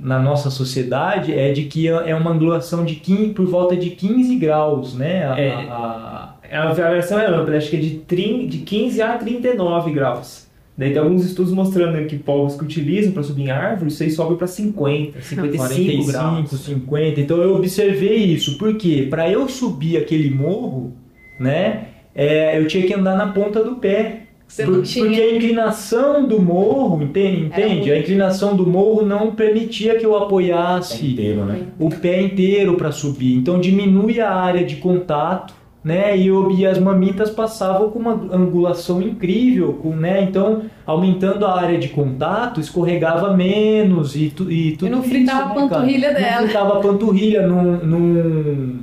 na 0.00 0.18
nossa 0.18 0.50
sociedade 0.50 1.32
é 1.32 1.52
de 1.52 1.66
que 1.66 1.86
é 1.86 2.14
uma 2.16 2.32
angulação 2.32 2.84
de 2.84 2.96
15, 2.96 3.28
por 3.28 3.46
volta 3.46 3.76
de 3.76 3.90
15 3.90 4.34
graus, 4.34 4.94
né? 4.94 5.28
A, 5.28 5.40
é, 5.40 5.52
a, 5.70 6.34
a, 6.50 6.70
a 6.70 6.72
versão 6.72 7.20
é 7.20 7.26
ampla, 7.26 7.56
acho 7.56 7.70
que 7.70 7.76
é 7.76 7.80
de, 7.80 7.90
30, 7.98 8.46
de 8.48 8.58
15 8.58 9.00
a 9.00 9.16
39 9.16 9.92
graus. 9.92 10.49
Daí 10.80 10.94
tem 10.94 11.02
alguns 11.02 11.26
estudos 11.26 11.52
mostrando 11.52 12.06
que 12.06 12.16
povos 12.16 12.56
que 12.56 12.64
utilizam 12.64 13.12
para 13.12 13.22
subir 13.22 13.42
em 13.42 13.50
árvores, 13.50 13.92
isso 13.92 14.02
aí 14.02 14.10
sobe 14.10 14.36
para 14.36 14.46
50, 14.46 15.20
55 15.20 15.58
45, 15.58 16.06
graus. 16.10 16.50
50. 16.50 17.20
Então 17.20 17.36
eu 17.36 17.54
observei 17.54 18.16
isso. 18.16 18.56
Por 18.56 18.74
quê? 18.78 19.06
Para 19.10 19.30
eu 19.30 19.46
subir 19.46 19.98
aquele 19.98 20.30
morro, 20.30 20.94
né, 21.38 21.88
é, 22.14 22.58
eu 22.58 22.66
tinha 22.66 22.86
que 22.86 22.94
andar 22.94 23.14
na 23.14 23.26
ponta 23.26 23.62
do 23.62 23.76
pé. 23.76 24.22
Você 24.48 24.64
não 24.64 24.80
tinha... 24.80 25.04
Porque 25.04 25.20
a 25.20 25.36
inclinação 25.36 26.26
do 26.26 26.40
morro, 26.40 27.02
entende? 27.02 27.42
entende? 27.42 27.92
A 27.92 27.98
inclinação 27.98 28.56
do 28.56 28.66
morro 28.66 29.04
não 29.04 29.34
permitia 29.34 29.98
que 29.98 30.06
eu 30.06 30.16
apoiasse 30.16 31.06
inteiro, 31.06 31.44
né? 31.44 31.66
o 31.78 31.90
pé 31.90 32.22
inteiro 32.22 32.78
para 32.78 32.90
subir. 32.90 33.34
Então 33.34 33.60
diminui 33.60 34.18
a 34.18 34.32
área 34.32 34.64
de 34.64 34.76
contato 34.76 35.59
né? 35.82 36.16
E, 36.16 36.26
eu, 36.26 36.50
e 36.50 36.66
as 36.66 36.78
mamitas 36.78 37.30
passavam 37.30 37.88
com 37.90 37.98
uma 37.98 38.12
angulação 38.34 39.00
incrível, 39.00 39.72
com, 39.74 39.94
né? 39.96 40.22
Então, 40.22 40.62
aumentando 40.84 41.46
a 41.46 41.58
área 41.58 41.78
de 41.78 41.88
contato, 41.88 42.60
escorregava 42.60 43.34
menos 43.36 44.14
e, 44.14 44.28
tu, 44.30 44.50
e 44.50 44.72
tudo 44.76 44.88
E 44.88 44.90
não 44.90 45.02
fritava 45.02 45.50
isso, 45.54 45.64
a 45.64 45.68
panturrilha 45.68 46.12
né, 46.12 46.20
dela. 46.20 46.32
Não 46.32 46.42
fritava 46.48 46.76
a 46.76 46.80
panturrilha 46.80 47.46
num, 47.46 47.76
num, 47.78 48.78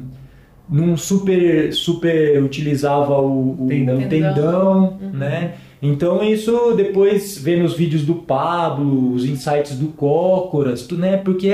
não 0.69 0.97
super, 0.97 1.71
super 1.71 2.43
utilizava 2.43 3.19
o, 3.21 3.51
o 3.63 3.67
Tendão. 3.67 3.97
o 3.99 4.07
tendão, 4.09 4.97
Uhum. 5.01 5.09
né? 5.13 5.53
Então 5.79 6.23
isso 6.23 6.73
depois 6.75 7.37
vendo 7.37 7.63
os 7.63 7.75
vídeos 7.75 8.03
do 8.03 8.15
Pablo, 8.15 9.13
os 9.13 9.23
insights 9.25 9.77
do 9.77 9.89
Cócoras, 9.89 10.81
tu, 10.87 10.95
né? 10.95 11.17
Porque 11.17 11.49
é, 11.49 11.51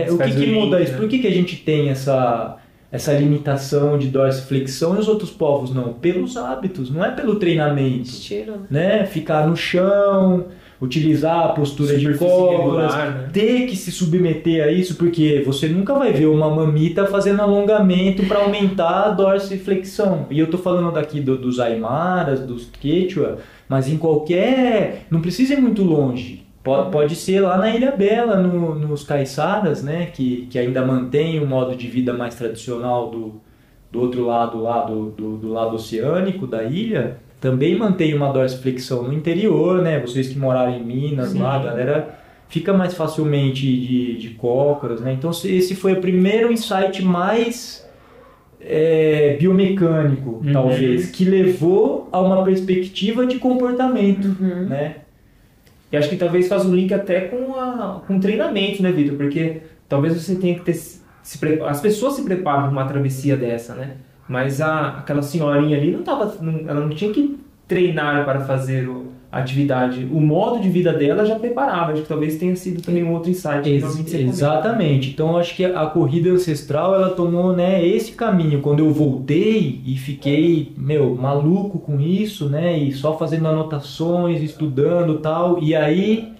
é- 0.00 0.04
Isso 0.06 0.14
o 0.14 0.18
que, 0.18 0.30
que 0.30 0.50
o 0.50 0.54
muda 0.54 0.80
isso? 0.80 0.92
né? 0.92 0.98
Por 0.98 1.06
que, 1.06 1.18
que 1.18 1.26
a 1.26 1.30
gente 1.30 1.56
tem 1.56 1.90
essa 1.90 2.56
essa 2.90 3.12
limitação 3.12 3.98
de 3.98 4.08
dorsiflexão 4.08 4.96
e 4.96 4.98
os 4.98 5.08
outros 5.08 5.30
povos 5.30 5.74
não? 5.74 5.92
Pelos 5.92 6.36
hábitos, 6.36 6.90
não 6.90 7.04
é 7.04 7.10
pelo 7.10 7.36
treinamento 7.36 8.08
Estilo, 8.08 8.52
né? 8.70 8.98
né? 8.98 9.04
Ficar 9.06 9.46
no 9.46 9.54
chão, 9.56 10.46
utilizar 10.80 11.44
a 11.44 11.48
postura 11.48 11.96
de 11.98 12.06
irregular, 12.06 13.10
né? 13.14 13.28
ter 13.32 13.66
que 13.66 13.76
se 13.76 13.90
submeter 13.92 14.64
a 14.64 14.70
isso, 14.70 14.94
porque 14.96 15.42
você 15.44 15.66
nunca 15.68 15.92
vai 15.94 16.12
ver 16.12 16.26
uma 16.26 16.48
mamita 16.48 17.04
fazendo 17.06 17.42
alongamento 17.42 18.24
para 18.26 18.38
aumentar 18.40 19.06
a 19.06 19.10
dorsiflexão. 19.10 20.26
E 20.30 20.38
eu 20.38 20.48
tô 20.48 20.56
falando 20.56 20.92
daqui 20.92 21.20
do- 21.20 21.36
dos 21.36 21.58
Aimaras, 21.60 22.40
dos 22.40 22.68
Quechua, 22.80 23.38
mas 23.68 23.88
em 23.88 23.98
qualquer. 23.98 25.06
Não 25.10 25.20
precisa 25.20 25.54
ir 25.54 25.60
muito 25.60 25.82
longe. 25.82 26.46
Po- 26.68 26.90
Pode 26.90 27.14
ser 27.16 27.40
lá 27.40 27.56
na 27.56 27.70
Ilha 27.74 27.92
Bela, 27.92 28.36
no- 28.36 28.74
nos 28.74 29.02
caiçaras, 29.04 29.82
né? 29.82 30.06
Que, 30.12 30.46
que 30.50 30.58
ainda 30.58 30.84
mantém 30.84 31.40
o 31.40 31.46
modo 31.46 31.74
de 31.76 31.86
vida 31.88 32.12
mais 32.12 32.34
tradicional 32.34 33.10
do, 33.10 33.40
do 33.90 34.00
outro 34.00 34.24
lado, 34.26 34.60
lá 34.62 34.82
do, 34.84 35.10
do, 35.10 35.36
do 35.36 35.48
lado 35.52 35.74
oceânico 35.76 36.46
da 36.46 36.62
ilha. 36.64 37.18
Também 37.40 37.78
mantém 37.78 38.14
uma 38.14 38.32
dorsiflexão 38.32 39.04
no 39.04 39.12
interior, 39.14 39.80
né? 39.82 39.98
Vocês 40.00 40.28
que 40.28 40.38
moraram 40.38 40.74
em 40.74 40.82
Minas 40.84 41.30
Sim. 41.30 41.40
lá, 41.40 41.54
a 41.56 41.62
galera 41.64 42.18
fica 42.48 42.72
mais 42.72 42.94
facilmente 42.94 43.60
de, 43.62 44.16
de 44.18 44.28
cócoras, 44.30 45.00
né? 45.00 45.12
Então 45.12 45.30
esse 45.30 45.74
foi 45.76 45.92
o 45.92 46.00
primeiro 46.00 46.50
insight 46.52 47.02
mais 47.02 47.86
é, 48.60 49.36
biomecânico, 49.38 50.40
Uhum. 50.44 50.52
talvez, 50.52 51.10
que 51.10 51.24
levou 51.24 52.08
a 52.10 52.20
uma 52.20 52.42
perspectiva 52.42 53.24
de 53.26 53.38
comportamento, 53.38 54.26
Uhum. 54.40 54.66
né? 54.68 54.96
E 55.90 55.96
acho 55.96 56.08
que 56.10 56.16
talvez 56.16 56.48
faz 56.48 56.66
um 56.66 56.74
link 56.74 56.92
até 56.92 57.22
com, 57.22 57.54
a, 57.58 58.02
com 58.06 58.20
treinamento, 58.20 58.82
né, 58.82 58.92
Vitor? 58.92 59.16
Porque 59.16 59.62
talvez 59.88 60.14
você 60.14 60.36
tenha 60.36 60.54
que 60.54 60.64
ter. 60.64 60.74
Se, 60.74 61.00
as 61.66 61.80
pessoas 61.80 62.14
se 62.14 62.22
preparam 62.24 62.62
para 62.64 62.70
uma 62.72 62.86
travessia 62.86 63.36
dessa, 63.36 63.74
né? 63.74 63.96
Mas 64.28 64.60
a, 64.60 64.98
aquela 64.98 65.22
senhorinha 65.22 65.76
ali 65.78 65.90
não 65.92 66.02
tava. 66.02 66.34
não- 66.42 66.68
ela 66.68 66.80
não 66.80 66.90
tinha 66.90 67.12
que 67.12 67.38
treinar 67.66 68.24
para 68.24 68.40
fazer 68.40 68.88
o- 68.88 69.12
a 69.30 69.38
atividade. 69.40 70.08
O 70.10 70.20
modo 70.20 70.60
de 70.60 70.68
vida 70.70 70.92
dela 70.92 71.24
já 71.26 71.38
preparava. 71.38 71.92
Acho 71.92 72.02
que 72.02 72.08
talvez 72.08 72.36
tenha 72.36 72.56
sido 72.56 72.80
também 72.80 73.04
um 73.04 73.12
outro 73.12 73.30
insight. 73.30 73.62
que 73.62 73.70
Ex- 73.70 73.84
exatamente. 74.28 75.10
Então 75.10 75.36
acho 75.36 75.54
que 75.54 75.64
a 75.64 75.84
corrida 75.86 76.30
ancestral 76.30 76.94
ela 76.94 77.10
tomou 77.10 77.54
né, 77.54 77.86
esse 77.86 78.12
caminho. 78.12 78.60
Quando 78.62 78.78
eu 78.80 78.90
voltei 78.90 79.82
e 79.84 79.96
fiquei 79.96 80.72
meu 80.78 81.14
maluco 81.14 81.78
com 81.78 82.00
isso, 82.00 82.48
né, 82.48 82.78
e 82.78 82.90
só 82.92 83.18
fazendo 83.18 83.48
anotações, 83.48 84.42
estudando 84.42 85.18
tal, 85.18 85.62
e 85.62 85.74
aí 85.76 86.32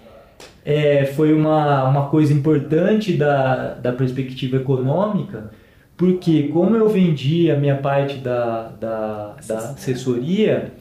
é, 0.65 1.05
foi 1.05 1.31
uma, 1.33 1.83
uma 1.87 2.07
coisa 2.07 2.33
importante 2.33 3.13
da, 3.13 3.75
da 3.75 3.91
perspectiva 3.93 4.57
econômica, 4.57 5.51
porque 5.95 6.43
como 6.47 6.75
eu 6.75 6.89
vendi 6.89 7.51
a 7.51 7.55
minha 7.55 7.75
parte 7.75 8.17
da, 8.17 8.69
da, 8.79 9.35
da 9.47 9.57
assessoria, 9.57 10.71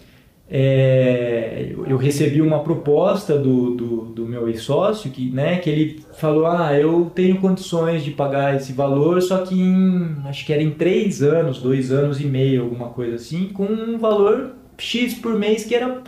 é, 0.50 1.72
eu- 1.86 1.96
recebi 1.96 2.40
uma 2.40 2.60
proposta 2.60 3.36
do, 3.38 3.74
do, 3.74 3.96
do 4.06 4.26
meu 4.26 4.48
ex-sócio 4.48 5.10
que, 5.10 5.30
né, 5.30 5.56
que 5.58 5.68
ele 5.68 6.00
falou, 6.16 6.46
ah, 6.46 6.72
eu 6.78 7.10
tenho 7.14 7.36
condições 7.38 8.04
de 8.04 8.12
pagar 8.12 8.54
esse 8.56 8.72
valor, 8.72 9.20
só 9.20 9.38
que 9.38 9.54
em, 9.60 10.16
acho 10.26 10.46
que 10.46 10.52
era 10.52 10.62
em 10.62 10.70
três 10.70 11.22
anos, 11.22 11.60
dois 11.60 11.90
anos 11.92 12.20
e 12.20 12.24
meio, 12.26 12.62
alguma 12.62 12.88
coisa 12.88 13.16
assim, 13.16 13.46
com 13.52 13.64
um 13.64 13.98
valor 13.98 14.52
X 14.78 15.14
por 15.14 15.34
mês 15.38 15.64
que 15.64 15.74
era 15.74 16.02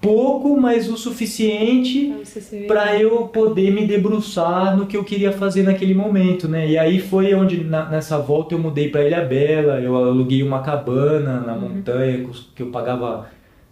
pouco, 0.00 0.58
mas 0.60 0.88
o 0.90 0.96
suficiente 0.96 2.12
para 2.66 3.00
eu 3.00 3.28
poder 3.28 3.70
me 3.72 3.86
debruçar 3.86 4.76
no 4.76 4.86
que 4.86 4.96
eu 4.96 5.02
queria 5.04 5.32
fazer 5.32 5.62
naquele 5.62 5.94
momento, 5.94 6.46
né? 6.48 6.68
E 6.68 6.78
aí 6.78 7.00
foi 7.00 7.34
onde 7.34 7.64
na- 7.64 7.88
nessa 7.88 8.18
volta 8.18 8.54
eu 8.54 8.58
mudei 8.58 8.88
para 8.88 9.04
Ilha 9.04 9.22
Bela, 9.24 9.80
eu 9.80 9.96
aluguei 9.96 10.42
uma 10.42 10.60
cabana 10.60 11.40
na 11.40 11.54
montanha 11.56 12.22
cus- 12.24 12.48
que 12.54 12.62
eu 12.62 12.68
pagava 12.70 13.26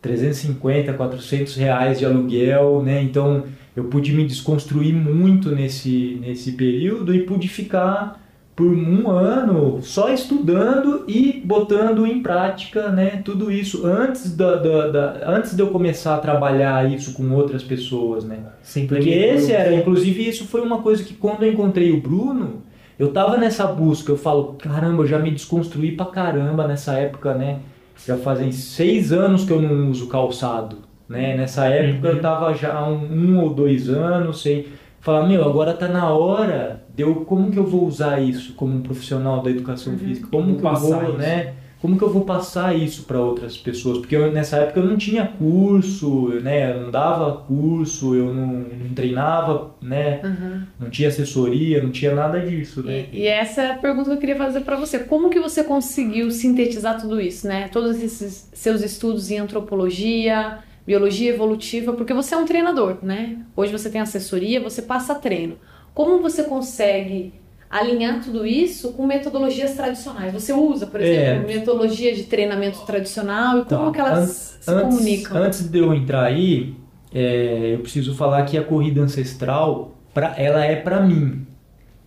350, 0.05 0.93
400 0.93 1.57
reais 1.57 1.99
de 1.99 2.05
aluguel, 2.05 2.83
né? 2.83 3.03
Então 3.03 3.45
eu 3.77 3.85
pude 3.85 4.12
me 4.12 4.25
desconstruir 4.27 4.93
muito 4.95 5.51
nesse 5.51 6.19
nesse 6.21 6.53
período 6.53 7.14
e 7.14 7.21
pude 7.23 7.49
ficar 7.49 8.23
por 8.57 8.67
um 8.71 9.11
ano 9.11 9.81
só 9.83 10.12
estudando 10.14 11.05
e 11.09 11.43
botando 11.45 12.07
em 12.07 12.23
prática 12.23 12.88
né, 12.90 13.21
tudo 13.25 13.51
isso 13.51 13.85
antes, 13.85 14.37
da, 14.37 14.55
da- 14.57 14.87
da- 14.93 15.21
antes 15.37 15.57
de 15.57 15.61
eu 15.61 15.69
começar 15.71 16.14
a 16.14 16.19
trabalhar 16.19 16.88
isso 16.88 17.14
com 17.14 17.33
outras 17.33 17.64
pessoas. 17.64 18.23
Né? 18.25 18.38
Sem 18.62 18.87
Porque 18.87 19.11
esse 19.11 19.51
era, 19.51 19.75
inclusive, 19.75 20.29
isso 20.29 20.45
foi 20.45 20.61
uma 20.61 20.79
coisa 20.83 21.03
que 21.03 21.14
quando 21.14 21.43
eu 21.43 21.53
encontrei 21.53 21.90
o 21.90 22.01
Bruno, 22.01 22.62
eu 22.97 23.09
tava 23.12 23.37
nessa 23.37 23.67
busca, 23.67 24.12
eu 24.12 24.17
falo, 24.17 24.55
caramba, 24.55 25.03
eu 25.03 25.07
já 25.09 25.19
me 25.19 25.33
desconstruí 25.33 25.90
pra 25.97 26.07
caramba 26.07 26.69
nessa 26.69 26.93
época, 26.93 27.35
né? 27.35 27.59
Já 28.07 28.17
fazem 28.19 28.53
seis 28.53 29.12
anos 29.12 29.45
que 29.45 29.53
eu 29.53 29.61
não 29.62 29.90
uso 29.90 30.09
calçado, 30.09 30.79
né? 31.09 31.37
Nessa 31.37 31.67
época 31.67 32.09
Uhum. 32.09 32.14
eu 32.17 32.21
tava 32.21 32.53
já 32.55 32.75
há 32.75 32.88
um, 32.88 33.05
um 33.12 33.40
ou 33.43 33.55
dois 33.55 33.88
anos 33.88 34.43
sem 34.43 34.67
falar, 35.01 35.27
meu, 35.27 35.45
agora 35.45 35.73
tá 35.75 35.88
na 35.88 36.09
hora 36.11 36.83
de 36.95 37.03
eu, 37.03 37.14
como 37.25 37.51
que 37.51 37.59
eu 37.59 37.67
vou 37.67 37.87
usar 37.87 38.21
isso 38.21 38.55
como 38.55 38.75
um 38.77 38.81
profissional 38.83 39.43
da 39.43 39.51
educação 39.51 39.97
física? 39.99 40.29
Como 40.31 40.55
Como 40.55 40.59
que 40.59 40.67
eu 40.67 40.75
vou, 40.75 41.09
isso? 41.11 41.19
né? 41.19 41.55
Como 41.85 41.99
que 41.99 42.03
eu 42.03 42.11
vou 42.11 42.25
passar 42.25 42.75
isso 42.75 43.03
para 43.03 43.20
outras 43.20 43.59
pessoas? 43.59 43.99
Porque 43.99 44.16
eu, 44.16 44.33
nessa 44.33 44.57
época 44.57 44.81
eu 44.81 44.87
não 44.87 44.97
tinha 44.97 45.27
curso, 45.27 46.31
né? 46.40 46.73
Eu 46.73 46.81
não 46.81 46.90
dava 46.90 47.42
curso, 47.42 48.14
eu 48.14 48.33
não, 48.33 48.47
não 48.47 48.94
treinava, 48.94 49.75
né? 49.83 50.18
Uhum. 50.25 50.62
Não 50.81 50.88
tinha 50.88 51.11
assessoria, 51.11 51.83
não 51.83 51.90
tinha 51.90 52.14
nada 52.14 52.40
disso, 52.40 52.83
né? 52.83 53.05
E, 53.12 53.18
e 53.18 53.27
essa 53.27 53.61
é 53.61 53.73
a 53.73 53.77
pergunta 53.77 54.09
que 54.09 54.16
eu 54.16 54.18
queria 54.18 54.37
fazer 54.37 54.62
pra 54.62 54.77
você. 54.77 54.99
Como 54.99 55.29
que 55.29 55.38
você 55.38 55.62
conseguiu 55.62 56.31
sintetizar 56.31 56.99
tudo 56.99 57.20
isso, 57.20 57.47
né? 57.47 57.68
Todos 57.68 58.03
esses 58.03 58.49
seus 58.55 58.81
estudos 58.81 59.31
em 59.31 59.37
antropologia, 59.37 60.61
biologia 60.87 61.35
evolutiva, 61.35 61.92
porque 61.92 62.14
você 62.14 62.35
é 62.35 62.38
um 62.38 62.47
treinador, 62.47 62.97
né? 63.03 63.40
Hoje 63.55 63.70
você 63.70 63.90
tem 63.90 64.01
assessoria, 64.01 64.59
você 64.59 64.81
passa 64.81 65.14
treino. 65.16 65.59
Como 65.92 66.23
você 66.23 66.44
consegue 66.44 67.35
alinhar 67.78 68.22
tudo 68.22 68.46
isso 68.46 68.92
com 68.92 69.06
metodologias 69.06 69.74
tradicionais? 69.74 70.32
Você 70.32 70.52
usa, 70.52 70.87
por 70.87 71.00
exemplo, 71.00 71.46
metodologia 71.46 72.14
de 72.14 72.24
treinamento 72.24 72.80
tradicional 72.87 73.60
e 73.60 73.64
como 73.64 73.87
Tá, 73.87 73.90
que 73.92 74.00
elas 74.00 74.18
an- 74.18 74.26
se 74.60 74.70
antes, 74.70 74.82
comunicam? 74.82 75.37
Antes 75.37 75.68
de 75.68 75.78
eu 75.78 75.92
entrar 75.94 76.24
aí, 76.24 76.74
é, 77.12 77.72
eu 77.74 77.80
preciso 77.80 78.14
falar 78.14 78.44
que 78.44 78.56
a 78.58 78.62
corrida 78.64 79.00
ancestral, 79.00 79.94
pra, 80.12 80.34
ela 80.38 80.64
é 80.64 80.76
para 80.76 81.00
mim. 81.00 81.46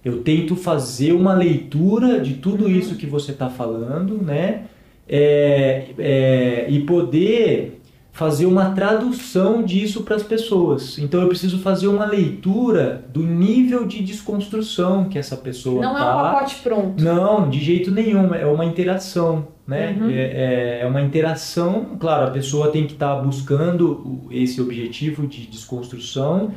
Eu 0.05 0.23
tento 0.23 0.55
fazer 0.55 1.11
uma 1.13 1.33
leitura 1.33 2.19
de 2.21 2.35
tudo 2.35 2.65
Uhum. 2.65 2.71
isso 2.71 2.95
que 2.95 3.05
você 3.05 3.31
está 3.31 3.49
falando, 3.49 4.21
né? 4.23 4.65
É, 5.09 5.87
é, 5.99 6.65
e 6.69 6.81
poder 6.81 7.76
fazer 8.17 8.47
uma 8.47 8.71
tradução 8.71 9.61
disso 9.61 10.01
para 10.01 10.15
as 10.15 10.23
pessoas. 10.23 10.97
Então 10.97 11.21
eu 11.21 11.27
preciso 11.27 11.59
fazer 11.59 11.87
uma 11.87 12.03
leitura 12.05 13.05
do 13.13 13.21
nível 13.21 13.85
de 13.85 14.01
desconstrução 14.01 15.05
que 15.07 15.19
essa 15.19 15.37
pessoa 15.37 15.83
Não 15.83 15.95
é 15.95 16.01
tá. 16.01 16.17
um 16.17 16.21
pacote 16.33 16.55
pronto. 16.63 17.03
Não, 17.03 17.47
de 17.47 17.59
jeito 17.59 17.91
nenhum. 17.91 18.33
É 18.33 18.45
uma 18.45 18.65
interação, 18.65 19.47
né? 19.67 19.95
Uhum. 20.01 20.09
É, 20.09 20.15
é- 20.15 20.79
é 20.81 20.87
uma 20.87 20.99
interação. 21.01 21.95
Claro, 21.99 22.27
a 22.27 22.31
pessoa 22.31 22.71
tem 22.71 22.87
que 22.87 22.93
estar 22.93 23.15
buscando 23.17 23.91
o- 23.91 24.27
esse 24.31 24.59
objetivo 24.59 25.27
de 25.27 25.45
desconstrução 25.45 26.53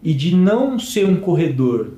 e 0.00 0.14
de 0.14 0.34
não 0.36 0.78
ser 0.78 1.06
um 1.06 1.16
corredor, 1.16 1.94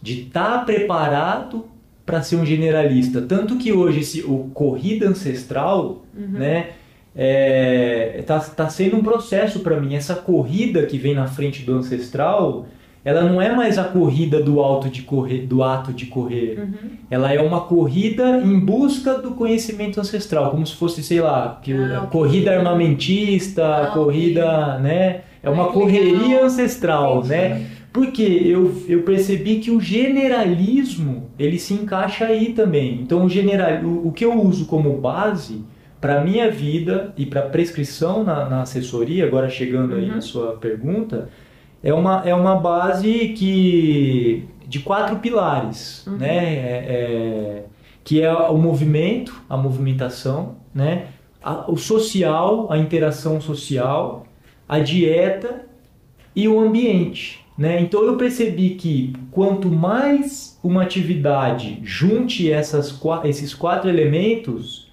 de 0.00 0.22
estar 0.22 0.64
preparado 0.64 1.66
para 2.06 2.22
ser 2.22 2.36
um 2.36 2.46
generalista. 2.46 3.20
Tanto 3.20 3.56
que 3.56 3.72
hoje 3.74 4.00
esse, 4.00 4.22
o 4.22 4.50
corrida 4.54 5.06
ancestral, 5.08 6.02
né? 6.14 6.70
É, 7.16 8.22
tá, 8.26 8.40
tá 8.40 8.68
sendo 8.68 8.96
um 8.96 9.02
processo 9.02 9.60
para 9.60 9.78
mim. 9.80 9.94
Essa 9.94 10.14
corrida 10.14 10.84
que 10.84 10.98
vem 10.98 11.14
na 11.14 11.26
frente 11.26 11.62
do 11.62 11.74
ancestral, 11.74 12.66
ela 13.04 13.22
não 13.22 13.40
é 13.40 13.54
mais 13.54 13.78
a 13.78 13.84
corrida 13.84 14.42
do 14.42 14.60
alto 14.60 14.88
de 14.88 15.02
correr, 15.02 15.46
do 15.46 15.62
ato 15.62 15.92
de 15.92 16.06
correr. 16.06 16.58
Uhum. 16.58 16.88
Ela 17.10 17.32
é 17.32 17.40
uma 17.40 17.60
corrida 17.60 18.38
em 18.38 18.58
busca 18.58 19.14
do 19.18 19.32
conhecimento 19.32 20.00
ancestral, 20.00 20.50
como 20.50 20.66
se 20.66 20.74
fosse, 20.74 21.02
sei 21.04 21.20
lá, 21.20 21.60
que, 21.62 21.72
Ah, 21.72 22.02
ok. 22.04 22.10
corrida 22.10 22.56
armamentista, 22.56 23.64
Ah, 23.64 23.86
corrida, 23.88 24.78
né? 24.78 25.20
É 25.42 25.50
uma 25.50 25.68
correria 25.68 26.44
ancestral, 26.44 27.18
Entendi. 27.18 27.28
né? 27.30 27.66
Porque 27.92 28.22
eu, 28.22 28.82
eu 28.88 29.02
percebi 29.02 29.60
que 29.60 29.70
o 29.70 29.78
generalismo 29.80 31.30
ele 31.38 31.58
se 31.58 31.74
encaixa 31.74 32.24
aí 32.24 32.52
também. 32.52 33.00
Então 33.02 33.24
o 33.24 33.28
general, 33.28 33.84
o, 33.84 34.08
o 34.08 34.12
que 34.12 34.24
eu 34.24 34.32
uso 34.40 34.66
como 34.66 34.96
base 34.98 35.62
para 36.04 36.22
minha 36.22 36.50
vida 36.50 37.14
e 37.16 37.24
para 37.24 37.40
prescrição 37.40 38.22
na, 38.22 38.46
na 38.46 38.60
assessoria, 38.60 39.24
agora 39.24 39.48
chegando 39.48 39.94
aí 39.94 40.06
Uhum. 40.10 40.16
na 40.16 40.20
sua 40.20 40.48
pergunta, 40.52 41.30
é 41.82 41.94
uma, 41.94 42.22
é 42.26 42.34
uma 42.34 42.56
base 42.56 43.30
que 43.30 44.44
de 44.68 44.80
quatro 44.80 45.16
pilares, 45.16 46.06
Uhum. 46.06 46.18
né? 46.18 46.36
É- 46.36 46.84
é- 46.88 47.64
que 48.04 48.20
é 48.20 48.30
o 48.34 48.58
movimento, 48.58 49.34
a 49.48 49.56
movimentação, 49.56 50.56
né? 50.74 51.06
A- 51.42 51.64
o 51.70 51.76
social, 51.78 52.70
a 52.70 52.76
interação 52.76 53.40
social, 53.40 54.26
a 54.68 54.80
dieta 54.80 55.62
e 56.36 56.46
o 56.46 56.60
ambiente. 56.60 57.42
Né? 57.56 57.80
Então 57.80 58.02
eu 58.04 58.16
percebi 58.18 58.70
que 58.74 59.14
quanto 59.30 59.68
mais 59.70 60.58
uma 60.62 60.82
atividade 60.82 61.78
junte 61.82 62.50
essas, 62.52 63.00
esses 63.24 63.54
quatro 63.54 63.88
elementos, 63.88 64.83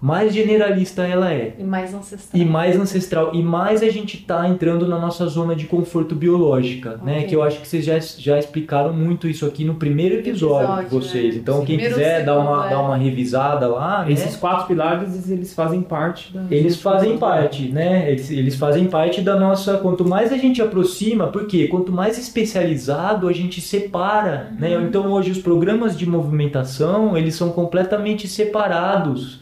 mais 0.00 0.32
generalista 0.32 1.06
ela 1.06 1.32
é. 1.32 1.54
E 1.58 1.62
mais 1.62 1.92
ancestral. 1.92 2.42
E 2.42 2.44
mais 2.44 2.78
ancestral. 2.78 3.34
E 3.34 3.42
mais 3.42 3.82
a 3.82 3.90
gente 3.90 4.16
está 4.16 4.48
entrando 4.48 4.88
na 4.88 4.98
nossa 4.98 5.26
zona 5.26 5.54
de 5.54 5.66
conforto 5.66 6.14
biológica, 6.14 6.98
né? 7.02 7.18
Ok. 7.18 7.28
Que 7.28 7.36
eu 7.36 7.42
acho 7.42 7.60
que 7.60 7.68
vocês 7.68 7.84
já, 7.84 7.98
já 7.98 8.38
explicaram 8.38 8.94
muito 8.94 9.28
isso 9.28 9.44
aqui 9.44 9.62
no 9.62 9.74
primeiro 9.74 10.14
episódio, 10.14 10.80
Episódio, 10.80 10.88
de 10.88 10.94
vocês. 10.94 11.34
né? 11.34 11.40
Então, 11.40 11.60
Sim. 11.60 11.66
quem 11.66 11.78
quiser 11.78 12.24
dar 12.24 12.38
uma, 12.38 12.66
é. 12.66 12.70
dar 12.70 12.80
uma 12.80 12.96
revisada 12.96 13.66
lá, 13.66 14.04
né? 14.04 14.12
Esses 14.12 14.36
quatro 14.36 14.66
pilares, 14.66 15.28
eles 15.28 15.52
fazem 15.52 15.82
parte 15.82 16.32
da... 16.32 16.44
Eles 16.50 16.80
fazem 16.80 17.18
parte, 17.18 17.68
né? 17.68 18.10
Eles, 18.10 18.30
eles 18.30 18.56
fazem 18.56 18.86
parte 18.86 19.20
da 19.20 19.38
nossa. 19.38 19.76
Quanto 19.78 20.08
mais 20.08 20.32
a 20.32 20.36
gente 20.38 20.62
aproxima, 20.62 21.26
porque 21.26 21.68
quanto 21.68 21.92
mais 21.92 22.18
especializado 22.18 23.28
a 23.28 23.32
gente 23.32 23.60
separa, 23.60 24.52
né? 24.58 24.78
Uhum. 24.78 24.86
Então 24.86 25.12
hoje 25.12 25.30
os 25.30 25.38
programas 25.38 25.96
de 25.96 26.06
movimentação 26.06 27.16
eles 27.16 27.34
são 27.34 27.50
completamente 27.50 28.26
separados 28.26 29.40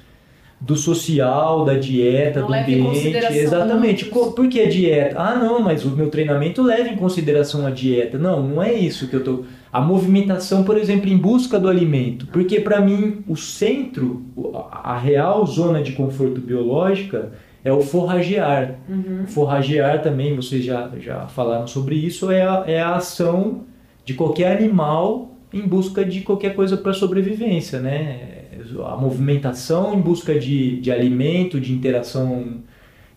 do 0.61 0.75
social, 0.75 1.65
da 1.65 1.75
dieta, 1.75 2.41
Não 2.41 2.49
do 2.49 2.55
ambiente. 2.55 3.07
Exatamente. 3.45 4.05
Co- 4.07 4.33
Por 4.33 4.49
que 4.49 4.61
a 4.61 4.69
dieta? 4.69 5.17
Ah, 5.19 5.37
não, 5.37 5.61
mas 5.61 5.85
o 5.85 5.91
meu 5.91 6.11
treinamento 6.11 6.63
leva 6.63 6.89
em 6.89 6.97
consideração 6.97 7.65
a 7.67 7.71
dieta. 7.71 8.19
Não, 8.19 8.43
não 8.43 8.63
é 8.63 8.73
isso 8.75 9.07
que 9.09 9.15
eu 9.15 9.23
tô. 9.23 9.45
A 9.73 9.81
movimentação, 9.81 10.65
por 10.65 10.77
exemplo, 10.77 11.09
em 11.09 11.17
busca 11.17 11.61
do 11.61 11.69
alimento. 11.69 12.27
Porque 12.33 12.59
para 12.61 12.81
mim 12.81 13.19
o 13.29 13.37
centro, 13.37 14.25
a 14.73 14.99
real 14.99 15.47
zona 15.47 15.81
de 15.83 15.93
conforto 15.93 16.41
biológica 16.41 17.31
é 17.65 17.73
o 17.73 17.81
forragear. 17.81 18.77
Uhum. 18.89 19.27
Forragear 19.29 20.03
também, 20.03 20.35
vocês 20.35 20.65
já, 20.65 20.91
já 21.01 21.27
falaram 21.29 21.67
sobre 21.69 21.95
isso, 21.95 22.31
é 22.33 22.43
a, 22.43 22.65
é 22.67 22.81
a 22.81 22.97
ação 22.97 23.61
de 24.05 24.15
qualquer 24.15 24.57
animal 24.57 25.33
em 25.53 25.63
busca 25.63 26.05
de 26.05 26.21
qualquer 26.23 26.55
coisa 26.55 26.77
para 26.77 26.93
sobrevivência, 26.93 27.79
né? 27.79 28.38
A 28.87 28.97
movimentação 28.97 29.95
em 29.95 30.01
busca 30.01 30.39
de, 30.39 30.81
de 30.81 30.91
alimento, 30.91 31.61
de 31.61 31.73
interação 31.73 32.63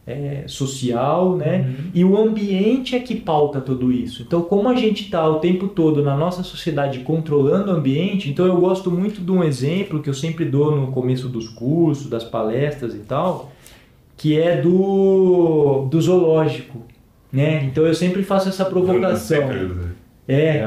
é, 0.05 0.43
social, 0.47 1.37
né? 1.37 1.59
Uhum. 1.59 1.91
E 1.93 2.03
o 2.03 2.17
ambiente 2.17 2.95
é 2.95 2.99
que 2.99 3.15
pauta 3.15 3.61
tudo 3.61 3.91
isso. 3.91 4.23
Então, 4.23 4.41
como 4.41 4.67
a 4.67 4.75
gente 4.75 5.03
está 5.03 5.27
o 5.27 5.39
tempo 5.39 5.67
todo 5.67 6.03
na 6.03 6.15
nossa 6.15 6.43
sociedade 6.43 6.99
controlando 6.99 7.71
o 7.71 7.75
ambiente, 7.75 8.29
então 8.29 8.45
eu 8.45 8.57
gosto 8.57 8.89
muito 8.89 9.21
de 9.21 9.31
um 9.31 9.43
exemplo 9.43 10.01
que 10.01 10.09
eu 10.09 10.13
sempre 10.13 10.45
dou 10.45 10.75
no 10.75 10.87
começo 10.87 11.29
dos 11.29 11.47
cursos, 11.47 12.09
das 12.09 12.23
palestras 12.23 12.95
e 12.95 12.99
tal, 12.99 13.51
que 14.17 14.37
é 14.39 14.59
do, 14.61 15.87
do 15.89 16.01
zoológico, 16.01 16.81
né? 17.31 17.63
Então 17.65 17.85
eu 17.85 17.93
sempre 17.93 18.23
faço 18.23 18.49
essa 18.49 18.65
provocação. 18.65 19.39
É, 20.27 20.63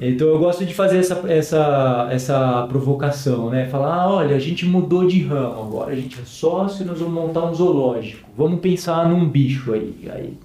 então 0.00 0.28
eu 0.28 0.38
gosto 0.38 0.64
de 0.64 0.72
fazer 0.72 0.98
essa, 0.98 1.20
essa, 1.28 2.08
essa 2.10 2.66
provocação, 2.68 3.50
né? 3.50 3.66
Falar, 3.66 3.94
ah, 3.94 4.10
olha, 4.10 4.36
a 4.36 4.38
gente 4.38 4.64
mudou 4.64 5.06
de 5.06 5.22
ramo 5.22 5.62
agora, 5.62 5.92
a 5.92 5.96
gente 5.96 6.18
é 6.20 6.24
sócio, 6.24 6.86
nós 6.86 7.00
vamos 7.00 7.14
montar 7.14 7.44
um 7.44 7.54
zoológico. 7.54 8.28
Vamos 8.36 8.60
pensar 8.60 9.08
num 9.08 9.28
bicho 9.28 9.72
aí. 9.72 10.08
aí 10.10 10.38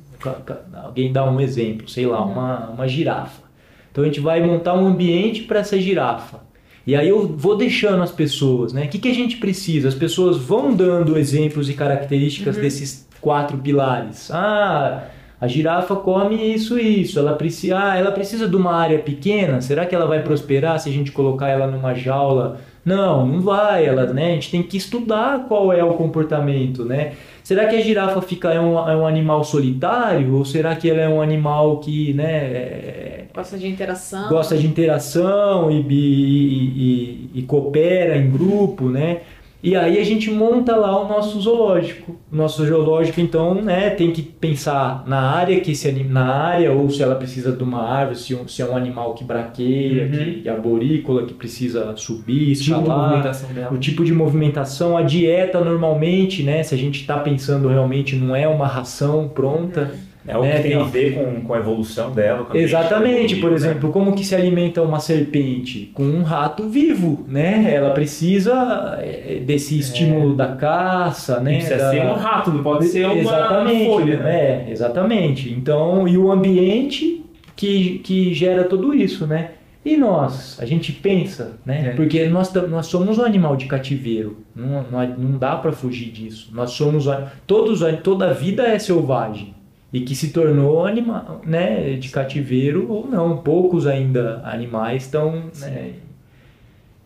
alguém 0.84 1.12
dá 1.14 1.30
um 1.30 1.40
exemplo, 1.40 1.88
sei 1.88 2.06
lá, 2.06 2.24
uma, 2.24 2.72
uma 2.72 2.88
girafa. 2.88 3.44
Então 3.92 4.04
a 4.04 4.08
gente 4.08 4.20
vai 4.20 4.46
montar 4.46 4.74
um 4.74 4.88
ambiente 4.88 5.44
para 5.44 5.60
essa 5.60 5.80
girafa. 5.80 6.40
E 6.86 6.96
aí 6.96 7.08
eu 7.08 7.28
vou 7.28 7.56
deixando 7.56 8.02
as 8.02 8.12
pessoas, 8.12 8.74
né? 8.74 8.86
O 8.86 8.90
que, 8.90 8.98
que 8.98 9.10
a 9.10 9.14
gente 9.14 9.38
precisa? 9.38 9.88
As 9.88 9.96
pessoas 9.96 10.38
vão 10.38 10.74
dando 10.74 11.18
exemplos 11.18 11.70
e 11.70 11.74
características 11.74 12.58
desses 12.58 13.08
quatro 13.22 13.58
pilares. 13.58 14.32
Ah, 14.32 15.04
a 15.42 15.48
girafa 15.48 15.96
come 15.96 16.36
isso 16.54 16.78
e 16.80 17.02
isso. 17.02 17.18
Ela 17.20 17.34
precisa, 17.34 17.78
ah, 17.80 17.98
ela 17.98 18.12
precisa 18.12 18.48
de 18.48 18.56
uma 18.56 18.74
área 18.76 19.00
pequena. 19.00 19.62
Será 19.62 19.86
que 19.86 19.96
ela 19.96 20.06
vai 20.06 20.22
prosperar 20.22 20.80
se 20.80 20.90
a 20.90 20.92
gente 20.92 21.12
colocar 21.12 21.48
ela 21.50 21.68
numa 21.68 21.94
jaula? 21.94 22.60
Não, 22.84 23.26
não 23.26 23.42
vai. 23.42 23.86
Ela, 23.86 24.06
né? 24.14 24.32
A 24.32 24.34
gente 24.36 24.52
tem 24.52 24.64
que 24.64 24.78
estudar 24.78 25.46
qual 25.48 25.72
é 25.72 25.84
o 25.84 25.94
comportamento, 25.94 26.84
né? 26.86 27.14
Será 27.44 27.66
que 27.68 27.76
a 27.76 27.82
girafa 27.82 28.22
fica 28.22 28.52
é 28.54 28.60
um, 28.60 28.78
é 28.90 28.96
um 28.96 29.08
animal 29.08 29.44
solitário 29.44 30.36
ou 30.36 30.46
será 30.46 30.76
que 30.76 30.90
ela 30.90 31.02
é 31.02 31.10
um 31.10 31.22
animal 31.22 31.78
que, 31.80 32.14
né? 32.14 32.32
é- 32.32 33.26
Gosta 33.34 33.58
de 33.58 33.68
interação. 33.68 34.28
gosta 34.30 34.58
de 34.58 34.68
interação 34.68 35.72
e, 35.72 35.80
e- 35.90 37.30
e- 37.34 37.40
e 37.40 37.42
coopera 37.44 38.18
em 38.18 38.30
grupo, 38.30 38.90
né? 38.90 39.20
E 39.62 39.76
aí 39.76 40.00
a 40.00 40.04
gente 40.06 40.32
monta 40.32 40.74
lá 40.76 41.04
o 41.04 41.08
nosso 41.10 41.38
zoológico. 41.42 42.16
O 42.32 42.36
nosso 42.36 42.66
zoológico, 42.66 43.20
então, 43.20 43.54
né, 43.56 43.90
tem 43.90 44.10
que 44.12 44.22
pensar 44.22 45.04
na 45.06 45.20
área 45.20 45.60
que 45.60 45.72
esse 45.72 45.86
anim- 45.90 46.06
na 46.08 46.34
área 46.34 46.72
ou 46.72 46.90
se 46.90 47.04
ela 47.04 47.16
precisa 47.16 47.52
de 47.52 47.62
uma 47.62 47.82
árvore, 47.84 48.18
se, 48.18 48.34
um- 48.34 48.48
se 48.48 48.62
é 48.62 48.66
um 48.66 48.78
animal 48.78 49.14
que 49.16 49.24
braqueia, 49.26 50.04
Uhum. 50.06 50.12
que, 50.12 50.42
que 50.44 50.50
arborícola, 50.50 51.26
que 51.26 51.34
precisa 51.34 51.94
subir, 51.98 52.56
Tipo 52.56 52.80
escalar 52.80 53.22
dela. 53.54 53.74
o 53.74 53.78
tipo 53.78 54.06
de 54.06 54.14
movimentação, 54.14 54.96
a 54.98 55.02
dieta 55.02 55.60
normalmente, 55.62 56.42
né? 56.42 56.64
Se 56.64 56.74
a 56.74 56.78
gente 56.78 57.02
está 57.02 57.18
pensando 57.18 57.68
realmente 57.68 58.16
não 58.16 58.34
é 58.34 58.48
uma 58.48 58.66
ração 58.68 59.28
pronta. 59.28 59.92
É 60.28 60.38
o 60.38 60.42
né, 60.42 60.58
que 60.58 60.64
tem 60.64 60.74
a 60.74 60.84
ver 60.84 61.16
com, 61.16 61.42
com 61.42 61.54
a 61.54 61.58
evolução 61.58 62.12
dela. 62.12 62.46
a 62.50 62.58
Exatamente, 62.58 63.38
por 63.38 63.50
né? 63.52 63.56
exemplo, 63.56 63.92
como 63.92 64.14
que 64.14 64.26
se 64.26 64.36
alimenta 64.36 64.82
uma 64.82 65.00
serpente? 65.00 65.92
Com 65.94 66.04
um 66.04 66.24
rato 66.24 66.68
vivo, 66.68 67.26
né? 67.28 67.74
Ela 67.74 67.92
precisa 67.92 68.98
é, 69.02 69.40
desse 69.46 69.80
estímulo 69.80 70.36
da 70.36 70.56
caça, 70.56 71.40
né? 71.40 71.54
precisa 71.56 71.78
da- 71.78 71.92
ser 71.92 72.02
um 72.02 72.14
rato, 72.14 72.52
não 72.52 72.62
pode 72.62 72.88
ser 72.88 73.06
uma 73.06 73.16
exatamente, 73.16 73.86
folha, 73.86 74.18
né? 74.20 74.40
É, 74.40 74.72
exatamente. 74.72 75.52
Então, 75.52 76.08
e 76.08 76.18
o 76.18 76.32
ambiente 76.32 77.24
que, 77.56 78.00
que 78.00 78.34
gera 78.34 78.66
tudo 78.66 78.94
isso, 78.94 79.26
né? 79.26 79.52
E 79.86 79.96
nós, 79.96 80.58
a 80.62 80.66
gente 80.66 80.92
pensa, 80.92 81.58
né? 81.66 81.92
É. 81.92 81.96
Porque 81.96 82.28
nós, 82.28 82.54
nós 82.54 82.88
somos 82.88 83.18
um 83.18 83.24
animal 83.24 83.56
de 83.56 83.66
cativeiro, 83.66 84.40
não, 84.54 84.84
não, 84.92 85.08
não 85.18 85.38
dá 85.38 85.56
para 85.56 85.72
fugir 85.72 86.12
disso. 86.12 86.50
Nós 86.54 86.72
somos, 86.72 87.06
todos, 87.48 87.80
toda 88.04 88.30
a 88.30 88.34
vida 88.34 88.64
é 88.64 88.78
selvagem 88.78 89.56
e 89.92 90.02
que 90.02 90.16
se 90.16 90.30
tornou 90.30 90.86
animal, 90.86 91.42
né? 91.46 91.94
De 91.96 92.10
cativeiro 92.10 92.86
ou 92.90 93.08
não. 93.08 93.38
Poucos 93.38 93.88
ainda 93.88 94.42
animais 94.46 95.04
estão, 95.04 95.44
né? 95.60 95.92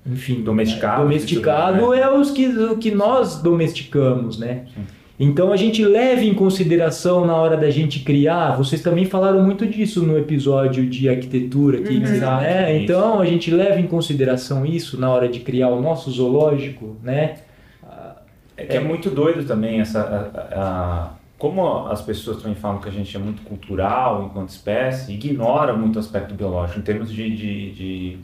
Enfim, 0.05 0.41
Domesticados 0.41 1.03
Domesticado 1.03 1.89
né? 1.91 1.99
é 2.01 2.09
os 2.09 2.29
que, 2.31 2.45
o 2.47 2.77
que 2.77 2.91
nós 2.91 3.41
domesticamos, 3.41 4.37
né? 4.37 4.65
Então 5.17 5.53
a 5.53 5.55
gente 5.55 5.85
leva 5.85 6.21
em 6.23 6.33
consideração 6.33 7.25
na 7.25 7.35
hora 7.35 7.55
da 7.55 7.69
gente 7.69 7.99
criar, 8.01 8.57
vocês 8.57 8.81
também 8.81 9.05
falaram 9.05 9.41
muito 9.41 9.65
disso 9.65 10.01
no 10.03 10.17
episódio 10.17 10.85
de 10.89 11.07
arquitetura 11.07 11.77
aqui, 11.79 11.95
Uhum. 11.95 12.01
né? 12.01 12.77
Então 12.77 13.21
a 13.21 13.25
gente 13.25 13.49
leva 13.49 13.79
em 13.79 13.87
consideração 13.87 14.65
isso 14.65 14.99
na 14.99 15.09
hora 15.09 15.29
de 15.29 15.39
criar 15.39 15.69
o 15.69 15.81
nosso 15.81 16.11
zoológico, 16.11 16.97
né? 17.01 17.35
É 18.57 18.65
que 18.65 18.75
é 18.75 18.79
muito 18.81 19.09
doido 19.09 19.45
também 19.45 19.79
essa. 19.79 20.01
a- 20.01 20.59
a- 20.59 21.22
como 21.43 21.87
as 21.87 22.01
pessoas 22.01 22.37
também 22.41 22.55
falam 22.55 22.79
que 22.79 22.87
a 22.87 22.91
gente 22.91 23.13
é 23.17 23.19
muito 23.19 23.41
cultural 23.41 24.23
enquanto 24.25 24.47
espécie, 24.47 25.11
ignora 25.13 25.73
muito 25.73 25.97
o 25.97 25.99
aspecto 25.99 26.33
biológico, 26.33 26.79
em 26.79 26.81
termos 26.83 27.11
de, 27.11 27.35
de, 27.35 27.71
de- 27.73 28.17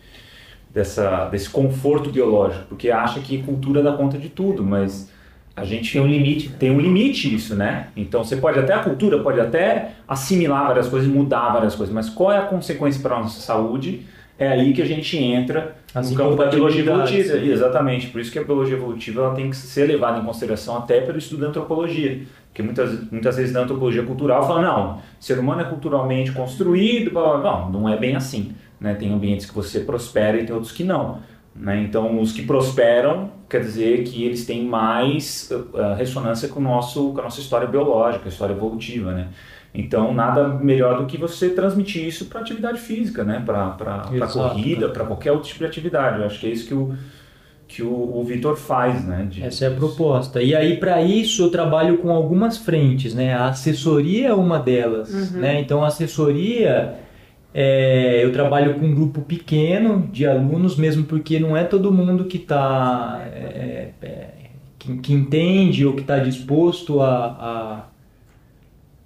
dessa, 0.73 1.25
desse 1.25 1.49
conforto 1.49 2.09
biológico, 2.11 2.65
porque 2.69 2.89
acha 2.89 3.19
que 3.19 3.43
cultura 3.43 3.83
dá 3.83 3.91
conta 3.91 4.17
de 4.17 4.29
tudo, 4.29 4.63
mas 4.63 5.11
a 5.55 5.65
gente 5.65 5.91
Tem 5.91 6.01
um 6.01 6.07
limite. 6.07 6.49
tem 6.51 6.71
um 6.71 6.79
limite 6.79 7.33
isso, 7.35 7.55
né? 7.55 7.87
Então 7.97 8.23
você 8.23 8.37
pode 8.37 8.57
até 8.57 8.73
a 8.73 8.79
cultura 8.79 9.19
pode 9.19 9.39
até 9.41 9.91
assimilar 10.07 10.67
várias 10.67 10.87
coisas, 10.87 11.09
mudar 11.09 11.49
várias 11.51 11.75
coisas, 11.75 11.93
mas 11.93 12.09
qual 12.09 12.31
é 12.31 12.37
a 12.37 12.43
consequência 12.43 13.01
para 13.01 13.17
a 13.17 13.19
nossa 13.19 13.41
saúde? 13.41 14.05
É 14.37 14.47
aí 14.47 14.71
que 14.71 14.81
a 14.81 14.85
gente 14.85 15.17
entra 15.17 15.75
As 15.93 16.11
no 16.11 16.15
campo 16.15 16.37
da 16.37 16.45
biologia 16.45 16.79
evolutiva. 16.81 17.37
Exatamente, 17.39 18.07
por 18.07 18.21
isso 18.21 18.31
que 18.31 18.39
a 18.39 18.43
biologia 18.43 18.77
evolutiva 18.77 19.23
ela 19.23 19.35
tem 19.35 19.49
que 19.49 19.57
ser 19.57 19.85
levada 19.85 20.17
em 20.17 20.23
consideração 20.23 20.77
até 20.77 21.01
pelo 21.01 21.17
estudo 21.17 21.41
da 21.41 21.47
antropologia. 21.49 22.21
Porque 22.49 22.63
muitas, 22.63 23.09
muitas 23.11 23.37
vezes 23.37 23.53
na 23.53 23.61
antropologia 23.61 24.03
cultural 24.03 24.45
fala, 24.45 24.61
não, 24.61 24.95
o 24.97 25.01
ser 25.19 25.39
humano 25.39 25.61
é 25.61 25.65
culturalmente 25.65 26.31
construído, 26.31 27.11
blá, 27.11 27.21
blá, 27.21 27.37
blá. 27.37 27.59
não, 27.61 27.81
não 27.81 27.89
é 27.89 27.97
bem 27.97 28.15
assim. 28.15 28.53
Né? 28.79 28.93
Tem 28.95 29.13
ambientes 29.13 29.45
que 29.45 29.55
você 29.55 29.81
prospera 29.81 30.37
e 30.37 30.45
tem 30.45 30.53
outros 30.53 30.71
que 30.71 30.83
não. 30.83 31.19
Né? 31.55 31.83
Então, 31.83 32.19
os 32.19 32.31
que 32.31 32.43
prosperam 32.43 33.31
quer 33.49 33.61
dizer 33.61 34.03
que 34.03 34.23
eles 34.23 34.45
têm 34.45 34.63
mais 34.63 35.49
uh, 35.51 35.95
ressonância 35.95 36.47
com, 36.47 36.59
o 36.59 36.63
nosso, 36.63 37.11
com 37.13 37.19
a 37.19 37.23
nossa 37.23 37.39
história 37.39 37.67
biológica, 37.67 38.25
a 38.25 38.29
história 38.29 38.53
evolutiva. 38.53 39.11
Né? 39.11 39.27
Então, 39.73 40.13
nada 40.13 40.47
melhor 40.47 40.97
do 40.97 41.05
que 41.05 41.17
você 41.17 41.49
transmitir 41.49 42.05
isso 42.05 42.25
para 42.25 42.41
atividade 42.41 42.79
física, 42.79 43.23
né? 43.23 43.43
para 43.45 44.07
corrida, 44.31 44.81
cara. 44.81 44.93
para 44.93 45.05
qualquer 45.05 45.31
outro 45.31 45.47
tipo 45.47 45.59
de 45.59 45.65
atividade. 45.65 46.19
Eu 46.19 46.25
acho 46.25 46.39
que 46.39 46.47
é 46.47 46.49
isso 46.49 46.67
que 46.67 46.73
o, 46.73 46.95
que 47.69 47.83
o, 47.83 48.17
o 48.17 48.23
Vitor 48.25 48.57
faz. 48.57 49.05
Né? 49.05 49.27
De- 49.29 49.43
Essa 49.43 49.65
é 49.65 49.67
a 49.69 49.75
proposta. 49.75 50.41
E 50.43 50.55
aí, 50.55 50.77
para 50.77 51.01
isso, 51.03 51.43
eu 51.43 51.51
trabalho 51.51 51.99
com 51.99 52.11
algumas 52.11 52.57
frentes, 52.57 53.13
né? 53.15 53.33
A 53.35 53.49
assessoria 53.49 54.29
é 54.29 54.33
uma 54.33 54.59
delas, 54.59 55.31
né? 55.31 55.61
Então, 55.61 55.83
a 55.83 55.87
assessoria 55.87 56.95
É, 57.53 58.23
eu 58.23 58.31
trabalho 58.31 58.79
com 58.79 58.85
um 58.85 58.93
grupo 58.95 59.21
pequeno 59.23 60.07
de 60.11 60.25
alunos, 60.27 60.77
mesmo 60.77 61.05
porque 61.05 61.39
não 61.39 61.57
é 61.57 61.63
todo 61.63 61.91
mundo 61.91 62.25
que 62.25 62.37
está 62.37 63.21
é, 63.33 63.93
é, 64.03 64.29
que, 64.77 64.97
que, 64.99 65.13
entende 65.13 65.85
ou 65.85 65.95
que 65.95 66.01
está 66.01 66.19
disposto 66.19 67.01
a, 67.01 67.25
a, 67.25 67.88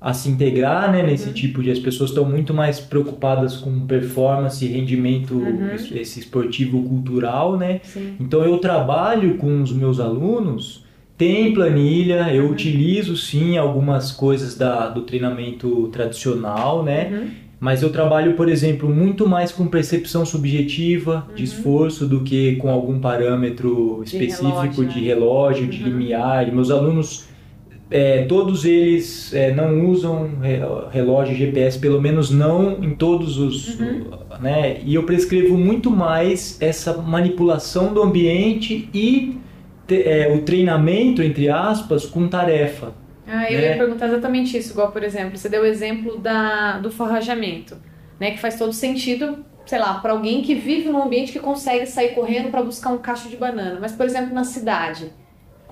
a, 0.03 0.13
se 0.13 0.29
integrar 0.29 0.91
né, 0.91 1.01
nesse 1.01 1.27
uhum. 1.27 1.33
tipo 1.33 1.63
de. 1.63 1.71
As 1.71 1.79
pessoas 1.79 2.09
estão 2.09 2.25
muito 2.25 2.53
mais 2.53 2.79
preocupadas 2.79 3.55
com 3.55 3.87
performance, 3.87 4.65
rendimento 4.67 5.33
uhum. 5.33 5.69
esse 5.73 6.19
esportivo 6.19 6.83
cultural, 6.83 7.57
né? 7.57 7.79
Sim. 7.83 8.15
Então 8.19 8.43
eu 8.43 8.57
trabalho 8.57 9.37
com 9.37 9.61
os 9.61 9.71
meus 9.71 9.99
alunos. 9.99 10.83
Tem 11.17 11.53
planilha, 11.53 12.33
eu 12.33 12.45
uhum. 12.45 12.51
utilizo 12.51 13.15
sim 13.15 13.57
algumas 13.57 14.11
coisas 14.11 14.57
da, 14.57 14.89
do 14.89 15.03
treinamento 15.03 15.87
tradicional, 15.89 16.83
né? 16.83 17.09
Uhum 17.11 17.43
mas 17.63 17.81
eu 17.81 17.89
trabalho, 17.89 18.33
por 18.33 18.49
exemplo, 18.49 18.89
muito 18.89 19.25
mais 19.25 19.49
com 19.49 19.65
percepção 19.67 20.25
subjetiva 20.25 21.25
uhum. 21.29 21.35
de 21.35 21.45
esforço 21.45 22.05
do 22.05 22.19
que 22.19 22.57
com 22.57 22.69
algum 22.69 22.99
parâmetro 22.99 24.03
específico 24.03 24.83
de 24.83 24.99
relógio, 24.99 24.99
de, 24.99 24.99
relógio, 25.05 25.67
de 25.67 25.81
uhum. 25.81 25.89
limiar. 25.89 26.45
E 26.45 26.51
meus 26.51 26.69
alunos, 26.69 27.23
é, 27.93 28.23
todos 28.23 28.65
eles 28.65 29.31
é, 29.35 29.53
não 29.53 29.85
usam 29.85 30.31
relógio 30.91 31.35
GPS, 31.35 31.77
pelo 31.77 32.01
menos 32.01 32.31
não 32.31 32.83
em 32.83 32.95
todos 32.95 33.37
os. 33.37 33.79
Uhum. 33.79 34.05
Né? 34.41 34.79
E 34.83 34.95
eu 34.95 35.03
prescrevo 35.03 35.55
muito 35.55 35.91
mais 35.91 36.59
essa 36.59 36.97
manipulação 36.97 37.93
do 37.93 38.01
ambiente 38.01 38.89
e 38.91 39.37
é, 39.87 40.33
o 40.33 40.41
treinamento, 40.41 41.21
entre 41.21 41.49
aspas, 41.49 42.03
com 42.03 42.27
tarefa. 42.27 42.93
Ah, 43.27 43.51
eu 43.51 43.61
né? 43.61 43.69
ia 43.69 43.77
perguntar 43.77 44.07
exatamente 44.07 44.57
isso, 44.57 44.71
igual, 44.71 44.91
por 44.91 45.03
exemplo, 45.03 45.37
você 45.37 45.47
deu 45.47 45.61
o 45.61 45.65
exemplo 45.65 46.17
da, 46.17 46.79
do 46.79 46.89
forrajamento, 46.89 47.77
né, 48.19 48.31
que 48.31 48.39
faz 48.39 48.57
todo 48.57 48.73
sentido, 48.73 49.45
sei 49.67 49.77
lá, 49.77 49.99
para 49.99 50.13
alguém 50.13 50.41
que 50.41 50.55
vive 50.55 50.89
num 50.89 51.01
ambiente 51.03 51.31
que 51.31 51.39
consegue 51.39 51.85
sair 51.85 52.15
correndo 52.15 52.49
para 52.49 52.63
buscar 52.63 52.89
um 52.89 52.97
cacho 52.97 53.29
de 53.29 53.37
banana. 53.37 53.77
Mas, 53.79 53.91
por 53.91 54.05
exemplo, 54.05 54.33
na 54.33 54.43
cidade, 54.43 55.11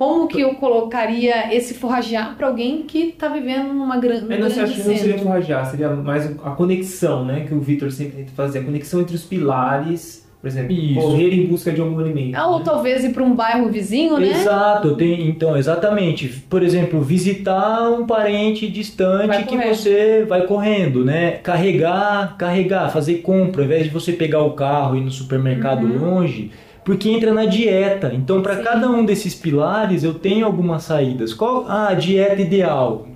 como 0.01 0.27
que 0.27 0.41
eu 0.41 0.55
colocaria 0.55 1.55
esse 1.55 1.75
forragear 1.75 2.35
para 2.35 2.47
alguém 2.47 2.81
que 2.81 3.09
está 3.09 3.27
vivendo 3.27 3.71
numa 3.71 3.97
gran, 3.97 4.21
num 4.21 4.31
é, 4.31 4.39
não, 4.39 4.47
grande 4.47 4.59
acho 4.59 4.81
que 4.81 4.89
não 4.89 4.97
seria 4.97 5.19
forragear, 5.19 5.69
seria 5.69 5.89
mais 5.91 6.25
a 6.25 6.49
conexão, 6.49 7.23
né, 7.23 7.45
que 7.47 7.53
o 7.53 7.59
Vitor 7.59 7.91
sempre 7.91 8.17
tenta 8.17 8.31
fazer, 8.31 8.57
a 8.57 8.63
conexão 8.63 9.01
entre 9.01 9.15
os 9.15 9.23
pilares 9.23 10.27
por 10.41 10.47
exemplo, 10.47 10.71
Isso. 10.71 10.99
correr 10.99 11.35
em 11.35 11.45
busca 11.45 11.71
de 11.71 11.79
algum 11.79 11.99
alimento. 11.99 12.35
Ah, 12.35 12.47
ou 12.47 12.57
né? 12.57 12.65
talvez 12.65 13.03
ir 13.03 13.13
para 13.13 13.21
um 13.21 13.35
bairro 13.35 13.69
vizinho, 13.69 14.17
né? 14.17 14.29
Exato, 14.29 14.95
tem, 14.95 15.27
então, 15.29 15.55
exatamente. 15.55 16.29
Por 16.49 16.63
exemplo, 16.63 16.99
visitar 16.99 17.87
um 17.91 18.07
parente 18.07 18.67
distante 18.67 19.43
que 19.43 19.55
você 19.55 20.25
vai 20.27 20.47
correndo, 20.47 21.05
né? 21.05 21.33
Carregar, 21.43 22.37
carregar, 22.39 22.89
fazer 22.89 23.17
compra, 23.17 23.61
ao 23.61 23.65
invés 23.65 23.83
de 23.83 23.91
você 23.91 24.13
pegar 24.13 24.41
o 24.41 24.53
carro 24.53 24.95
e 24.95 24.97
ir 24.97 25.03
no 25.03 25.11
supermercado 25.11 25.83
uhum. 25.83 26.15
longe, 26.15 26.49
porque 26.83 27.09
entra 27.09 27.33
na 27.33 27.45
dieta. 27.45 28.11
Então, 28.13 28.41
para 28.41 28.57
cada 28.57 28.89
um 28.89 29.05
desses 29.05 29.35
pilares, 29.35 30.03
eu 30.03 30.13
tenho 30.13 30.45
algumas 30.45 30.83
saídas. 30.83 31.33
Qual 31.33 31.65
ah, 31.67 31.89
a 31.89 31.93
dieta 31.93 32.41
ideal? 32.41 33.07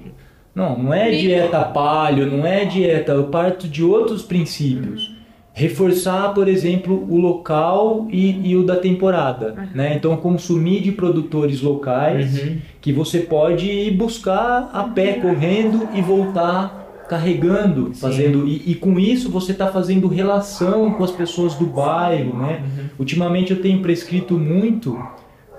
Não, 0.54 0.78
não 0.78 0.94
é 0.94 1.12
dieta 1.12 1.60
palio, 1.66 2.26
não 2.26 2.46
é 2.46 2.64
dieta, 2.64 3.12
eu 3.12 3.26
parto 3.26 3.68
de 3.68 3.84
outros 3.84 4.24
princípios. 4.24 5.10
Uhum 5.10 5.16
reforçar, 5.56 6.34
por 6.34 6.50
exemplo, 6.50 7.08
o 7.10 7.18
local 7.18 8.08
e, 8.12 8.52
e 8.52 8.58
o 8.58 8.64
da 8.64 8.76
temporada, 8.76 9.56
uhum. 9.58 9.68
né? 9.74 9.96
Então 9.96 10.18
consumir 10.18 10.82
de 10.82 10.92
produtores 10.92 11.62
locais 11.62 12.44
uhum. 12.44 12.58
que 12.82 12.92
você 12.92 13.20
pode 13.20 13.66
ir 13.66 13.92
buscar 13.92 14.70
a 14.74 14.84
pé 14.84 15.14
correndo 15.14 15.88
e 15.94 16.02
voltar 16.02 16.85
carregando, 17.08 17.94
Sim. 17.94 18.02
fazendo 18.02 18.48
e, 18.48 18.72
e, 18.72 18.76
com 18.76 19.00
isso 19.00 19.30
você 19.30 19.52
está 19.52 19.68
fazendo 19.68 20.08
relação 20.08 20.92
com 20.94 21.04
as 21.04 21.12
pessoas 21.12 21.54
do 21.56 21.66
bairro, 21.66 22.38
né? 22.38 22.64
Uhum. 22.64 22.90
Ultimamente 23.00 23.52
eu 23.52 23.62
tenho 23.62 23.82
prescrito 23.82 24.38
muito 24.38 24.98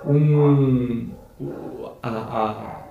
um 0.04 1.08
a, 2.02 2.08
a, 2.08 2.86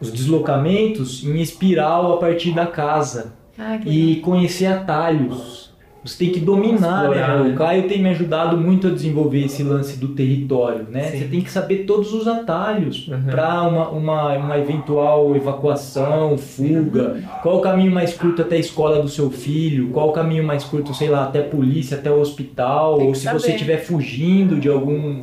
os 0.00 0.12
deslocamentos 0.12 1.24
em 1.24 1.40
espiral 1.40 2.14
a 2.14 2.16
partir 2.18 2.52
da 2.52 2.66
casa 2.66 3.34
ah, 3.58 3.78
e 3.84 4.16
conhecer 4.16 4.66
atalhos 4.66 5.71
você 6.04 6.24
tem 6.24 6.32
que 6.32 6.40
dominar, 6.40 7.10
né? 7.10 7.52
O 7.52 7.54
Caio 7.54 7.86
tem 7.86 8.02
me 8.02 8.08
ajudado 8.08 8.56
muito 8.56 8.88
a 8.88 8.90
desenvolver 8.90 9.44
esse 9.44 9.62
lance 9.62 9.98
do 9.98 10.08
território, 10.08 10.86
né? 10.90 11.04
Sim. 11.04 11.18
Você 11.18 11.24
tem 11.26 11.40
que 11.40 11.50
saber 11.50 11.84
todos 11.84 12.12
os 12.12 12.26
atalhos 12.26 13.06
uhum. 13.06 13.22
para 13.30 13.62
uma, 13.62 13.88
uma, 13.90 14.36
uma 14.36 14.58
eventual 14.58 15.36
evacuação, 15.36 16.36
fuga. 16.36 17.22
Qual 17.40 17.58
o 17.58 17.60
caminho 17.60 17.92
mais 17.92 18.14
curto 18.14 18.42
até 18.42 18.56
a 18.56 18.58
escola 18.58 19.00
do 19.00 19.08
seu 19.08 19.30
filho? 19.30 19.90
Qual 19.90 20.08
o 20.08 20.12
caminho 20.12 20.42
mais 20.42 20.64
curto, 20.64 20.92
sei 20.92 21.08
lá, 21.08 21.24
até 21.24 21.38
a 21.38 21.44
polícia, 21.44 21.96
até 21.96 22.10
o 22.10 22.18
hospital? 22.18 23.00
Ou 23.00 23.14
se 23.14 23.22
saber. 23.22 23.38
você 23.38 23.52
estiver 23.52 23.78
fugindo 23.78 24.56
de 24.56 24.68
algum 24.68 25.22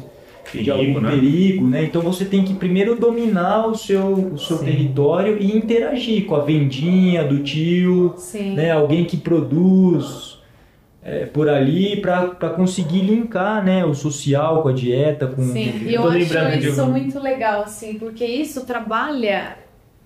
perigo, 0.49 0.63
de 0.63 0.71
algum 0.71 1.01
né? 1.01 1.11
perigo, 1.11 1.67
né? 1.67 1.83
Então 1.83 2.01
você 2.01 2.23
tem 2.23 2.43
que 2.43 2.53
primeiro 2.53 2.95
dominar 2.95 3.67
o 3.67 3.75
seu, 3.75 4.13
o 4.33 4.37
seu 4.37 4.57
território 4.59 5.37
e 5.41 5.55
interagir 5.55 6.25
com 6.25 6.35
a 6.35 6.39
vendinha 6.39 7.23
do 7.23 7.39
tio, 7.39 8.13
Sim. 8.15 8.53
né? 8.53 8.71
Alguém 8.71 9.03
que 9.03 9.17
produz 9.17 10.28
é, 11.09 11.25
por 11.25 11.49
ali 11.49 11.99
para 11.99 12.49
conseguir 12.55 13.01
linkar 13.01 13.65
né, 13.65 13.83
o 13.83 13.95
social 13.95 14.61
com 14.61 14.69
a 14.69 14.73
dieta. 14.73 15.25
Com... 15.25 15.41
Sim, 15.41 15.87
e 15.87 15.95
eu 15.95 16.07
acho 16.07 16.19
isso 16.59 16.85
muito 16.85 17.19
legal, 17.19 17.63
assim, 17.63 17.95
porque 17.95 18.23
isso 18.23 18.65
trabalha 18.65 19.57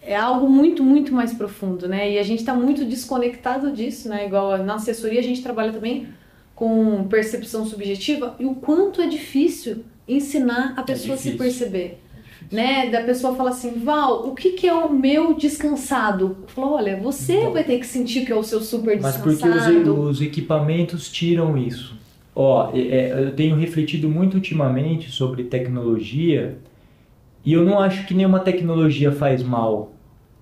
é 0.02 0.16
algo 0.16 0.50
muito, 0.50 0.84
muito 0.84 1.14
mais 1.14 1.34
profundo, 1.34 1.88
né? 1.88 2.12
E 2.12 2.20
a 2.20 2.24
gente 2.24 2.40
está 2.40 2.54
muito 2.54 2.84
desconectado 2.84 3.72
disso, 3.72 4.10
né? 4.10 4.26
Igual 4.26 4.58
na 4.64 4.76
assessoria 4.76 5.20
a 5.20 5.24
gente 5.24 5.42
trabalha 5.42 5.72
também 5.72 6.08
com 6.56 7.06
percepção 7.08 7.66
subjetiva 7.66 8.36
e 8.40 8.46
o 8.46 8.56
quanto 8.56 9.02
é 9.02 9.08
difícil 9.08 9.84
ensinar 10.08 10.74
a 10.76 10.84
pessoa 10.84 11.14
é 11.14 11.16
a 11.16 11.18
se 11.18 11.32
perceber 11.32 12.03
né? 12.54 12.90
Da 12.90 13.02
pessoa 13.02 13.36
falar 13.36 13.50
assim, 13.50 13.80
Val, 13.80 14.28
o 14.28 14.36
que, 14.36 14.52
que 14.52 14.68
é 14.68 14.74
o 14.74 14.94
meu 14.94 15.34
descansado? 15.34 16.38
Falou, 16.48 16.76
olha, 16.76 16.96
você 16.98 17.34
então, 17.34 17.54
vai 17.54 17.64
ter 17.64 17.80
que 17.80 17.88
sentir 17.88 18.26
que 18.26 18.32
é 18.32 18.36
o 18.36 18.44
seu 18.44 18.62
super 18.62 18.96
descansado. 18.96 19.26
Mas 19.26 19.74
porque 19.74 19.90
os, 19.90 20.10
os 20.10 20.22
equipamentos 20.22 21.12
tiram 21.12 21.58
isso. 21.58 21.98
Ó, 22.36 22.72
é, 22.74 22.80
é, 22.80 23.24
eu 23.26 23.32
tenho 23.36 23.56
refletido 23.56 24.08
muito 24.08 24.36
ultimamente 24.36 25.12
sobre 25.12 25.44
tecnologia 25.44 26.58
e 27.44 27.54
eu 27.54 27.64
não 27.64 27.80
acho 27.80 28.06
que 28.06 28.14
nenhuma 28.14 28.40
tecnologia 28.40 29.12
faz 29.12 29.44
mal. 29.44 29.92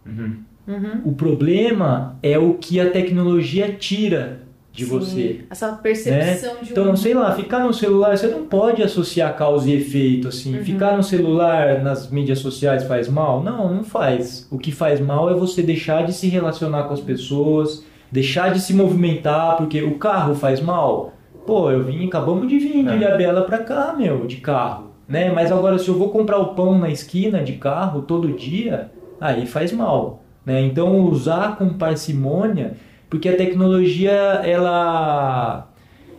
Uhum. 0.06 0.38
Uhum. 0.68 1.02
O 1.06 1.14
problema 1.14 2.20
é 2.22 2.38
o 2.38 2.54
que 2.54 2.80
a 2.80 2.90
tecnologia 2.90 3.74
tira 3.74 4.44
de 4.72 4.86
Sim, 4.86 4.90
você. 4.90 5.42
Essa 5.50 5.74
percepção 5.74 6.54
né? 6.56 6.60
de 6.62 6.72
Então, 6.72 6.96
sei 6.96 7.14
lá, 7.14 7.34
ficar 7.34 7.60
no 7.60 7.74
celular, 7.74 8.18
você 8.18 8.28
não 8.28 8.46
pode 8.46 8.82
associar 8.82 9.36
causa 9.36 9.70
e 9.70 9.74
efeito, 9.74 10.30
assim. 10.30 10.58
Uhum. 10.58 10.64
Ficar 10.64 10.96
no 10.96 11.04
celular, 11.04 11.82
nas 11.82 12.10
mídias 12.10 12.40
sociais 12.40 12.84
faz 12.86 13.10
mal? 13.10 13.44
Não, 13.44 13.74
não 13.74 13.84
faz. 13.84 14.48
O 14.50 14.58
que 14.58 14.72
faz 14.72 15.00
mal 15.00 15.30
é 15.30 15.34
você 15.34 15.62
deixar 15.62 16.06
de 16.06 16.14
se 16.14 16.28
relacionar 16.30 16.84
com 16.84 16.94
as 16.94 17.02
pessoas, 17.02 17.84
deixar 18.10 18.54
de 18.54 18.62
se 18.62 18.74
movimentar, 18.74 19.58
porque 19.58 19.82
o 19.82 19.98
carro 19.98 20.36
faz 20.36 20.62
mal. 20.62 21.14
Pô, 21.46 21.70
eu 21.70 21.84
vim, 21.84 22.08
acabamos 22.08 22.48
de 22.48 22.58
vir 22.58 22.84
de 22.84 22.90
é. 22.90 22.96
Ilhabela 22.96 23.42
pra 23.42 23.58
cá, 23.58 23.94
meu, 23.98 24.26
de 24.26 24.38
carro. 24.38 24.92
Né? 25.06 25.30
Mas 25.30 25.52
agora, 25.52 25.78
se 25.78 25.90
eu 25.90 25.98
vou 25.98 26.10
comprar 26.10 26.38
o 26.38 26.54
pão 26.54 26.80
na 26.80 26.90
esquina 26.90 27.44
de 27.44 27.54
carro 27.54 28.04
todo 28.04 28.32
dia, 28.32 28.90
aí 29.20 29.46
faz 29.46 29.74
mal. 29.74 30.24
Né? 30.46 30.62
Então, 30.62 31.02
usar 31.02 31.58
com 31.58 31.74
parcimônia 31.74 32.78
porque 33.12 33.28
a 33.28 33.36
tecnologia 33.36 34.10
ela 34.10 35.68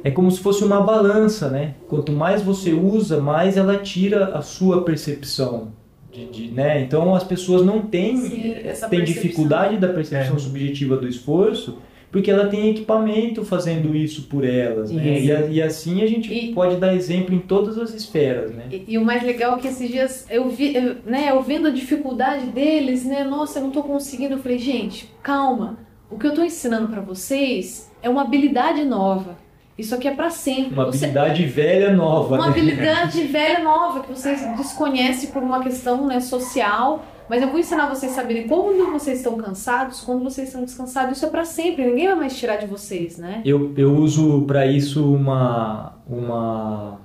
é 0.05 0.11
como 0.11 0.31
se 0.31 0.41
fosse 0.41 0.63
uma 0.63 0.83
balança, 0.83 1.49
né? 1.49 1.75
Quanto 1.89 2.13
mais 2.13 2.43
você 2.43 2.75
usa, 2.75 3.19
mais 3.19 3.57
ela 3.57 3.79
tira 3.79 4.27
a 4.37 4.43
sua 4.43 4.85
percepção. 4.85 5.73
De, 6.13 6.27
de 6.27 6.49
né? 6.49 6.83
Então 6.83 7.15
as 7.15 7.25
pessoas 7.25 7.65
não 7.65 7.81
têm, 7.81 8.19
Sim, 8.19 8.55
têm 8.91 9.05
dificuldade 9.05 9.79
da 9.79 9.89
percepção 9.89 10.37
é. 10.37 10.39
subjetiva 10.39 10.95
do 10.99 11.09
esforço 11.09 11.79
porque 12.11 12.31
ela 12.31 12.47
tem 12.49 12.69
equipamento 12.69 13.43
fazendo 13.43 13.97
isso 13.97 14.25
por 14.25 14.45
elas, 14.45 14.91
né? 14.91 15.19
E, 15.19 15.53
e, 15.55 15.63
assim 15.63 16.03
a 16.03 16.07
gente 16.07 16.31
e, 16.31 16.53
pode 16.53 16.77
dar 16.77 16.95
exemplo 16.95 17.35
em 17.35 17.39
todas 17.39 17.79
as 17.79 17.95
esferas, 17.95 18.51
né? 18.51 18.65
E, 18.71 18.85
e, 18.87 18.99
o 18.99 19.03
mais 19.03 19.23
legal 19.23 19.57
é 19.57 19.61
que 19.63 19.69
esses 19.69 19.91
dias 19.91 20.27
eu 20.29 20.51
vi, 20.51 20.77
eu, 20.77 20.97
né, 21.07 21.31
eu 21.31 21.41
vendo 21.41 21.69
a 21.69 21.71
dificuldade 21.71 22.49
deles, 22.49 23.07
né? 23.07 23.25
Nossa, 23.25 23.59
eu 23.59 23.63
não 23.63 23.71
estou 23.71 23.83
conseguindo. 23.83 24.35
Eu 24.35 24.39
falei, 24.41 24.59
gente, 24.59 25.11
calma 25.23 25.79
o 26.13 26.19
que 26.19 26.27
eu 26.27 26.31
estou 26.31 26.45
ensinando 26.45 26.89
para 26.89 27.01
vocês 27.01 27.91
é 28.03 28.09
uma 28.09 28.23
habilidade 28.23 28.85
nova. 28.85 29.37
Isso 29.79 29.95
aqui 29.95 30.07
é 30.07 30.15
para 30.15 30.29
sempre. 30.29 30.75
Uma 30.75 30.85
Você... 30.85 31.07
habilidade 31.07 31.47
velha 31.47 31.93
nova. 31.93 32.35
Uma 32.35 32.45
né? 32.45 32.51
habilidade 32.51 33.23
velha 33.27 33.61
nova 33.61 34.01
que 34.01 34.11
vocês 34.11 34.41
desconhecem 34.59 35.31
por 35.31 35.43
uma 35.43 35.63
questão 35.63 36.07
né, 36.07 36.21
social. 36.21 37.03
Mas 37.31 37.41
eu 37.41 37.49
vou 37.49 37.59
ensinar 37.59 37.89
vocês 37.89 38.13
a 38.13 38.17
saberem 38.17 38.47
quando 38.47 38.93
vocês 38.93 39.19
estão 39.19 39.39
cansados, 39.39 40.03
quando 40.03 40.23
vocês 40.23 40.49
estão 40.49 40.63
descansados. 40.63 41.17
Isso 41.17 41.25
é 41.25 41.31
para 41.31 41.47
sempre. 41.47 41.87
Ninguém 41.87 42.09
vai 42.09 42.17
mais 42.17 42.37
tirar 42.37 42.57
de 42.57 42.67
vocês, 42.67 43.17
né? 43.17 43.41
Eu, 43.45 43.73
eu 43.77 43.95
uso 43.97 44.43
para 44.43 44.67
isso 44.67 45.03
uma 45.15 45.95
uma 46.07 47.01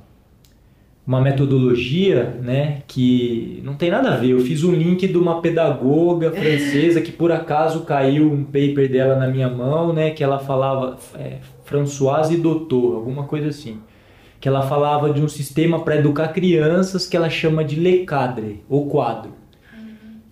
uma 1.08 1.22
metodologia, 1.22 2.38
né, 2.41 2.82
que 2.86 3.62
não 3.64 3.76
tem 3.76 3.89
nada 3.89 4.10
a 4.14 4.18
ver. 4.18 4.32
Eu 4.32 4.41
fiz 4.41 4.66
um 4.66 4.74
link 4.74 5.08
de 5.08 5.18
uma 5.18 5.41
pedagoga 5.41 6.32
francesa 6.32 6.99
que 6.99 7.14
por 7.14 7.32
acaso 7.32 7.86
caiu 7.86 8.30
um 8.30 8.43
paper 8.43 8.91
dela 8.91 9.16
na 9.16 9.26
minha 9.26 9.49
mão, 9.49 9.93
né, 9.93 10.10
que 10.12 10.22
ela 10.22 10.38
falava 10.38 10.97
é, 11.16 11.38
Françoise 11.64 12.36
Doutor, 12.36 12.95
alguma 12.95 13.24
coisa 13.24 13.47
assim, 13.47 13.80
que 14.41 14.49
ela 14.49 14.64
falava 14.64 15.14
de 15.14 15.22
um 15.22 15.30
sistema 15.30 15.80
para 15.80 15.95
educar 15.95 16.28
crianças 16.28 17.08
que 17.08 17.16
ela 17.16 17.30
chama 17.30 17.64
de 17.64 17.78
le 17.78 17.99
cadre, 18.05 18.62
ou 18.68 18.88
quadro, 18.88 19.32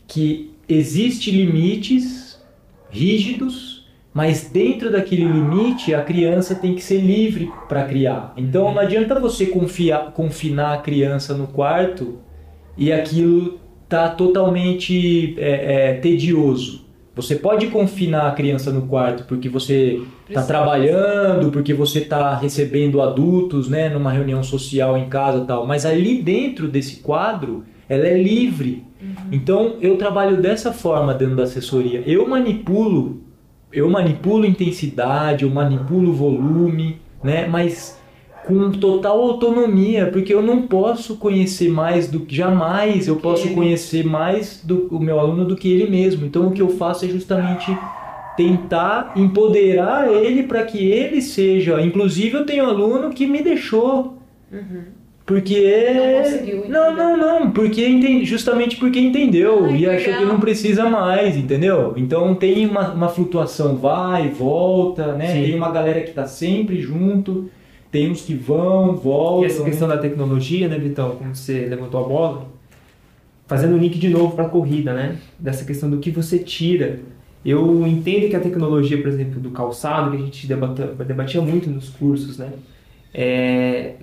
que 0.05 0.51
existe 0.67 1.31
limites 1.31 2.43
rígidos 2.89 3.74
mas 4.15 4.49
dentro 4.49 4.89
daquele 4.89 5.25
limite 5.25 5.93
a 5.93 6.01
criança 6.01 6.55
tem 6.55 6.73
que 6.73 6.81
ser 6.81 6.99
livre 6.99 7.51
para 7.67 7.83
criar. 7.83 8.33
Então 8.37 8.73
não 8.73 8.79
adianta 8.79 9.19
você 9.19 9.47
confiar, 9.47 10.13
confinar 10.13 10.73
a 10.75 10.77
criança 10.77 11.33
no 11.33 11.47
quarto 11.47 12.19
e 12.77 12.93
aquilo 12.93 13.59
tá 13.89 14.07
totalmente 14.07 15.35
é, 15.37 15.89
é, 15.89 15.93
tedioso. 15.95 16.85
Você 17.13 17.35
pode 17.35 17.67
confinar 17.67 18.29
a 18.29 18.31
criança 18.31 18.71
no 18.71 18.83
quarto 18.83 19.25
porque 19.25 19.49
você 19.49 20.01
está 20.29 20.43
trabalhando, 20.43 21.51
porque 21.51 21.73
você 21.73 21.99
está 21.99 22.37
recebendo 22.37 23.01
adultos, 23.01 23.67
né, 23.67 23.89
numa 23.89 24.13
reunião 24.13 24.41
social 24.41 24.97
em 24.97 25.09
casa 25.09 25.43
tal. 25.43 25.67
Mas 25.67 25.85
ali 25.85 26.21
dentro 26.21 26.69
desse 26.69 27.01
quadro, 27.01 27.65
ela 27.89 28.07
é 28.07 28.17
livre. 28.17 28.85
Uhum. 29.01 29.09
Então 29.33 29.75
eu 29.81 29.97
trabalho 29.97 30.41
dessa 30.41 30.71
forma 30.71 31.13
dentro 31.13 31.35
da 31.35 31.43
assessoria. 31.43 32.01
Eu 32.05 32.25
manipulo 32.25 33.24
eu 33.75 33.89
manipulo 33.89 34.45
intensidade, 34.45 35.43
eu 35.43 35.49
manipulo 35.49 36.13
volume, 36.13 36.97
né? 37.21 37.45
Mas 37.45 37.99
com 38.47 38.71
total 38.71 39.19
autonomia, 39.19 40.09
porque 40.11 40.33
eu 40.33 40.41
não 40.41 40.61
posso 40.61 41.17
conhecer 41.17 41.69
mais 41.69 42.07
do 42.07 42.21
que 42.21 42.35
jamais 42.35 43.07
eu 43.07 43.15
posso 43.17 43.49
conhecer 43.53 44.05
mais 44.05 44.61
do 44.63 44.87
o 44.91 44.99
meu 44.99 45.19
aluno 45.19 45.45
do 45.45 45.55
que 45.55 45.71
ele 45.71 45.89
mesmo. 45.89 46.25
Então 46.25 46.47
o 46.47 46.51
que 46.51 46.61
eu 46.61 46.69
faço 46.69 47.05
é 47.05 47.07
justamente 47.07 47.75
tentar 48.37 49.13
empoderar 49.15 50.11
ele 50.11 50.43
para 50.43 50.63
que 50.63 50.77
ele 50.77 51.21
seja. 51.21 51.81
Inclusive 51.81 52.37
eu 52.37 52.45
tenho 52.45 52.65
aluno 52.65 53.09
que 53.09 53.25
me 53.25 53.41
deixou. 53.41 54.17
Uhum. 54.51 54.94
Porque. 55.25 55.91
Não 55.93 56.23
conseguiu. 56.23 56.69
Não, 56.69 56.95
não, 56.95 57.17
não. 57.17 57.51
Porque 57.51 58.23
justamente 58.23 58.77
porque 58.77 58.99
entendeu 58.99 59.65
Ai, 59.65 59.77
e 59.77 59.85
achou 59.89 60.07
legal. 60.07 60.19
que 60.19 60.25
não 60.25 60.39
precisa 60.39 60.87
mais, 60.87 61.35
entendeu? 61.35 61.93
Então 61.97 62.35
tem 62.35 62.65
uma, 62.67 62.93
uma 62.93 63.09
flutuação, 63.09 63.75
vai, 63.75 64.29
volta, 64.29 65.13
né? 65.13 65.27
Sim. 65.27 65.43
Tem 65.45 65.55
uma 65.55 65.71
galera 65.71 66.01
que 66.01 66.11
tá 66.11 66.27
sempre 66.27 66.79
junto, 66.79 67.49
tem 67.91 68.11
uns 68.11 68.21
que 68.21 68.35
vão, 68.35 68.95
voltam. 68.95 69.43
E 69.43 69.45
essa 69.47 69.63
questão 69.63 69.87
da 69.87 69.97
tecnologia, 69.97 70.67
né, 70.67 70.77
Vitão? 70.77 71.15
Como 71.15 71.35
você 71.35 71.65
levantou 71.65 72.05
a 72.05 72.07
bola, 72.07 72.47
fazendo 73.47 73.75
o 73.75 73.79
link 73.79 73.97
de 73.97 74.09
novo 74.09 74.35
para 74.35 74.45
a 74.45 74.49
corrida, 74.49 74.93
né? 74.93 75.17
Dessa 75.39 75.65
questão 75.65 75.89
do 75.89 75.97
que 75.97 76.11
você 76.11 76.37
tira. 76.37 76.99
Eu 77.43 77.85
entendo 77.87 78.29
que 78.29 78.35
a 78.35 78.39
tecnologia, 78.39 78.99
por 78.99 79.07
exemplo, 79.07 79.39
do 79.39 79.49
calçado, 79.49 80.11
que 80.11 80.17
a 80.17 80.19
gente 80.19 80.47
debatia, 80.47 80.85
debatia 80.85 81.41
muito 81.41 81.69
nos 81.69 81.89
cursos, 81.89 82.37
né? 82.37 82.49
É, 83.13 83.93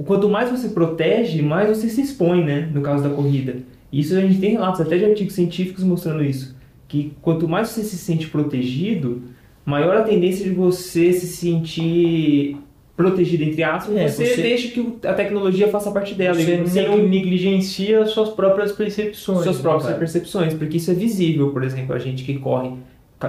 o 0.00 0.02
quanto 0.02 0.30
mais 0.30 0.50
você 0.50 0.70
protege, 0.70 1.42
mais 1.42 1.68
você 1.68 1.86
se 1.90 2.00
expõe, 2.00 2.42
né? 2.42 2.70
No 2.72 2.80
caso 2.80 3.02
da 3.02 3.10
corrida. 3.10 3.56
Isso 3.92 4.16
a 4.16 4.20
gente 4.22 4.40
tem 4.40 4.52
relatos 4.52 4.80
até 4.80 4.96
de 4.96 5.04
artigos 5.04 5.34
científicos 5.34 5.84
mostrando 5.84 6.24
isso. 6.24 6.56
Que 6.88 7.12
quanto 7.20 7.46
mais 7.46 7.68
você 7.68 7.82
se 7.82 7.98
sente 7.98 8.26
protegido, 8.28 9.20
maior 9.62 9.98
a 9.98 10.02
tendência 10.02 10.42
de 10.42 10.52
você 10.52 11.12
se 11.12 11.26
sentir 11.26 12.56
protegido, 12.96 13.44
entre 13.44 13.62
aspas, 13.62 13.94
é, 13.94 14.08
você, 14.08 14.24
você, 14.24 14.40
deixa 14.40 14.68
que 14.68 15.06
a 15.06 15.12
tecnologia 15.12 15.68
faça 15.68 15.90
parte 15.90 16.14
dela. 16.14 16.34
Você, 16.34 16.56
você 16.56 16.88
não 16.88 17.06
negligencia 17.06 18.06
suas 18.06 18.30
próprias 18.30 18.72
percepções. 18.72 19.44
Suas 19.44 19.58
próprias 19.58 19.98
percepções, 19.98 20.54
porque 20.54 20.78
isso 20.78 20.90
é 20.90 20.94
visível, 20.94 21.50
por 21.50 21.62
exemplo, 21.62 21.94
a 21.94 21.98
gente 21.98 22.24
que 22.24 22.38
corre 22.38 22.72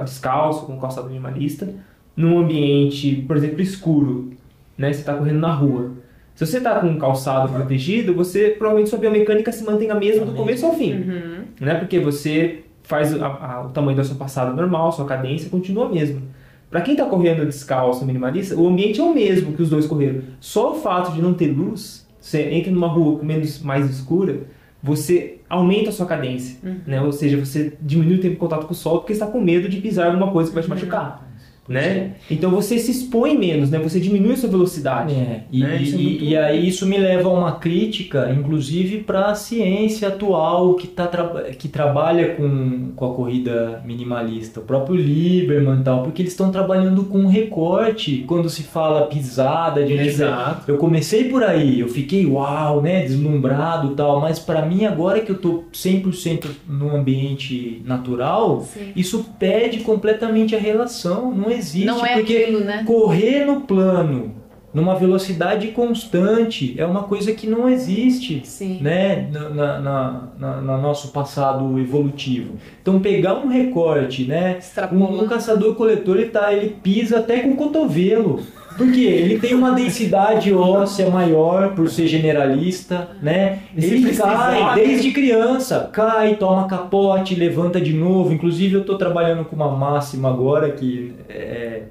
descalço, 0.05 0.65
com 0.65 0.79
calçado 0.79 1.09
minimalista, 1.09 1.67
num 2.15 2.39
ambiente, 2.39 3.25
por 3.27 3.35
exemplo, 3.35 3.59
escuro, 3.59 4.31
né? 4.77 4.93
Você 4.93 5.01
está 5.01 5.13
correndo 5.13 5.39
na 5.39 5.53
rua. 5.53 5.99
Se 6.41 6.47
você 6.47 6.57
está 6.57 6.79
com 6.79 6.87
um 6.87 6.97
calçado 6.97 7.53
protegido, 7.53 8.15
você 8.15 8.49
provavelmente 8.49 8.89
sua 8.89 8.97
biomecânica 8.97 9.51
se 9.51 9.63
mantém 9.63 9.91
a 9.91 9.95
mesma 9.95 10.25
do 10.25 10.33
começo 10.33 10.65
ao 10.65 10.73
fim. 10.73 10.93
Uhum. 10.93 11.43
Né? 11.59 11.75
Porque 11.75 11.99
você 11.99 12.63
faz 12.81 13.13
a, 13.21 13.27
a, 13.27 13.65
o 13.67 13.69
tamanho 13.69 13.95
da 13.95 14.03
sua 14.03 14.15
passada 14.15 14.51
normal, 14.51 14.91
sua 14.91 15.05
cadência 15.05 15.51
continua 15.51 15.85
a 15.85 15.89
mesma. 15.89 16.19
Para 16.67 16.81
quem 16.81 16.95
está 16.95 17.05
correndo 17.05 17.45
descalço, 17.45 18.03
minimalista, 18.07 18.55
o 18.55 18.67
ambiente 18.67 18.99
é 18.99 19.03
o 19.03 19.13
mesmo 19.13 19.53
que 19.53 19.61
os 19.61 19.69
dois 19.69 19.85
correram. 19.85 20.21
Só 20.39 20.71
o 20.71 20.75
fato 20.81 21.11
de 21.11 21.21
não 21.21 21.35
ter 21.35 21.49
luz, 21.49 22.07
você 22.19 22.41
entra 22.49 22.71
numa 22.71 22.87
rua 22.87 23.23
menos 23.23 23.61
mais 23.61 23.87
escura, 23.87 24.39
você 24.81 25.37
aumenta 25.47 25.89
a 25.89 25.93
sua 25.93 26.07
cadência, 26.07 26.57
uhum. 26.63 26.77
né? 26.87 26.99
Ou 27.03 27.11
seja, 27.11 27.37
você 27.37 27.73
diminui 27.79 28.15
o 28.15 28.19
tempo 28.19 28.33
de 28.33 28.39
contato 28.39 28.65
com 28.65 28.73
o 28.73 28.75
sol 28.75 28.97
porque 28.97 29.13
está 29.13 29.27
com 29.27 29.39
medo 29.39 29.69
de 29.69 29.79
pisar 29.79 30.07
alguma 30.07 30.31
coisa 30.31 30.49
que 30.49 30.55
vai 30.55 30.63
te 30.63 30.69
uhum. 30.69 30.75
machucar 30.75 31.30
né? 31.67 32.13
Então 32.29 32.49
você 32.49 32.77
se 32.77 32.91
expõe 32.91 33.37
menos, 33.37 33.69
né? 33.69 33.79
Você 33.79 33.99
diminui 33.99 34.33
a 34.33 34.37
sua 34.37 34.49
velocidade. 34.49 35.13
É. 35.13 35.43
E, 35.51 35.59
né? 35.61 35.81
e, 35.81 36.25
é 36.25 36.29
e, 36.29 36.37
aí 36.37 36.67
isso 36.67 36.85
me 36.85 36.97
leva 36.97 37.29
a 37.29 37.33
uma 37.33 37.53
crítica, 37.53 38.35
inclusive 38.37 38.99
para 38.99 39.27
a 39.27 39.35
ciência 39.35 40.07
atual 40.07 40.75
que, 40.75 40.87
tá 40.87 41.09
que 41.57 41.67
trabalha 41.67 42.35
com, 42.35 42.91
com 42.95 43.11
a 43.11 43.13
corrida 43.13 43.81
minimalista, 43.85 44.59
o 44.59 44.63
próprio 44.63 44.95
Lieberman 44.95 45.81
e 45.81 45.83
tal, 45.83 46.03
porque 46.03 46.21
eles 46.21 46.33
estão 46.33 46.51
trabalhando 46.51 47.03
com 47.05 47.27
recorte 47.27 48.23
quando 48.27 48.49
se 48.49 48.63
fala 48.63 49.07
pisada 49.07 49.83
de 49.83 49.93
Exato. 49.93 50.69
Eu 50.69 50.77
comecei 50.77 51.25
por 51.25 51.43
aí, 51.43 51.79
eu 51.79 51.87
fiquei 51.87 52.25
uau, 52.25 52.81
né, 52.81 53.03
deslumbrado 53.03 53.95
tal, 53.95 54.19
mas 54.19 54.39
para 54.39 54.65
mim 54.65 54.85
agora 54.85 55.21
que 55.21 55.31
eu 55.31 55.37
tô 55.37 55.63
100% 55.71 56.47
no 56.67 56.95
ambiente 56.95 57.81
natural, 57.85 58.61
Sim. 58.61 58.91
isso 58.95 59.25
perde 59.37 59.79
completamente 59.79 60.55
a 60.55 60.59
relação, 60.59 61.33
não 61.33 61.50
existe. 61.51 61.85
Não 61.85 62.05
é 62.05 62.15
porque 62.15 62.37
aquilo, 62.37 62.59
né? 62.61 62.83
correr 62.85 63.45
no 63.45 63.61
plano, 63.61 64.35
numa 64.73 64.95
velocidade 64.95 65.67
constante, 65.69 66.75
é 66.77 66.85
uma 66.85 67.03
coisa 67.03 67.33
que 67.33 67.45
não 67.47 67.67
existe 67.67 68.41
Sim. 68.45 68.79
né, 68.81 69.29
na, 69.31 69.49
na, 69.49 70.29
na, 70.37 70.61
na, 70.61 70.77
nosso 70.77 71.11
passado 71.11 71.77
evolutivo. 71.77 72.55
Então 72.81 72.99
pegar 72.99 73.35
um 73.35 73.47
recorte, 73.47 74.23
né? 74.23 74.59
Um, 74.91 75.23
um 75.23 75.27
caçador-coletor 75.27 76.17
ele, 76.17 76.29
tá, 76.29 76.53
ele 76.53 76.77
pisa 76.81 77.19
até 77.19 77.39
com 77.41 77.51
o 77.51 77.55
cotovelo. 77.55 78.39
Porque 78.77 79.01
ele 79.01 79.39
tem 79.39 79.53
uma 79.53 79.71
densidade 79.71 80.53
óssea 80.53 81.09
maior 81.09 81.75
por 81.75 81.89
ser 81.89 82.07
generalista, 82.07 83.09
né? 83.21 83.59
Ele 83.75 84.15
cai 84.15 84.75
desde 84.75 85.11
criança, 85.11 85.89
cai, 85.91 86.35
toma 86.35 86.67
capote, 86.67 87.35
levanta 87.35 87.79
de 87.79 87.93
novo. 87.93 88.33
Inclusive 88.33 88.75
eu 88.75 88.81
estou 88.81 88.97
trabalhando 88.97 89.45
com 89.45 89.55
uma 89.55 89.69
máxima 89.69 90.29
agora 90.29 90.71
que 90.71 91.13
é, 91.29 91.83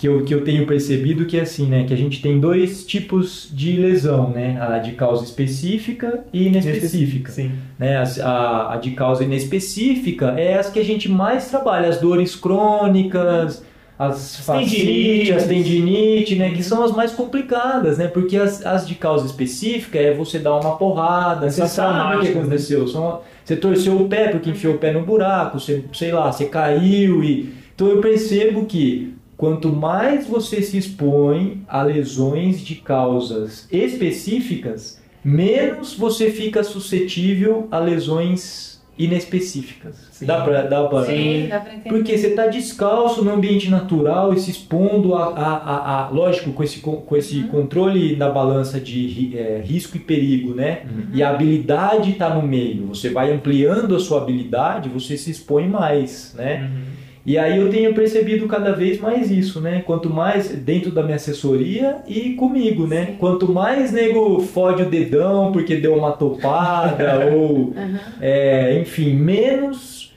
que 0.00 0.08
eu, 0.08 0.24
que 0.24 0.34
eu 0.34 0.42
tenho 0.42 0.66
percebido 0.66 1.26
que 1.26 1.36
é 1.36 1.42
assim, 1.42 1.66
né? 1.66 1.84
Que 1.84 1.92
a 1.92 1.96
gente 1.96 2.22
tem 2.22 2.40
dois 2.40 2.86
tipos 2.86 3.50
de 3.52 3.76
lesão, 3.76 4.30
né? 4.30 4.58
A 4.58 4.78
de 4.78 4.92
causa 4.92 5.22
específica 5.22 6.24
e 6.32 6.46
inespecífica. 6.46 7.30
Sim. 7.30 7.50
Né? 7.78 7.98
A, 7.98 8.04
a, 8.24 8.74
a 8.74 8.76
de 8.78 8.92
causa 8.92 9.24
inespecífica 9.24 10.34
é 10.38 10.58
as 10.58 10.70
que 10.70 10.78
a 10.78 10.84
gente 10.84 11.06
mais 11.06 11.50
trabalha, 11.50 11.86
as 11.86 12.00
dores 12.00 12.34
crônicas 12.34 13.62
as 14.00 14.36
fascite, 14.36 15.30
as 15.30 15.44
tendinite, 15.44 16.34
né, 16.34 16.54
que 16.54 16.62
são 16.62 16.82
as 16.82 16.90
mais 16.90 17.12
complicadas, 17.12 17.98
né, 17.98 18.08
porque 18.08 18.34
as, 18.34 18.64
as 18.64 18.88
de 18.88 18.94
causa 18.94 19.26
específica 19.26 19.98
é 19.98 20.14
você 20.14 20.38
dar 20.38 20.56
uma 20.56 20.76
porrada, 20.76 21.50
você 21.50 21.68
sabe 21.68 22.16
o 22.16 22.20
que 22.22 22.28
aconteceu, 22.28 22.88
são, 22.88 23.20
você 23.44 23.56
torceu 23.56 24.00
o 24.00 24.08
pé 24.08 24.28
porque 24.28 24.48
enfiou 24.48 24.76
o 24.76 24.78
pé 24.78 24.90
no 24.90 25.02
buraco, 25.02 25.60
você, 25.60 25.84
sei 25.92 26.12
lá, 26.12 26.32
você 26.32 26.46
caiu 26.46 27.22
e 27.22 27.52
então 27.74 27.88
eu 27.88 28.00
percebo 28.00 28.64
que 28.64 29.14
quanto 29.36 29.68
mais 29.68 30.26
você 30.26 30.62
se 30.62 30.78
expõe 30.78 31.62
a 31.68 31.82
lesões 31.82 32.62
de 32.62 32.76
causas 32.76 33.68
específicas, 33.70 34.98
menos 35.22 35.94
você 35.94 36.30
fica 36.30 36.64
suscetível 36.64 37.68
a 37.70 37.78
lesões 37.78 38.69
inespecíficas. 38.98 39.96
Sim. 40.12 40.26
Dá 40.26 40.40
pra, 40.42 40.62
dá 40.62 40.84
pra... 40.84 41.04
Sim, 41.04 41.46
dá 41.48 41.60
pra 41.60 41.74
entender. 41.74 41.88
Porque 41.88 42.16
você 42.16 42.28
está 42.28 42.46
descalço 42.46 43.24
no 43.24 43.32
ambiente 43.32 43.70
natural 43.70 44.34
e 44.34 44.38
se 44.38 44.50
expondo 44.50 45.14
a, 45.14 45.24
a, 45.24 45.56
a, 45.56 46.06
a 46.06 46.08
lógico, 46.10 46.52
com 46.52 46.62
esse, 46.62 46.80
com 46.80 47.16
esse 47.16 47.38
uhum. 47.38 47.48
controle 47.48 48.16
da 48.16 48.28
balança 48.28 48.78
de 48.78 49.36
é, 49.36 49.62
risco 49.64 49.96
e 49.96 50.00
perigo, 50.00 50.54
né? 50.54 50.82
Uhum. 50.84 51.06
E 51.14 51.22
a 51.22 51.30
habilidade 51.30 52.10
está 52.10 52.34
no 52.34 52.42
meio. 52.46 52.86
Você 52.86 53.08
vai 53.08 53.32
ampliando 53.32 53.96
a 53.96 54.00
sua 54.00 54.20
habilidade, 54.20 54.88
você 54.88 55.16
se 55.16 55.30
expõe 55.30 55.66
mais, 55.66 56.34
né? 56.36 56.70
Uhum. 56.70 56.99
E 57.24 57.36
aí 57.36 57.58
eu 57.58 57.68
tenho 57.68 57.94
percebido 57.94 58.46
cada 58.46 58.72
vez 58.72 58.98
mais 58.98 59.30
isso, 59.30 59.60
né? 59.60 59.82
Quanto 59.84 60.08
mais 60.08 60.48
dentro 60.48 60.90
da 60.90 61.02
minha 61.02 61.16
assessoria 61.16 61.98
e 62.06 62.34
comigo, 62.34 62.86
né? 62.86 63.06
Sim. 63.06 63.16
Quanto 63.18 63.50
mais 63.52 63.92
nego 63.92 64.40
fode 64.40 64.82
o 64.82 64.90
dedão 64.90 65.52
porque 65.52 65.76
deu 65.76 65.94
uma 65.94 66.12
topada 66.12 67.26
ou, 67.32 67.56
uhum. 67.56 67.98
é, 68.20 68.78
enfim, 68.80 69.14
menos 69.14 70.10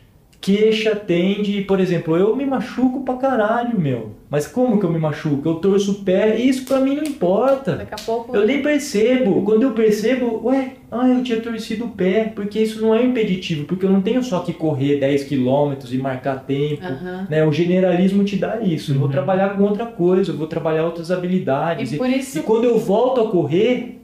queixa 0.43 0.93
tem 0.93 1.41
de, 1.41 1.61
por 1.61 1.79
exemplo, 1.79 2.17
eu 2.17 2.35
me 2.35 2.45
machuco 2.45 3.03
pra 3.03 3.15
caralho, 3.15 3.79
meu. 3.79 4.11
Mas 4.33 4.47
como 4.47 4.79
que 4.79 4.83
eu 4.87 4.91
me 4.91 4.97
machuco? 4.97 5.47
Eu 5.47 5.55
torço 5.57 5.91
o 5.91 5.95
pé, 6.03 6.37
isso 6.37 6.65
pra 6.65 6.79
mim 6.79 6.95
não 6.95 7.03
importa. 7.03 7.75
Daqui 7.75 7.93
a 7.93 8.03
pouco. 8.03 8.35
Eu 8.35 8.47
nem 8.47 8.63
percebo. 8.63 9.43
Quando 9.43 9.61
eu 9.61 9.73
percebo, 9.73 10.41
ué, 10.47 10.71
ah, 10.91 11.07
eu 11.07 11.21
tinha 11.23 11.39
torcido 11.39 11.85
o 11.85 11.89
pé, 11.89 12.31
porque 12.35 12.59
isso 12.59 12.81
não 12.81 12.95
é 12.95 13.03
impeditivo, 13.05 13.65
porque 13.65 13.85
eu 13.85 13.91
não 13.91 14.01
tenho 14.01 14.23
só 14.23 14.39
que 14.39 14.51
correr 14.51 14.99
10 14.99 15.25
km 15.25 15.75
e 15.91 15.97
marcar 15.99 16.45
tempo. 16.47 16.83
Aham. 16.83 17.27
Né? 17.29 17.45
O 17.45 17.51
generalismo 17.51 18.23
te 18.23 18.35
dá 18.35 18.59
isso. 18.59 18.91
Eu 18.93 18.95
vou 18.95 19.05
Uhum. 19.05 19.11
trabalhar 19.11 19.49
com 19.55 19.61
outra 19.65 19.85
coisa, 19.85 20.31
eu 20.31 20.35
vou 20.35 20.47
trabalhar 20.47 20.83
outras 20.85 21.11
habilidades. 21.11 21.93
E 21.93 21.97
por 21.97 22.09
isso- 22.09 22.39
e 22.39 22.41
quando 22.41 22.63
eu 22.63 22.79
volto 22.79 23.21
a 23.21 23.29
correr, 23.29 24.01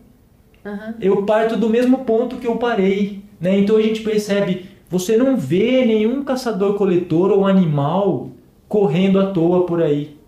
Aham. 0.64 0.94
eu 1.02 1.24
parto 1.24 1.58
do 1.58 1.68
mesmo 1.68 2.06
ponto 2.06 2.36
que 2.36 2.46
eu 2.46 2.56
parei. 2.58 3.22
Né? 3.42 3.58
Então 3.58 3.78
a 3.78 3.82
gente 3.82 4.02
percebe, 4.02 4.68
você 4.88 5.18
não 5.18 5.36
vê 5.36 5.84
nenhum 5.88 6.24
caçador-coletor 6.24 7.32
ou 7.32 7.48
animal 7.48 8.30
correndo 8.68 9.20
à 9.20 9.32
toa 9.32 9.66
por 9.66 9.82
aí. 9.82 10.19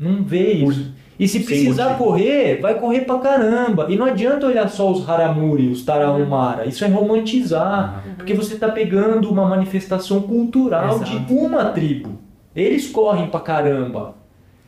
Não 0.00 0.24
vê 0.24 0.52
isso. 0.54 0.92
E 1.18 1.28
se 1.28 1.40
precisar 1.40 1.98
correr, 1.98 2.58
vai 2.62 2.78
correr 2.80 3.02
pra 3.02 3.18
caramba. 3.18 3.86
E 3.90 3.96
não 3.96 4.06
adianta 4.06 4.46
olhar 4.46 4.66
só 4.70 4.90
os 4.90 5.06
Haramuri, 5.06 5.68
os 5.68 5.84
Tarahumara. 5.84 6.66
Isso 6.66 6.82
é 6.82 6.88
romantizar. 6.88 8.02
Porque 8.16 8.32
você 8.32 8.54
está 8.54 8.70
pegando 8.70 9.30
uma 9.30 9.46
manifestação 9.46 10.22
cultural 10.22 10.96
Exato. 10.96 11.10
de 11.26 11.34
uma 11.34 11.66
tribo. 11.66 12.18
Eles 12.56 12.88
correm 12.88 13.26
pra 13.26 13.38
caramba. 13.40 14.14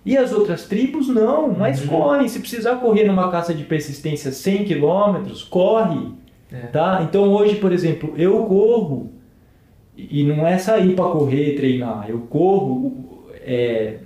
E 0.04 0.14
as 0.18 0.30
outras 0.32 0.66
tribos 0.66 1.08
não, 1.08 1.50
mas 1.50 1.80
Uhum. 1.82 1.86
correm. 1.88 2.28
Se 2.28 2.38
precisar 2.40 2.74
correr 2.76 3.04
numa 3.04 3.30
caça 3.30 3.54
de 3.54 3.64
persistência 3.64 4.30
100 4.30 4.64
km, 4.66 5.32
corre. 5.48 6.08
É. 6.52 6.66
Tá? 6.66 7.00
Então 7.08 7.30
hoje, 7.32 7.54
por 7.56 7.72
exemplo, 7.72 8.12
eu 8.16 8.44
corro 8.44 9.10
e 9.96 10.22
não 10.22 10.46
é 10.46 10.58
sair 10.58 10.94
para 10.94 11.06
correr 11.06 11.52
e 11.52 11.56
treinar. 11.56 12.04
Eu 12.08 12.18
corro, 12.28 12.92
é, 13.40 13.98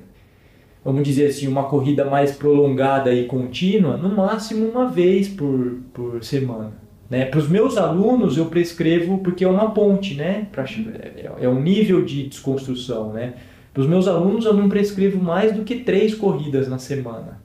vamos 0.87 1.03
dizer 1.03 1.27
assim, 1.27 1.49
uma 1.49 1.65
corrida 1.65 2.05
mais 2.05 2.31
prolongada 2.31 3.13
e 3.13 3.25
contínua, 3.25 3.97
no 3.97 4.09
máximo 4.09 4.69
uma 4.69 4.87
vez 4.87 5.29
por, 5.29 5.79
por 5.93 6.23
semana. 6.23 6.73
Né? 7.11 7.25
Para 7.25 7.41
os 7.41 7.49
meus 7.49 7.77
alunos 7.77 8.37
eu 8.37 8.47
prescrevo 8.47 9.19
porque 9.19 9.45
é 9.45 9.49
uma 9.49 9.73
ponte, 9.73 10.15
né? 10.15 10.47
Pra, 10.53 10.65
é, 10.65 11.31
é 11.41 11.49
um 11.49 11.61
nível 11.61 12.05
de 12.05 12.29
desconstrução, 12.29 13.13
né? 13.13 13.35
Para 13.75 13.81
os 13.83 13.89
meus 13.89 14.09
alunos 14.09 14.45
eu 14.45 14.55
não 14.55 14.69
prescrevo 14.69 15.23
mais 15.23 15.53
do 15.53 15.63
que 15.63 15.77
três 15.77 16.15
corridas 16.15 16.69
na 16.69 16.79
semana. 16.79 17.41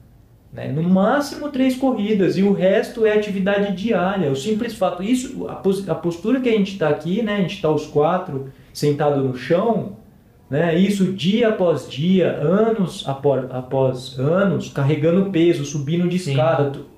Né? 0.52 0.70
No 0.70 0.82
máximo 0.82 1.48
três 1.48 1.76
corridas 1.76 2.36
e 2.36 2.42
o 2.42 2.52
resto 2.52 3.04
é 3.04 3.12
atividade 3.12 3.74
diária. 3.74 4.30
O 4.30 4.36
simples 4.36 4.74
fato, 4.74 5.02
isso, 5.02 5.48
a, 5.48 5.62
a 5.88 5.94
postura 5.94 6.40
que 6.40 6.48
a 6.48 6.52
gente 6.52 6.72
está 6.72 6.88
aqui, 6.88 7.22
né? 7.22 7.36
A 7.36 7.40
gente 7.40 7.56
está 7.56 7.70
os 7.70 7.86
quatro 7.86 8.52
sentado 8.72 9.22
no 9.22 9.36
chão, 9.36 9.96
né? 10.52 10.78
Isso 10.78 11.04
dia 11.12 11.48
após 11.48 11.88
dia, 11.90 12.30
anos 12.30 13.04
após, 13.08 13.50
após 13.50 14.18
anos, 14.18 14.68
carregando 14.68 15.30
peso, 15.30 15.64
subindo 15.64 16.06
de 16.08 16.18
Sim. 16.18 16.30
escada. 16.32 16.70
Tu- 16.70 16.92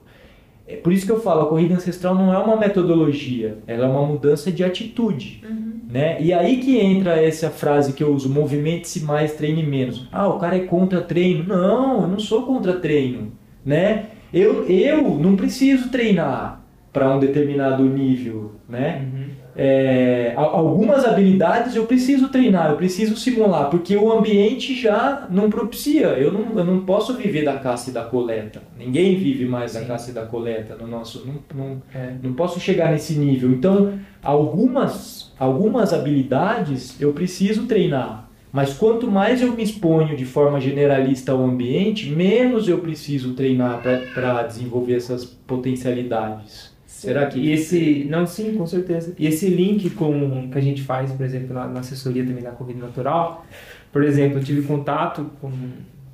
É 0.66 0.76
por 0.76 0.92
isso 0.94 1.04
que 1.06 1.12
eu 1.12 1.20
falo, 1.20 1.42
a 1.42 1.46
corrida 1.46 1.74
ancestral 1.74 2.14
não 2.14 2.32
é 2.32 2.38
uma 2.38 2.56
metodologia, 2.56 3.58
ela 3.66 3.84
é 3.84 3.88
uma 3.88 4.04
mudança 4.06 4.50
de 4.50 4.64
atitude. 4.64 5.42
Né? 5.90 6.16
E 6.20 6.32
aí 6.32 6.56
que 6.56 6.78
entra 6.78 7.22
essa 7.22 7.50
frase 7.50 7.92
que 7.92 8.02
eu 8.02 8.12
uso, 8.12 8.28
movimente-se 8.30 9.04
mais, 9.04 9.34
treine 9.34 9.62
menos. 9.62 10.08
Ah, 10.10 10.26
o 10.26 10.38
cara 10.38 10.56
é 10.56 10.60
contra 10.60 11.00
treino. 11.02 11.44
Não, 11.44 12.02
eu 12.02 12.08
não 12.08 12.18
sou 12.18 12.42
contra 12.44 12.72
treino. 12.80 13.30
Né? 13.64 14.06
Eu, 14.32 14.64
eu 14.66 15.02
não 15.18 15.36
preciso 15.36 15.90
treinar 15.90 16.62
para 16.92 17.14
um 17.14 17.20
determinado 17.20 17.84
nível. 17.84 18.52
Né? 18.68 19.02
Uhum. 19.04 19.23
É, 19.56 20.32
algumas 20.36 21.04
habilidades 21.04 21.76
eu 21.76 21.86
preciso 21.86 22.28
treinar, 22.28 22.70
eu 22.70 22.76
preciso 22.76 23.16
simular, 23.16 23.70
porque 23.70 23.96
o 23.96 24.12
ambiente 24.12 24.74
já 24.74 25.26
não 25.30 25.48
propicia. 25.48 26.08
Eu 26.08 26.32
não, 26.32 26.58
eu 26.58 26.64
não 26.64 26.80
posso 26.84 27.14
viver 27.14 27.44
da 27.44 27.56
caça 27.58 27.90
e 27.90 27.92
da 27.92 28.02
coleta. 28.04 28.60
Ninguém 28.76 29.16
vive 29.16 29.44
mais 29.46 29.74
da 29.74 29.80
Sim. 29.80 29.86
caça 29.86 30.10
e 30.10 30.14
da 30.14 30.26
coleta 30.26 30.74
no 30.74 30.86
nosso. 30.86 31.24
Não, 31.26 31.34
não, 31.54 31.82
É. 31.94 32.14
não 32.22 32.32
posso 32.32 32.58
chegar 32.58 32.90
nesse 32.90 33.14
nível. 33.14 33.50
Então, 33.50 33.98
algumas, 34.22 35.32
algumas 35.38 35.92
habilidades 35.92 37.00
eu 37.00 37.12
preciso 37.12 37.66
treinar. 37.66 38.28
Mas 38.52 38.72
quanto 38.72 39.10
mais 39.10 39.42
eu 39.42 39.52
me 39.52 39.64
exponho 39.64 40.16
de 40.16 40.24
forma 40.24 40.60
generalista 40.60 41.32
ao 41.32 41.42
ambiente, 41.42 42.08
menos 42.10 42.68
eu 42.68 42.78
preciso 42.78 43.34
treinar 43.34 43.82
para 44.14 44.42
desenvolver 44.44 44.94
essas 44.94 45.24
potencialidades. 45.24 46.73
Será 47.04 47.26
que 47.26 47.38
E 47.38 47.52
esse. 47.52 48.06
Não, 48.08 48.26
sim, 48.26 48.56
com 48.56 48.66
certeza. 48.66 49.14
E 49.18 49.26
esse 49.26 49.48
link 49.48 49.90
com, 49.90 50.48
que 50.50 50.58
a 50.58 50.60
gente 50.60 50.82
faz, 50.82 51.12
por 51.12 51.24
exemplo, 51.24 51.54
na, 51.54 51.66
na 51.66 51.80
assessoria 51.80 52.24
também 52.24 52.42
da 52.42 52.50
corrida 52.50 52.80
natural, 52.86 53.46
por 53.92 54.02
exemplo, 54.02 54.38
eu 54.38 54.44
tive 54.44 54.62
contato 54.66 55.30
com, 55.40 55.50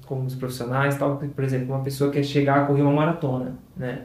com 0.07 0.24
os 0.24 0.34
profissionais, 0.34 0.97
tal, 0.99 1.18
que, 1.18 1.28
por 1.28 1.45
exemplo, 1.45 1.74
uma 1.74 1.82
pessoa 1.82 2.11
quer 2.11 2.24
chegar 2.24 2.62
a 2.62 2.66
correr 2.66 2.82
uma 2.82 2.93
maratona, 2.93 3.59
né? 3.76 4.03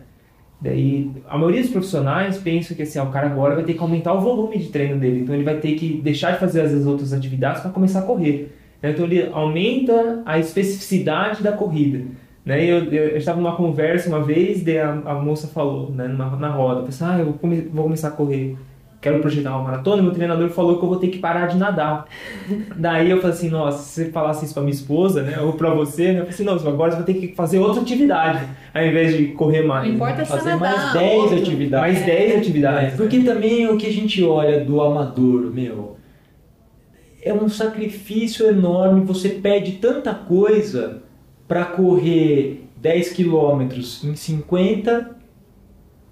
Daí, 0.62 1.12
a 1.28 1.38
maioria 1.38 1.62
dos 1.62 1.70
profissionais 1.70 2.38
pensa 2.38 2.74
que 2.74 2.82
assim, 2.82 2.98
ah, 2.98 3.04
o 3.04 3.12
cara 3.12 3.28
agora 3.28 3.56
vai 3.56 3.64
ter 3.66 3.74
que 3.74 3.80
aumentar 3.80 4.14
o 4.14 4.22
volume 4.22 4.58
de 4.58 4.70
treino 4.70 4.98
dele, 5.00 5.20
então 5.22 5.36
ele 5.36 5.44
vai 5.44 5.58
ter 5.60 5.76
que 5.76 6.02
deixar 6.02 6.32
de 6.32 6.40
fazer 6.40 6.62
as 6.62 6.86
outras 6.86 7.12
atividades 7.14 7.62
para 7.62 7.72
começar 7.72 8.00
a 8.00 8.02
correr. 8.04 8.52
né? 8.82 8.92
Então 8.92 9.06
ele 9.06 9.30
aumenta 9.34 10.24
a 10.26 10.40
especificidade 10.40 11.44
da 11.44 11.52
corrida. 11.52 12.06
Né? 12.46 12.64
E 12.66 12.70
Eu, 12.70 12.86
eu, 12.86 13.04
eu 13.10 13.18
estava 13.18 13.42
numa 13.42 13.56
conversa 13.56 14.08
uma 14.10 14.22
vez, 14.24 14.64
daí 14.64 14.78
a, 14.80 14.92
a 14.92 15.14
moça 15.16 15.48
falou, 15.48 15.90
né, 15.92 16.08
numa, 16.08 16.36
na 16.36 16.50
roda, 16.50 16.82
eu 16.82 16.86
pensei, 16.86 17.08
ah, 17.08 17.18
eu 17.20 17.26
vou, 17.26 17.34
come- 17.36 17.68
vou 17.74 17.84
começar 17.86 18.10
a 18.10 18.12
correr, 18.12 18.56
quero 19.02 19.20
projetar 19.20 19.52
uma 19.56 19.64
maratona, 19.64 20.02
meu 20.04 20.12
treinador 20.12 20.50
falou 20.50 20.78
que 20.78 20.84
eu 20.86 20.90
vou 20.90 20.98
ter 21.00 21.08
que 21.08 21.18
parar 21.18 21.48
de 21.48 21.58
nadar. 21.58 22.06
Daí 22.78 23.10
eu 23.10 23.18
falei 23.20 23.36
assim, 23.36 23.50
nossa, 23.50 23.80
se 23.84 24.06
você 24.06 24.12
falasse 24.12 24.46
isso 24.46 24.54
pra 24.54 24.62
minha 24.64 24.74
esposa, 24.76 25.24
né, 25.24 25.40
ou 25.42 25.54
pra 25.54 25.72
você, 25.72 26.04
né, 26.14 26.20
eu 26.20 26.26
falei 26.26 26.30
assim, 26.30 26.44
não, 26.44 26.54
agora 26.54 26.92
você 26.92 26.98
vai 26.98 27.06
ter 27.06 27.14
que 27.16 27.36
fazer 27.36 27.58
outra 27.58 27.82
atividade, 27.82 28.46
ao 28.74 28.84
invés 28.86 29.18
de 29.18 29.28
correr 29.30 29.64
mais. 29.64 29.88
Não 29.88 29.96
importa 29.96 30.18
né? 30.18 30.26
se 30.26 30.32
fazer 30.32 30.50
nadar, 30.56 30.78
mais 30.78 30.94
10 30.94 31.22
outro. 31.24 31.38
atividades? 31.40 31.94
Mais 31.96 32.06
10 32.06 32.32
É, 32.32 32.38
atividades. 32.38 32.96
porque 32.96 33.20
também 33.22 33.64
é 33.64 33.72
o 33.72 33.78
que 33.78 33.88
a 33.88 33.92
gente 33.94 34.24
olha 34.24 34.64
do 34.64 34.80
amador, 34.82 35.52
meu, 35.52 35.96
é 37.24 37.34
um 37.34 37.50
sacrifício 37.50 38.46
enorme. 38.48 39.02
Você 39.06 39.30
pede 39.30 39.74
tanta 39.74 40.14
coisa 40.14 41.02
para 41.48 41.66
correr 41.66 42.68
10 42.78 43.14
quilômetros 43.14 44.04
em 44.04 44.16
50 44.16 45.18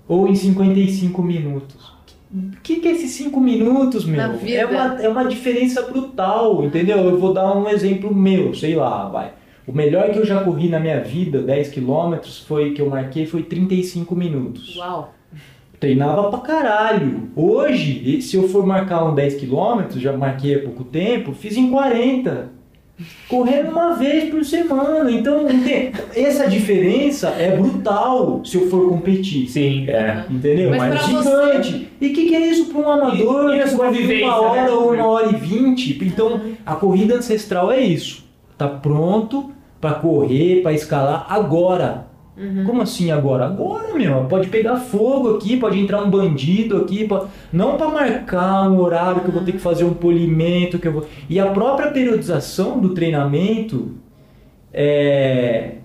ou 0.08 0.28
em 0.28 0.36
55 0.36 1.22
minutos. 1.22 1.94
O 2.34 2.62
que, 2.64 2.78
que 2.78 2.88
é 2.88 2.92
esses 2.92 3.12
5 3.12 3.40
minutos, 3.40 4.06
meu? 4.06 4.20
É 4.20 4.66
uma, 4.66 5.02
é 5.04 5.08
uma 5.08 5.26
diferença 5.26 5.84
brutal, 5.84 6.64
entendeu? 6.64 6.98
Eu 6.98 7.20
vou 7.20 7.32
dar 7.32 7.56
um 7.56 7.70
exemplo 7.70 8.14
meu, 8.14 8.56
sei 8.56 8.76
lá, 8.76 9.08
vai. 9.08 9.34
O 9.68 9.72
melhor 9.72 10.12
que 10.12 10.18
eu 10.18 10.26
já 10.26 10.44
corri 10.44 10.68
na 10.68 10.80
minha 10.80 11.00
vida, 11.00 11.42
10 11.42 11.70
quilômetros, 11.70 12.40
foi 12.40 12.72
que 12.72 12.82
eu 12.82 12.90
marquei 12.90 13.28
foi 13.28 13.44
35 13.44 14.16
minutos. 14.16 14.76
Uau. 14.76 15.14
Treinava 15.80 16.30
pra 16.30 16.40
caralho. 16.40 17.30
Hoje, 17.36 18.22
se 18.22 18.36
eu 18.36 18.48
for 18.48 18.66
marcar 18.66 19.06
um 19.06 19.14
10 19.14 19.36
km, 19.36 19.98
já 19.98 20.16
marquei 20.18 20.56
há 20.56 20.60
pouco 20.60 20.84
tempo, 20.84 21.34
fiz 21.34 21.56
em 21.56 21.70
40. 21.70 22.52
Correndo 23.28 23.72
uma 23.72 23.96
vez 23.96 24.30
por 24.30 24.46
semana. 24.46 25.10
Então, 25.12 25.46
essa 26.16 26.48
diferença 26.48 27.30
é 27.30 27.56
brutal 27.58 28.42
se 28.46 28.56
eu 28.56 28.70
for 28.70 28.88
competir. 28.90 29.48
Sim. 29.50 29.90
É. 29.90 30.26
Entendeu? 30.30 30.70
Mas 30.70 30.94
pra 30.94 31.04
gigante. 31.04 31.88
E 32.00 32.08
o 32.08 32.14
que, 32.14 32.26
que 32.28 32.36
é 32.36 32.48
isso 32.48 32.66
para 32.66 32.80
um 32.82 32.90
amador 32.90 33.50
E- 33.54 33.58
e 33.58 33.64
que 33.64 33.66
vai 33.66 33.68
sobrevivência, 33.70 34.26
uma 34.28 34.42
hora 34.42 34.62
né? 34.64 34.70
ou 34.72 34.94
uma 34.94 35.08
hora 35.08 35.30
e 35.30 35.36
vinte? 35.36 35.98
Então, 36.06 36.40
a 36.66 36.76
corrida 36.76 37.16
ancestral 37.16 37.72
é 37.72 37.80
isso. 37.82 38.24
Tá 38.58 38.68
pronto 38.68 39.52
para 39.82 39.96
correr, 39.96 40.62
para 40.62 40.72
escalar 40.74 41.26
agora. 41.30 42.06
Como 42.66 42.82
assim 42.82 43.12
agora? 43.12 43.46
Agora, 43.46 43.94
meu. 43.94 44.26
Pode 44.26 44.48
pegar 44.50 44.78
fogo 44.78 45.36
aqui, 45.36 45.58
pode 45.58 45.80
entrar 45.80 46.04
um 46.04 46.10
bandido 46.10 46.78
aqui. 46.78 47.08
Não 47.52 47.78
para 47.78 47.90
marcar 47.90 48.70
um 48.70 48.80
horário 48.80 49.22
que 49.22 49.28
eu 49.28 49.34
vou 49.34 49.44
ter 49.44 49.52
que 49.52 49.60
fazer 49.60 49.84
um 49.84 49.94
polimento. 49.94 50.80
que 50.80 50.88
eu 50.88 50.94
vou... 50.94 51.08
E 51.30 51.40
a 51.40 51.48
própria 51.52 51.92
periodização 51.92 52.80
do 52.80 52.94
treinamento 52.94 53.92
é, 54.74 55.76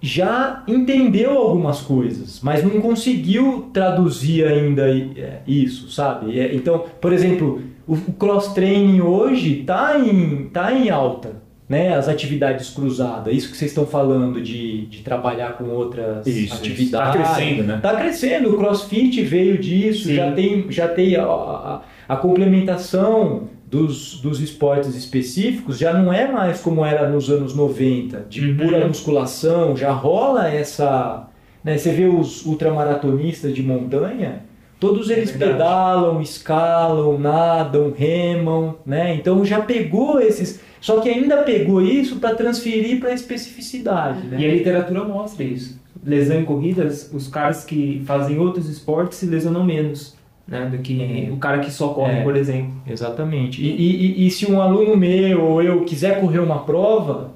já 0.00 0.62
entendeu 0.68 1.32
algumas 1.32 1.80
coisas, 1.80 2.40
mas 2.42 2.62
não 2.62 2.80
conseguiu 2.80 3.70
traduzir 3.72 4.46
ainda 4.46 4.88
é, 4.88 5.40
isso, 5.46 5.90
sabe? 5.90 6.38
É, 6.38 6.54
Então, 6.54 6.84
por 7.00 7.12
exemplo, 7.12 7.62
o 7.86 7.94
o 7.94 8.12
cross-training 8.12 9.00
hoje 9.00 9.60
está 9.60 9.98
em, 9.98 10.48
tá 10.48 10.72
em 10.72 10.90
alta, 10.90 11.42
né? 11.68 11.94
As 11.94 12.08
atividades 12.08 12.70
cruzadas, 12.70 13.34
isso 13.34 13.50
que 13.50 13.56
vocês 13.56 13.70
estão 13.70 13.86
falando 13.86 14.40
de, 14.42 14.86
de 14.86 15.02
trabalhar 15.02 15.56
com 15.56 15.64
outras 15.70 16.26
Isso, 16.26 16.38
isso. 16.46 16.54
atividades. 16.56 17.12
Tá 17.22 17.34
crescendo, 17.34 17.62
né? 17.62 17.78
Tá 17.82 17.94
crescendo, 17.96 18.50
o 18.50 18.56
crossfit 18.58 19.22
veio 19.22 19.56
disso, 19.58 20.08
Sim. 20.08 20.14
já 20.14 20.32
tem, 20.32 20.66
já 20.70 20.88
tem 20.88 21.16
a, 21.16 21.24
a, 21.24 21.80
a 22.08 22.16
complementação 22.16 23.48
dos, 23.66 24.20
dos 24.20 24.40
esportes 24.40 24.94
específicos, 24.94 25.78
já 25.78 25.92
não 25.92 26.12
é 26.12 26.30
mais 26.30 26.60
como 26.60 26.84
era 26.84 27.08
nos 27.08 27.28
anos 27.30 27.54
90, 27.54 28.26
de 28.28 28.50
Uhum. 28.50 28.56
pura 28.56 28.86
musculação, 28.86 29.76
já 29.76 29.90
rola 29.90 30.48
essa. 30.48 31.28
Né, 31.64 31.78
você 31.78 31.92
vê 31.92 32.04
os 32.04 32.44
ultramaratonistas 32.44 33.54
de 33.54 33.62
montanha, 33.62 34.42
Todos 34.78 35.08
eles 35.08 35.30
verdade. 35.30 35.52
pedalam, 35.52 36.20
escalam, 36.20 37.18
nadam, 37.18 37.90
remam, 37.96 38.76
né? 38.84 39.14
Então 39.14 39.42
já 39.42 39.60
pegou 39.62 40.20
esses. 40.20 40.60
Só 40.84 41.00
que 41.00 41.08
ainda 41.08 41.38
pegou 41.44 41.80
isso 41.80 42.16
para 42.16 42.34
transferir 42.34 43.00
para 43.00 43.14
especificidade, 43.14 44.26
né? 44.26 44.36
E 44.38 44.44
a 44.44 44.52
literatura 44.52 45.02
mostra 45.02 45.42
isso. 45.42 45.80
Lesão 46.04 46.38
em 46.40 46.44
corridas, 46.44 47.10
os 47.10 47.26
caras 47.26 47.64
que 47.64 48.02
fazem 48.04 48.38
outros 48.38 48.68
esportes 48.68 49.16
se 49.16 49.24
lesionam 49.24 49.64
menos, 49.64 50.14
né? 50.46 50.66
Do 50.70 50.76
que 50.76 51.00
É. 51.02 51.32
o 51.32 51.38
cara 51.38 51.60
que 51.60 51.70
só 51.70 51.88
corre, 51.88 52.18
É. 52.18 52.22
por 52.22 52.36
exemplo. 52.36 52.74
Exatamente. 52.86 53.62
E, 53.62 53.66
e- 53.70 54.06
e- 54.24 54.26
e 54.26 54.30
se 54.30 54.44
um 54.44 54.60
aluno 54.60 54.94
meu 54.94 55.40
ou 55.42 55.62
eu 55.62 55.86
quiser 55.86 56.20
correr 56.20 56.40
uma 56.40 56.64
prova, 56.66 57.32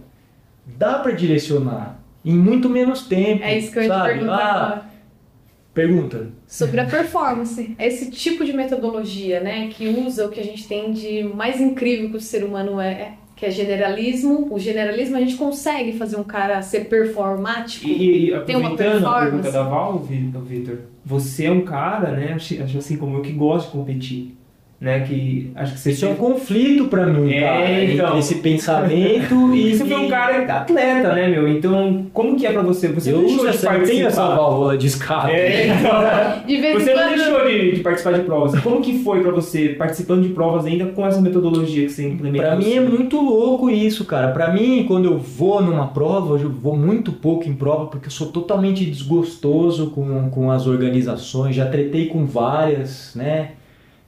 dá 0.76 0.98
para 0.98 1.12
direcionar 1.12 1.98
em 2.22 2.34
muito 2.36 2.68
menos 2.68 3.06
tempo. 3.06 3.42
É 3.42 3.56
isso 3.56 3.72
que 3.72 3.78
eu 3.78 3.82
ia 3.84 3.88
te 3.88 3.94
sabe? 3.94 4.08
perguntar 4.10 4.36
Ah, 4.36 4.62
agora. 4.66 4.82
pergunta. 5.72 6.26
Sobre 6.46 6.80
a 6.80 6.84
performance. 6.84 7.74
É 7.78 7.86
Esse 7.86 8.10
tipo 8.10 8.44
de 8.44 8.52
metodologia, 8.52 9.40
né, 9.40 9.68
que 9.68 9.88
usa 9.88 10.26
o 10.26 10.28
que 10.28 10.38
a 10.40 10.44
gente 10.44 10.68
tem 10.68 10.92
de 10.92 11.22
mais 11.22 11.58
incrível 11.62 12.10
que 12.10 12.16
o 12.18 12.20
ser 12.20 12.44
humano 12.44 12.78
é, 12.78 12.90
é, 12.92 13.12
que 13.38 13.46
é 13.46 13.50
generalismo. 13.50 14.48
O 14.50 14.58
generalismo 14.58 15.16
a 15.16 15.20
gente 15.20 15.36
consegue 15.36 15.92
fazer 15.92 16.16
um 16.16 16.24
cara 16.24 16.60
ser 16.62 16.88
performático. 16.88 17.86
E, 17.86 18.28
e 18.30 18.34
aproveitando 18.34 19.06
a 19.06 19.20
pergunta 19.20 19.52
da 19.52 19.62
Val, 19.62 19.98
Vi- 19.98 20.32
Vitor, 20.44 20.78
você 21.04 21.46
é 21.46 21.50
um 21.52 21.62
cara, 21.62 22.12
né, 22.12 22.36
assim 22.76 22.96
como 22.96 23.16
eu, 23.18 23.22
que 23.22 23.32
gosta 23.32 23.66
de 23.70 23.72
competir. 23.76 24.37
Né, 24.80 25.00
que 25.00 25.50
acho 25.56 25.72
que 25.72 25.80
você 25.80 25.90
Isso 25.90 26.04
é 26.06 26.08
um 26.08 26.14
conflito 26.14 26.84
para 26.84 27.04
mim, 27.04 27.32
É, 27.32 27.40
cara. 27.40 27.84
então. 27.84 28.06
Entre 28.06 28.18
esse 28.20 28.34
pensamento 28.36 29.34
e. 29.52 29.76
Você 29.76 29.84
foi 29.84 29.96
um 29.96 30.08
cara 30.08 30.44
atleta, 30.44 31.12
né, 31.14 31.26
meu? 31.26 31.48
Então, 31.48 32.06
como 32.12 32.36
que 32.36 32.46
é 32.46 32.52
pra 32.52 32.62
você? 32.62 32.86
Você 32.86 33.12
Eu 33.12 33.18
deixou 33.22 33.38
de 33.38 33.40
tenho 33.40 33.48
essa 33.48 33.66
participar. 33.66 34.36
válvula 34.36 34.78
de 34.78 34.86
escape. 34.86 35.32
É, 35.32 35.66
então, 35.66 35.90
De 36.46 36.60
vez 36.60 36.80
você 36.84 36.94
não 36.94 37.08
deixou 37.08 37.44
de, 37.48 37.72
de 37.74 37.80
participar 37.80 38.12
de 38.12 38.20
provas. 38.20 38.60
Como 38.60 38.80
que 38.80 39.00
foi 39.02 39.20
pra 39.20 39.32
você 39.32 39.70
participando 39.70 40.22
de 40.22 40.28
provas 40.28 40.64
ainda 40.64 40.86
com 40.86 41.04
essa 41.04 41.20
metodologia 41.20 41.82
que 41.84 41.92
você 41.92 42.08
implementa? 42.08 42.46
Pra 42.46 42.56
mim 42.56 42.72
é 42.72 42.80
muito 42.80 43.20
louco 43.20 43.68
isso, 43.68 44.04
cara. 44.04 44.28
Pra 44.28 44.52
mim, 44.52 44.84
quando 44.86 45.06
eu 45.06 45.18
vou 45.18 45.60
numa 45.60 45.88
prova, 45.88 46.38
eu 46.38 46.50
vou 46.50 46.76
muito 46.76 47.10
pouco 47.10 47.48
em 47.48 47.52
prova 47.52 47.86
porque 47.86 48.06
eu 48.06 48.12
sou 48.12 48.28
totalmente 48.28 48.84
desgostoso 48.84 49.90
com, 49.90 50.30
com 50.30 50.52
as 50.52 50.68
organizações. 50.68 51.56
Já 51.56 51.66
tretei 51.66 52.06
com 52.06 52.24
várias, 52.26 53.12
né? 53.16 53.50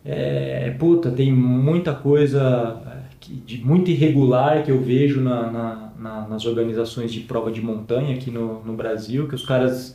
É, 0.05 0.75
puta, 0.79 1.11
tem 1.11 1.31
muita 1.33 1.93
coisa 1.95 2.81
é, 2.87 3.15
que- 3.21 3.35
de 3.35 3.65
muito 3.65 3.91
irregular 3.91 4.63
que 4.65 4.71
eu 4.71 4.81
vejo 4.81 5.21
na, 5.21 5.51
na- 5.51 5.93
na- 5.99 6.29
nas 6.29 6.47
organizações 6.47 7.13
de 7.13 7.21
prova 7.21 7.51
de 7.53 7.61
montanha 7.61 8.15
aqui 8.15 8.31
no, 8.31 8.63
no 8.65 8.73
Brasil, 8.73 9.29
que 9.29 9.35
os 9.35 9.45
caras 9.45 9.95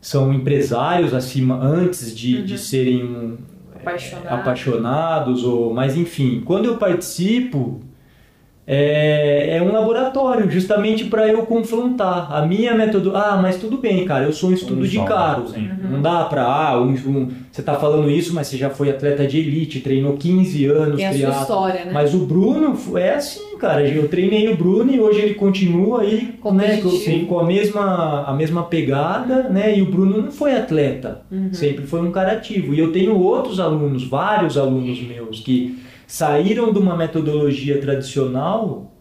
são 0.00 0.32
empresários 0.34 1.14
acima 1.14 1.56
antes 1.62 2.16
de, 2.16 2.42
de 2.42 2.58
serem 2.58 3.04
um, 3.04 3.36
Apaixonado. 3.76 4.34
apaixonados 4.34 5.44
ou 5.44 5.72
mas 5.72 5.96
enfim 5.96 6.40
quando 6.44 6.64
eu 6.66 6.76
participo 6.76 7.80
é, 8.66 9.56
é 9.56 9.62
um 9.62 9.72
laboratório 9.72 10.48
justamente 10.50 11.04
para 11.06 11.26
eu 11.28 11.42
confrontar 11.46 12.32
a 12.32 12.46
minha 12.46 12.74
método 12.74 13.16
ah 13.16 13.38
mas 13.42 13.56
tudo 13.56 13.78
bem 13.78 14.04
cara 14.04 14.24
eu 14.24 14.32
sou 14.32 14.50
um 14.50 14.52
estudo 14.52 14.80
Um 14.82 14.86
de 14.86 14.96
só, 14.96 15.04
caro 15.04 15.48
sim. 15.48 15.68
não 15.90 16.00
dá 16.00 16.24
para 16.24 16.44
ah 16.44 16.80
um, 16.80 16.90
um- 16.92 17.28
você 17.50 17.60
tá 17.62 17.74
falando 17.74 18.08
isso 18.10 18.32
mas 18.34 18.46
você 18.46 18.56
já 18.56 18.70
foi 18.70 18.88
atleta 18.90 19.26
de 19.26 19.38
elite 19.40 19.80
treinou 19.80 20.16
15 20.16 20.64
anos 20.66 20.96
Tem 20.96 21.06
a 21.06 21.12
sua 21.12 21.40
história, 21.42 21.84
né? 21.86 21.90
mas 21.92 22.14
o 22.14 22.20
Bruno 22.20 22.76
é 22.96 23.14
assim 23.14 23.56
cara 23.58 23.86
eu 23.86 24.08
treinei 24.08 24.48
o 24.48 24.56
Bruno 24.56 24.92
e 24.92 24.98
hoje 25.00 25.20
ele 25.20 25.34
continua 25.34 26.02
aí 26.02 26.34
né, 26.52 26.80
com, 26.80 27.26
com 27.26 27.38
a 27.40 27.44
mesma 27.44 28.24
a 28.26 28.32
mesma 28.32 28.62
pegada 28.64 29.48
né 29.48 29.76
e 29.76 29.82
o 29.82 29.86
Bruno 29.86 30.22
não 30.22 30.30
foi 30.32 30.54
atleta 30.54 31.22
Uhum. 31.30 31.48
sempre 31.52 31.86
foi 31.86 32.00
um 32.02 32.10
cara 32.10 32.32
ativo. 32.32 32.74
E 32.74 32.78
eu 32.78 32.92
tenho 32.92 33.16
outros 33.18 33.58
alunos, 33.58 34.04
vários 34.06 34.58
alunos 34.58 35.00
meus, 35.02 35.40
que 35.40 35.78
saíram 36.12 36.74
de 36.74 36.78
uma 36.78 36.94
metodologia 36.94 37.80
tradicional, 37.80 38.92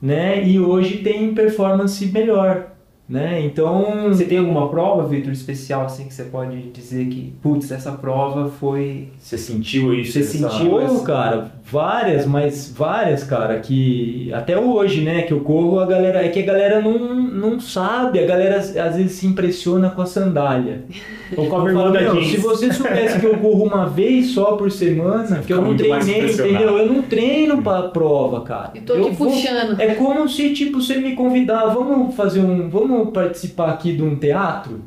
né, 0.00 0.46
e 0.46 0.60
hoje 0.60 0.98
têm 0.98 1.34
performance 1.34 2.06
melhor, 2.06 2.68
né? 3.08 3.40
Então, 3.44 4.04
Você 4.08 4.24
tem 4.24 4.38
alguma 4.38 4.68
prova, 4.68 5.04
Vitor, 5.08 5.32
especial 5.32 5.84
assim 5.86 6.06
que 6.06 6.14
você 6.14 6.22
pode 6.22 6.70
dizer 6.70 7.06
que, 7.08 7.32
putz, 7.42 7.72
essa 7.72 7.90
prova 7.90 8.48
foi. 8.48 9.08
Você 9.18 9.36
sentiu 9.36 9.92
isso? 9.92 10.12
Você 10.12 10.22
sentiu? 10.22 10.80
Essa- 10.80 11.04
cara, 11.04 11.52
várias, 11.70 12.26
mas 12.26 12.72
várias, 12.76 13.22
cara, 13.24 13.60
que 13.60 14.30
até 14.32 14.58
hoje, 14.58 15.02
né, 15.02 15.22
que 15.22 15.32
eu 15.32 15.40
corro, 15.40 15.78
a 15.80 15.86
galera, 15.86 16.24
é 16.24 16.28
que 16.28 16.40
a 16.40 16.44
galera 16.44 16.80
não, 16.80 16.98
não 17.14 17.60
sabe, 17.60 18.18
a 18.18 18.26
galera 18.26 18.56
às 18.58 18.96
vezes 18.96 19.12
se 19.12 19.26
impressiona 19.26 19.90
com 19.90 20.02
a 20.02 20.06
sandália. 20.06 20.84
Ou 21.36 21.46
com 21.46 21.56
a 21.56 21.58
Eu 21.60 21.64
bermuda 21.64 21.98
jeans. 22.10 22.26
se 22.32 22.36
você 22.38 22.72
soubesse 22.72 23.20
que 23.20 23.26
eu 23.26 23.38
corro 23.38 23.62
uma 23.64 23.86
vez 23.86 24.30
só 24.32 24.56
por 24.56 24.68
semana, 24.72 25.38
que 25.46 25.52
eu 25.52 25.62
não 25.62 25.76
treinei, 25.76 26.32
entendeu? 26.32 26.76
Eu 26.76 26.92
não 26.92 27.02
treino 27.02 27.62
pra 27.62 27.82
prova, 27.82 28.40
cara. 28.40 28.72
E 28.74 28.80
tô 28.80 28.94
Eu 28.94 29.06
aqui 29.06 29.14
vou- 29.14 29.30
puxando. 29.30 29.80
É 29.80 29.94
como 29.94 30.28
se, 30.28 30.52
tipo, 30.52 30.80
você 30.80 30.96
me 30.96 31.14
convidar, 31.14 31.66
vamos 31.66 32.16
fazer 32.16 32.40
um. 32.40 32.68
Vamos 32.68 33.10
participar 33.10 33.70
aqui 33.70 33.92
de 33.92 34.02
um 34.02 34.16
teatro? 34.16 34.80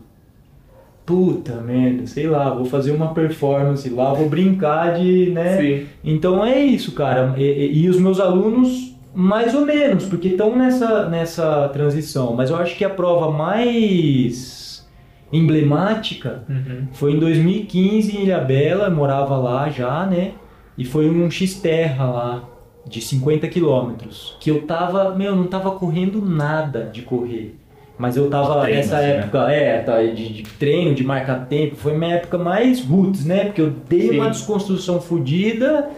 Puta 1.05 1.55
merda, 1.55 2.07
sei 2.07 2.27
lá, 2.27 2.49
vou 2.53 2.63
fazer 2.65 2.91
uma 2.91 3.13
performance 3.13 3.89
lá, 3.89 4.13
vou 4.13 4.29
brincar 4.29 4.93
de, 4.95 5.31
né? 5.31 5.57
Sim. 5.57 5.85
Então 6.03 6.45
é 6.45 6.59
isso, 6.63 6.93
cara. 6.93 7.33
E, 7.37 7.43
e- 7.43 7.83
e 7.83 7.89
os 7.89 7.99
meus 7.99 8.19
alunos, 8.21 8.95
mais 9.13 9.53
ou 9.53 9.65
menos, 9.65 10.05
porque 10.05 10.29
estão 10.29 10.55
nessa, 10.55 11.09
nessa 11.09 11.67
transição. 11.69 12.33
Mas 12.35 12.49
eu 12.49 12.55
acho 12.55 12.77
que 12.77 12.85
a 12.85 12.89
prova 12.89 13.29
mais 13.31 14.87
emblemática 15.31 16.43
Uhum. 16.47 16.87
foi 16.93 17.13
em 17.13 17.19
2015 17.19 18.15
em 18.17 18.23
Ilhabela, 18.23 18.85
eu 18.85 18.91
morava 18.95 19.35
lá 19.35 19.69
já, 19.69 20.05
né? 20.05 20.31
E 20.77 20.85
foi 20.85 21.09
um 21.09 21.29
X-Terra 21.29 22.05
lá, 22.05 22.43
de 22.87 23.01
50 23.01 23.47
quilômetros. 23.47 24.37
Que 24.39 24.49
eu 24.51 24.61
tava, 24.63 25.13
meu, 25.15 25.35
não 25.35 25.45
tava 25.47 25.71
correndo 25.71 26.21
nada 26.21 26.89
de 26.93 27.01
correr. 27.01 27.55
Mas 27.97 28.17
eu 28.17 28.29
tava 28.29 28.61
Treino, 28.61 28.77
nessa 28.77 28.97
assim, 28.97 29.05
né? 29.07 29.15
época, 29.17 29.51
é, 29.51 29.79
tá, 29.81 30.01
de, 30.01 30.33
de 30.33 30.43
treino, 30.57 30.95
de 30.95 31.03
marcar 31.03 31.45
tempo. 31.47 31.75
Foi 31.75 31.95
minha 31.95 32.15
época 32.15 32.37
mais 32.37 32.83
roots, 32.83 33.23
né? 33.25 33.45
Porque 33.45 33.61
eu 33.61 33.71
dei 33.87 34.09
Sim. 34.09 34.19
uma 34.19 34.29
desconstrução 34.29 34.99
fodida 34.99 35.89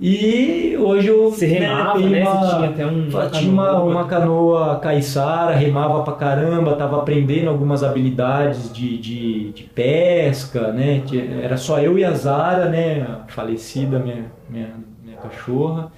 e 0.00 0.76
hoje 0.80 1.08
eu 1.08 1.30
Você 1.30 1.46
remava, 1.46 1.98
tenho 1.98 2.10
né? 2.10 2.22
uma- 2.22 2.40
Você 2.40 2.56
tinha 2.56 2.68
até 2.70 2.86
um. 2.86 3.08
tinha 3.30 3.52
uma, 3.52 3.82
uma 3.82 4.04
canoa 4.06 4.76
caiçara, 4.80 5.54
remava 5.54 6.02
pra 6.02 6.14
caramba, 6.14 6.74
tava 6.74 6.98
aprendendo 6.98 7.48
algumas 7.50 7.84
habilidades 7.84 8.72
de, 8.72 8.98
de, 8.98 9.50
de 9.52 9.62
pesca, 9.64 10.72
né? 10.72 11.02
Era 11.42 11.56
só 11.56 11.78
eu 11.80 11.98
e 11.98 12.04
a 12.04 12.12
Zara, 12.12 12.68
né? 12.68 13.02
A 13.02 13.30
falecida 13.30 13.98
minha, 13.98 14.24
minha, 14.48 14.70
minha 15.04 15.16
cachorra. 15.18 15.90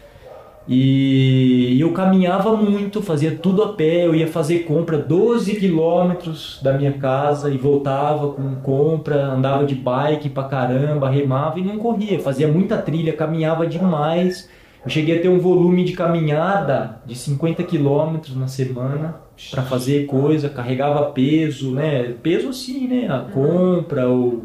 E, 0.66 1.78
eu 1.78 1.92
caminhava 1.92 2.56
muito, 2.56 3.02
fazia 3.02 3.32
tudo 3.32 3.62
a 3.62 3.74
pé, 3.74 4.06
eu 4.06 4.14
ia 4.14 4.26
fazer 4.26 4.60
compra 4.60 4.96
12 4.96 5.56
quilômetros 5.56 6.58
da 6.62 6.72
minha 6.72 6.92
casa 6.92 7.50
e 7.50 7.58
voltava 7.58 8.28
com 8.32 8.54
compra, 8.56 9.26
andava 9.26 9.66
de 9.66 9.74
bike 9.74 10.30
pra 10.30 10.44
caramba, 10.44 11.10
remava 11.10 11.60
e 11.60 11.62
não 11.62 11.78
corria, 11.78 12.18
fazia 12.18 12.48
muita 12.48 12.78
trilha, 12.78 13.12
caminhava 13.12 13.66
demais. 13.66 14.48
Eu 14.82 14.90
cheguei 14.90 15.18
a 15.18 15.22
ter 15.22 15.28
um 15.28 15.38
volume 15.38 15.84
de 15.84 15.92
caminhada 15.92 17.00
de 17.06 17.14
50 17.14 17.62
quilômetros 17.64 18.36
na 18.36 18.46
semana 18.46 19.16
para 19.50 19.62
fazer 19.62 20.06
coisa, 20.06 20.48
carregava 20.48 21.10
peso, 21.10 21.72
né? 21.72 22.14
Peso 22.22 22.50
assim, 22.50 22.86
né? 22.86 23.08
A 23.08 23.20
compra, 23.20 24.08
ou 24.08 24.44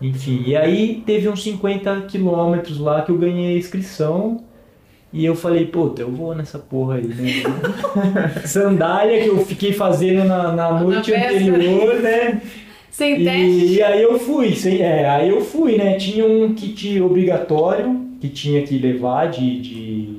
enfim. 0.00 0.42
E 0.46 0.56
aí 0.56 1.02
teve 1.04 1.28
uns 1.28 1.42
50 1.42 2.02
quilômetros 2.02 2.78
lá 2.78 3.02
que 3.02 3.10
eu 3.10 3.18
ganhei 3.18 3.54
a 3.54 3.58
inscrição. 3.58 4.44
E 5.12 5.24
eu 5.24 5.34
falei, 5.34 5.66
puta, 5.66 6.02
eu 6.02 6.10
vou 6.10 6.34
nessa 6.34 6.58
porra 6.58 6.94
aí, 6.96 7.06
né? 7.08 7.26
Sandália 8.46 9.22
que 9.22 9.28
eu 9.28 9.44
fiquei 9.44 9.72
fazendo 9.72 10.24
na, 10.24 10.52
na 10.52 10.80
noite 10.80 11.10
véspera. 11.10 11.54
anterior, 11.56 11.94
né? 12.00 12.40
Sem 12.90 13.20
E, 13.20 13.24
teste. 13.24 13.74
e 13.74 13.82
aí 13.82 14.02
eu 14.02 14.18
fui, 14.18 14.54
sem, 14.54 14.80
é, 14.82 15.08
aí 15.08 15.28
eu 15.28 15.40
fui, 15.40 15.76
né? 15.76 15.94
Tinha 15.94 16.24
um 16.26 16.54
kit 16.54 17.00
obrigatório 17.00 18.06
que 18.20 18.28
tinha 18.28 18.62
que 18.62 18.78
levar 18.78 19.26
de, 19.30 19.60
de 19.60 20.14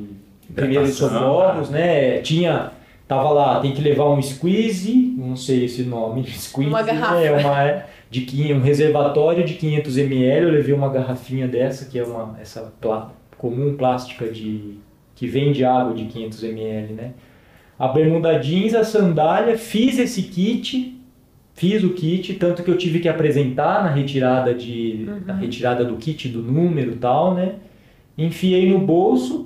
primeiros 0.56 0.96
Hidratação, 0.98 1.20
socorros, 1.20 1.70
né? 1.70 2.20
Tinha, 2.20 2.72
tava 3.08 3.30
lá, 3.30 3.60
tem 3.60 3.74
que 3.74 3.82
levar 3.82 4.10
um 4.10 4.22
squeeze, 4.22 5.14
não 5.18 5.36
sei 5.36 5.66
esse 5.66 5.84
nome, 5.84 6.26
squeeze, 6.32 6.70
Uma 6.70 6.82
garrafa. 6.82 7.20
né? 7.20 7.32
Uma, 7.32 7.84
de, 8.10 8.54
um 8.54 8.62
reservatório 8.62 9.44
de 9.46 9.54
500 9.54 9.98
ml, 9.98 10.46
eu 10.48 10.52
levei 10.52 10.74
uma 10.74 10.90
garrafinha 10.90 11.48
dessa, 11.48 11.86
que 11.86 11.98
é 12.00 12.04
uma, 12.04 12.38
essa 12.42 12.74
plá- 12.82 13.12
comum 13.42 13.76
plástica 13.76 14.28
de, 14.28 14.76
que 15.16 15.26
vende 15.26 15.66
água 15.66 15.96
de 15.96 16.06
500 16.06 16.44
ml, 16.44 16.94
né? 16.94 17.12
A 17.80 17.88
bermuda 17.88 18.38
jeans, 18.38 18.76
a 18.76 18.84
sandália, 18.84 19.58
fiz 19.58 19.98
esse 19.98 20.22
kit, 20.24 21.02
Fiz 21.54 21.84
o 21.84 21.90
kit, 21.90 22.34
tanto 22.36 22.64
que 22.64 22.72
eu 22.72 22.78
tive 22.78 23.00
que 23.00 23.10
apresentar 23.10 23.84
na 23.84 23.90
retirada 23.90 24.54
de 24.54 25.08
na 25.26 25.34
retirada 25.34 25.84
do 25.84 25.98
kit 25.98 26.30
do 26.30 26.42
número 26.42 26.94
e 26.94 26.96
tal, 26.96 27.34
né? 27.34 27.56
Enfiei 28.18 28.72
no 28.72 28.80
bolso 28.80 29.44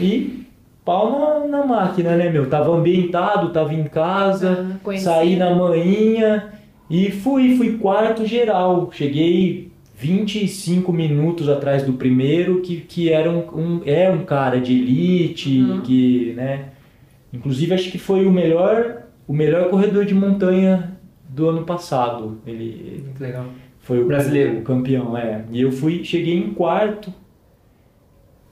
e 0.00 0.46
pau 0.84 1.46
na, 1.48 1.58
na 1.58 1.66
máquina, 1.66 2.16
né, 2.16 2.30
meu? 2.30 2.48
Tava 2.48 2.74
ambientado, 2.74 3.50
tava 3.50 3.74
em 3.74 3.84
casa, 3.84 4.80
Ah, 4.84 4.98
saí 4.98 5.36
na 5.36 5.54
manhinha 5.54 6.52
e 6.88 7.10
fui, 7.10 7.56
fui 7.56 7.78
quarto 7.78 8.26
geral. 8.26 8.90
Cheguei 8.92 9.70
25 10.02 10.92
minutos 10.92 11.48
atrás 11.48 11.84
do 11.84 11.92
primeiro, 11.92 12.60
que, 12.60 12.80
que 12.80 13.08
era 13.12 13.30
um, 13.30 13.38
um, 13.56 13.80
é 13.86 14.10
um 14.10 14.24
cara 14.24 14.60
de 14.60 14.72
elite, 14.72 15.60
Uhum. 15.60 15.80
que, 15.82 16.32
né? 16.34 16.64
Inclusive 17.32 17.72
acho 17.72 17.90
que 17.90 17.98
foi 17.98 18.26
o 18.26 18.32
melhor, 18.32 19.04
o 19.28 19.32
melhor 19.32 19.70
corredor 19.70 20.04
de 20.04 20.12
montanha 20.12 20.96
do 21.28 21.48
ano 21.48 21.64
passado. 21.64 22.38
Ele 22.44 23.00
Muito 23.04 23.20
legal. 23.22 23.46
foi 23.78 24.02
o 24.02 24.06
Brasileiro. 24.06 24.58
o 24.58 24.62
campeão, 24.62 25.16
é. 25.16 25.44
E 25.52 25.60
eu 25.62 25.70
fui, 25.70 26.02
cheguei 26.02 26.36
em 26.36 26.52
quarto. 26.52 27.14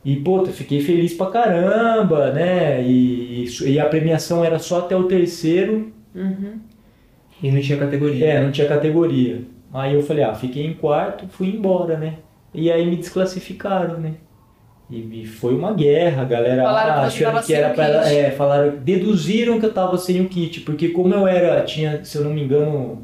E, 0.05 0.23
eu 0.25 0.47
fiquei 0.47 0.81
feliz 0.81 1.13
pra 1.13 1.27
caramba, 1.27 2.31
né? 2.33 2.83
E, 2.83 3.45
e 3.67 3.79
a 3.79 3.87
premiação 3.87 4.43
era 4.45 4.59
só 4.59 4.79
até 4.79 4.97
o 4.97 5.05
terceiro. 5.05 5.93
Uhum. 6.15 6.53
E 7.43 7.51
não 7.51 7.61
tinha 7.61 7.77
categoria. 7.77 8.25
É, 8.25 8.43
não 8.43 8.51
tinha 8.53 8.69
categoria. 8.69 9.43
Aí 9.73 9.95
eu 9.95 10.03
falei, 10.03 10.25
ah, 10.25 10.35
fiquei 10.35 10.67
em 10.67 10.75
quarto, 10.75 11.27
fui 11.29 11.49
embora, 11.49 11.97
né? 11.97 12.15
E 12.53 12.71
aí 12.71 12.85
me 12.89 12.97
desclassificaram, 12.97 13.99
né? 13.99 14.15
E, 14.91 15.23
e 15.23 15.27
foi 15.27 15.55
uma 15.55 15.73
guerra, 15.73 16.23
a 16.23 16.25
galera 16.25 16.65
Falaram 16.65 16.93
que 16.95 16.99
ah, 16.99 17.03
achando 17.31 17.37
que 17.41 17.47
sem 17.47 17.57
era 17.57 17.71
kit. 17.71 18.15
É, 18.17 18.31
falaram, 18.33 18.73
deduziram 18.83 19.61
que 19.61 19.67
eu 19.67 19.73
tava 19.73 19.97
sem 19.97 20.21
o 20.21 20.29
kit, 20.29 20.61
porque 20.63 20.89
como 20.89 21.15
eu 21.15 21.27
era, 21.29 21.63
tinha, 21.63 22.05
se 22.05 22.19
eu 22.19 22.25
não 22.25 22.35
me 22.35 22.43
engano, 22.43 23.03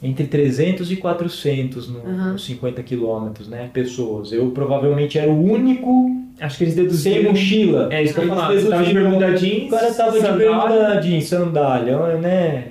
entre 0.00 0.26
300 0.28 0.92
e 0.92 0.96
400 0.96 1.88
no, 1.88 1.98
Uhum. 2.00 2.32
nos 2.34 2.44
50 2.44 2.80
quilômetros, 2.84 3.48
né? 3.48 3.68
Pessoas. 3.72 4.30
Eu 4.30 4.50
provavelmente 4.52 5.18
era 5.18 5.28
o 5.30 5.42
único 5.44 6.12
Acho 6.40 6.58
que 6.58 6.64
eles 6.64 6.74
sem 6.74 6.84
deduziram. 6.84 7.30
mochila. 7.30 7.88
É 7.92 8.02
isso 8.04 8.14
que 8.14 8.20
eu. 8.20 8.28
Você 8.28 8.68
tava 8.68 8.84
de 8.84 8.94
bermuda 8.94 9.32
jeans, 9.36 9.66
O 9.66 9.70
cara 9.70 9.92
tava 9.92 10.12
de 10.12 10.18
sandália. 10.20 10.38
bermuda 10.50 11.00
jeans, 11.00 11.24
sandália, 11.24 12.16
né? 12.18 12.64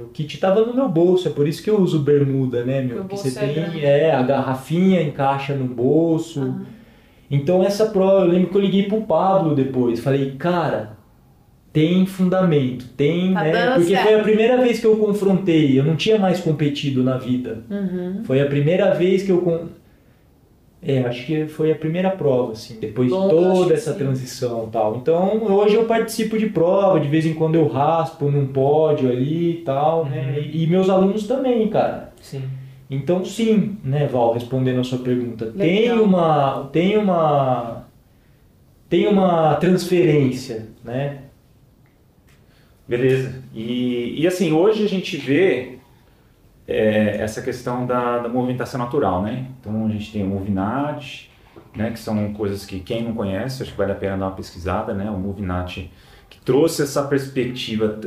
O 0.00 0.06
kit 0.08 0.38
tava 0.38 0.64
no 0.64 0.74
meu 0.74 0.88
bolso, 0.88 1.28
é 1.28 1.30
por 1.30 1.46
isso 1.46 1.62
que 1.62 1.70
eu 1.70 1.80
uso 1.80 2.00
bermuda, 2.00 2.64
né, 2.64 2.82
meu? 2.82 2.98
Porque 2.98 3.16
você 3.16 3.28
é 3.38 3.46
tem, 3.46 3.54
grande. 3.54 3.84
é, 3.84 4.12
a 4.14 4.22
garrafinha 4.22 5.02
encaixa 5.02 5.54
no 5.54 5.66
bolso. 5.66 6.40
Aham. 6.40 6.66
Então 7.30 7.62
essa 7.62 7.86
prova, 7.86 8.24
eu 8.24 8.30
lembro 8.30 8.50
que 8.50 8.56
eu 8.56 8.60
liguei 8.60 8.84
pro 8.84 9.00
Pablo 9.02 9.54
depois, 9.54 10.00
falei, 10.00 10.32
cara, 10.32 10.96
tem 11.72 12.06
fundamento, 12.06 12.86
tem, 12.96 13.32
Tá 13.34 13.42
né? 13.42 13.70
Porque 13.74 13.88
certo. 13.94 14.02
foi 14.04 14.14
a 14.20 14.22
primeira 14.22 14.56
vez 14.60 14.78
que 14.78 14.86
eu 14.86 14.96
confrontei, 14.96 15.78
eu 15.78 15.84
não 15.84 15.96
tinha 15.96 16.18
mais 16.18 16.40
competido 16.40 17.02
na 17.02 17.16
vida. 17.16 17.64
Uhum. 17.70 18.22
Foi 18.24 18.40
a 18.40 18.46
primeira 18.46 18.92
vez 18.94 19.22
que 19.22 19.30
eu. 19.30 19.68
É, 20.86 20.98
acho 21.00 21.24
que 21.24 21.46
foi 21.46 21.72
a 21.72 21.74
primeira 21.74 22.10
prova, 22.10 22.52
assim, 22.52 22.78
depois 22.78 23.10
Bom, 23.10 23.28
de 23.28 23.34
acho 23.34 23.54
toda 23.54 23.74
essa 23.74 23.92
sim. 23.92 23.98
transição 23.98 24.66
e 24.68 24.70
tal. 24.70 24.96
Então, 24.96 25.42
hoje 25.44 25.76
eu 25.76 25.86
participo 25.86 26.36
de 26.36 26.46
prova, 26.46 27.00
de 27.00 27.08
vez 27.08 27.24
em 27.24 27.32
quando 27.32 27.54
eu 27.54 27.66
raspo 27.66 28.30
num 28.30 28.48
pódio 28.48 29.10
ali 29.10 29.52
e 29.52 29.62
tal, 29.64 30.04
né? 30.04 30.34
Uhum. 30.36 30.42
E, 30.42 30.64
e 30.64 30.66
meus 30.66 30.90
alunos 30.90 31.26
também, 31.26 31.66
cara. 31.68 32.12
Sim. 32.20 32.42
Então, 32.90 33.24
sim, 33.24 33.78
né, 33.82 34.06
Val, 34.06 34.34
respondendo 34.34 34.80
a 34.80 34.84
sua 34.84 34.98
pergunta, 34.98 35.46
tem 35.46 35.88
Legal. 35.88 36.04
uma, 36.04 36.68
tem 36.70 36.98
uma, 36.98 37.86
tem 38.90 39.06
uma 39.06 39.54
transferência, 39.54 40.68
né? 40.84 41.20
Beleza. 42.86 43.42
E, 43.54 44.20
e 44.20 44.26
assim, 44.26 44.52
hoje 44.52 44.84
a 44.84 44.88
gente 44.88 45.16
vê 45.16 45.73
é, 46.66 47.18
essa 47.20 47.42
questão 47.42 47.86
da, 47.86 48.18
da 48.18 48.28
movimentação 48.28 48.78
natural, 48.78 49.22
né? 49.22 49.46
Então 49.60 49.86
a 49.86 49.88
gente 49.90 50.12
tem 50.12 50.22
o 50.22 50.26
Movinat, 50.26 51.30
né? 51.76 51.90
Que 51.90 51.98
são 51.98 52.32
coisas 52.32 52.64
que 52.64 52.80
quem 52.80 53.02
não 53.02 53.14
conhece, 53.14 53.62
acho 53.62 53.72
que 53.72 53.78
vale 53.78 53.92
a 53.92 53.96
pena 53.96 54.16
dar 54.16 54.26
uma 54.26 54.36
pesquisada, 54.36 54.94
né? 54.94 55.10
O 55.10 55.18
Movinat 55.18 55.90
que 56.30 56.38
trouxe 56.40 56.82
essa 56.82 57.02
perspectiva 57.02 58.00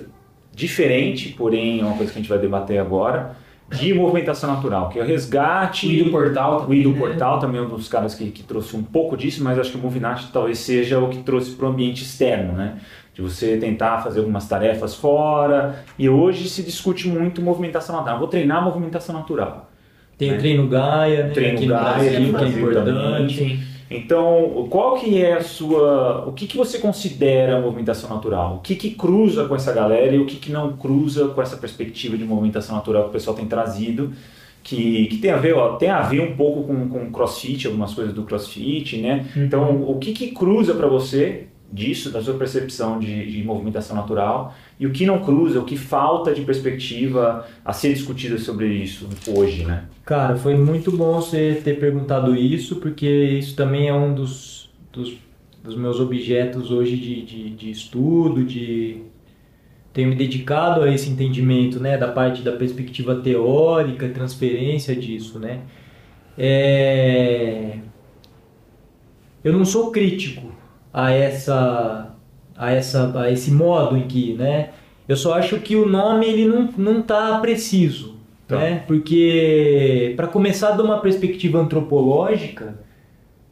diferente, 0.53 1.29
porém 1.29 1.81
é 1.81 1.83
uma 1.83 1.95
coisa 1.95 2.11
que 2.11 2.17
a 2.17 2.21
gente 2.21 2.29
vai 2.29 2.39
debater 2.39 2.79
agora, 2.79 3.35
de 3.69 3.93
movimentação 3.93 4.53
natural, 4.53 4.89
que 4.89 4.97
é 4.97 5.03
o 5.03 5.05
resgate... 5.05 5.87
O 5.87 5.91
I 5.91 6.03
do 6.03 6.11
portal 6.11 6.57
O 6.57 6.61
também, 6.61 6.83
do 6.83 6.91
né? 6.91 6.99
Portal 6.99 7.39
também 7.39 7.61
é 7.61 7.63
um 7.63 7.67
dos 7.67 7.87
caras 7.87 8.15
que, 8.15 8.31
que 8.31 8.41
trouxe 8.41 8.75
um 8.75 8.81
pouco 8.81 9.17
disso, 9.17 9.43
mas 9.43 9.59
acho 9.59 9.71
que 9.71 9.77
o 9.77 9.81
Movinat 9.81 10.31
talvez 10.31 10.59
seja 10.59 10.99
o 10.99 11.09
que 11.09 11.21
trouxe 11.21 11.51
para 11.51 11.67
o 11.67 11.69
ambiente 11.69 12.01
externo, 12.03 12.53
né? 12.53 12.79
De 13.17 13.23
você 13.23 13.57
tentar 13.57 13.97
fazer 14.03 14.19
algumas 14.19 14.47
tarefas 14.47 14.93
fora. 14.93 15.83
E 15.97 16.07
hoje 16.07 16.47
se 16.47 16.61
discute 16.61 17.07
muito 17.07 17.41
movimentação 17.41 17.95
natural. 17.95 18.19
Vou 18.19 18.27
treinar 18.27 18.63
movimentação 18.63 19.15
natural. 19.15 19.71
Tem 20.15 20.29
Né? 20.29 20.35
o 20.35 20.39
treino 20.39 20.67
Gaia, 20.67 21.23
né? 21.23 21.29
Treino 21.31 21.57
aqui 21.57 21.65
Gaia, 21.65 21.93
Brasil, 21.93 22.33
que 22.35 22.43
é 22.43 22.47
importante. 22.47 23.37
Sim. 23.37 23.59
Então, 23.89 24.67
qual 24.69 24.95
que 24.95 25.19
é 25.19 25.33
a 25.33 25.41
sua... 25.41 26.27
O 26.27 26.33
que, 26.33 26.45
que 26.45 26.55
você 26.55 26.77
considera 26.77 27.59
movimentação 27.59 28.07
natural? 28.07 28.57
O 28.57 28.59
que, 28.59 28.75
que 28.75 28.91
cruza 28.91 29.45
com 29.45 29.55
essa 29.55 29.73
galera 29.73 30.15
e 30.15 30.19
o 30.19 30.27
que, 30.27 30.35
que 30.35 30.51
não 30.51 30.77
cruza 30.77 31.29
com 31.29 31.41
essa 31.41 31.57
perspectiva 31.57 32.15
de 32.15 32.23
movimentação 32.23 32.75
natural 32.75 33.05
que 33.05 33.09
o 33.09 33.13
pessoal 33.13 33.35
tem 33.35 33.47
trazido? 33.47 34.11
Que, 34.61 35.07
que 35.07 35.17
tem, 35.17 35.31
a 35.31 35.37
ver, 35.37 35.55
ó, 35.55 35.75
tem 35.77 35.89
a 35.89 36.01
ver 36.01 36.21
um 36.21 36.35
pouco 36.35 36.65
com, 36.65 36.87
com 36.87 37.11
crossfit, 37.11 37.65
algumas 37.65 37.95
coisas 37.95 38.13
do 38.13 38.21
crossfit, 38.23 38.97
né? 38.97 39.25
Então, 39.35 39.81
o 39.89 39.97
que, 39.97 40.11
que 40.11 40.27
cruza 40.31 40.75
para 40.75 40.87
você 40.87 41.47
disso, 41.71 42.11
da 42.11 42.21
sua 42.21 42.35
percepção 42.35 42.99
de, 42.99 43.29
de 43.29 43.43
movimentação 43.43 43.95
natural, 43.95 44.53
e 44.79 44.87
o 44.87 44.91
que 44.91 45.05
não 45.05 45.19
cruza, 45.19 45.59
o 45.59 45.65
que 45.65 45.75
falta 45.75 46.33
de 46.33 46.41
perspectiva 46.41 47.45
a 47.63 47.73
ser 47.73 47.93
discutida 47.93 48.37
sobre 48.37 48.67
isso 48.67 49.07
hoje, 49.27 49.65
né? 49.65 49.85
Cara, 50.05 50.37
foi 50.37 50.55
muito 50.55 50.91
bom 50.91 51.15
você 51.15 51.59
ter 51.63 51.79
perguntado 51.79 52.35
isso, 52.35 52.77
porque 52.77 53.07
isso 53.07 53.55
também 53.55 53.89
é 53.89 53.93
um 53.93 54.13
dos, 54.13 54.69
dos, 54.91 55.17
dos 55.63 55.75
meus 55.75 55.99
objetos 55.99 56.71
hoje 56.71 56.95
de, 56.95 57.21
de, 57.23 57.49
de 57.49 57.71
estudo, 57.71 58.45
de 58.45 59.01
tenho 59.91 60.09
me 60.09 60.15
dedicado 60.15 60.83
a 60.83 60.93
esse 60.93 61.09
entendimento, 61.09 61.79
né, 61.79 61.97
da 61.97 62.07
parte 62.07 62.43
da 62.43 62.51
perspectiva 62.51 63.15
teórica, 63.15 64.07
transferência 64.07 64.95
disso, 64.95 65.39
né. 65.39 65.61
É... 66.37 67.79
Eu 69.43 69.53
não 69.53 69.65
sou 69.65 69.91
crítico 69.91 70.51
a 70.93 71.11
essa, 71.11 72.15
a 72.57 72.71
essa, 72.71 73.19
a 73.21 73.31
esse 73.31 73.51
modo 73.51 73.95
em 73.97 74.07
que, 74.07 74.33
né, 74.33 74.69
eu 75.07 75.15
só 75.15 75.33
acho 75.35 75.59
que 75.59 75.75
o 75.75 75.87
nome 75.87 76.25
ele 76.25 76.45
não, 76.45 76.69
não 76.77 77.01
tá 77.01 77.39
preciso, 77.39 78.15
Tá. 78.47 78.57
né, 78.57 78.83
porque 78.87 80.13
para 80.15 80.27
começar 80.27 80.71
de 80.71 80.81
uma 80.81 80.99
perspectiva 81.01 81.59
antropológica, 81.59 82.79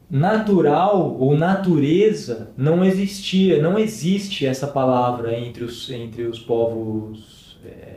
natural 0.10 1.18
ou 1.20 1.36
natureza 1.38 2.52
não 2.58 2.84
existia, 2.86 3.62
não 3.62 3.78
existe 3.78 4.46
essa 4.46 4.68
palavra 4.68 5.38
entre 5.38 5.64
os, 5.64 5.90
entre 5.90 6.24
os 6.24 6.40
povos 6.40 7.58
é, 7.66 7.96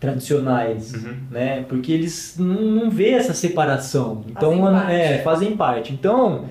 tradicionais, 0.00 0.92
Uhum. 0.94 1.14
né? 1.30 1.64
Porque 1.68 1.92
eles 1.92 2.36
não, 2.38 2.60
não 2.60 2.90
vê 2.90 3.10
essa 3.10 3.32
separação. 3.34 4.22
Então, 4.28 4.50
Fazem 4.58 4.72
parte. 4.72 4.92
é, 4.92 5.18
fazem 5.18 5.56
parte. 5.56 5.92
Então, 5.92 6.44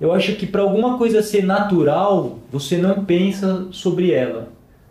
eu 0.00 0.12
acho 0.12 0.34
que 0.36 0.46
para 0.46 0.62
alguma 0.62 0.98
coisa 0.98 1.22
ser 1.22 1.44
natural, 1.44 2.38
você 2.50 2.76
não 2.76 3.04
pensa 3.04 3.66
sobre 3.70 4.12
ela, 4.12 4.48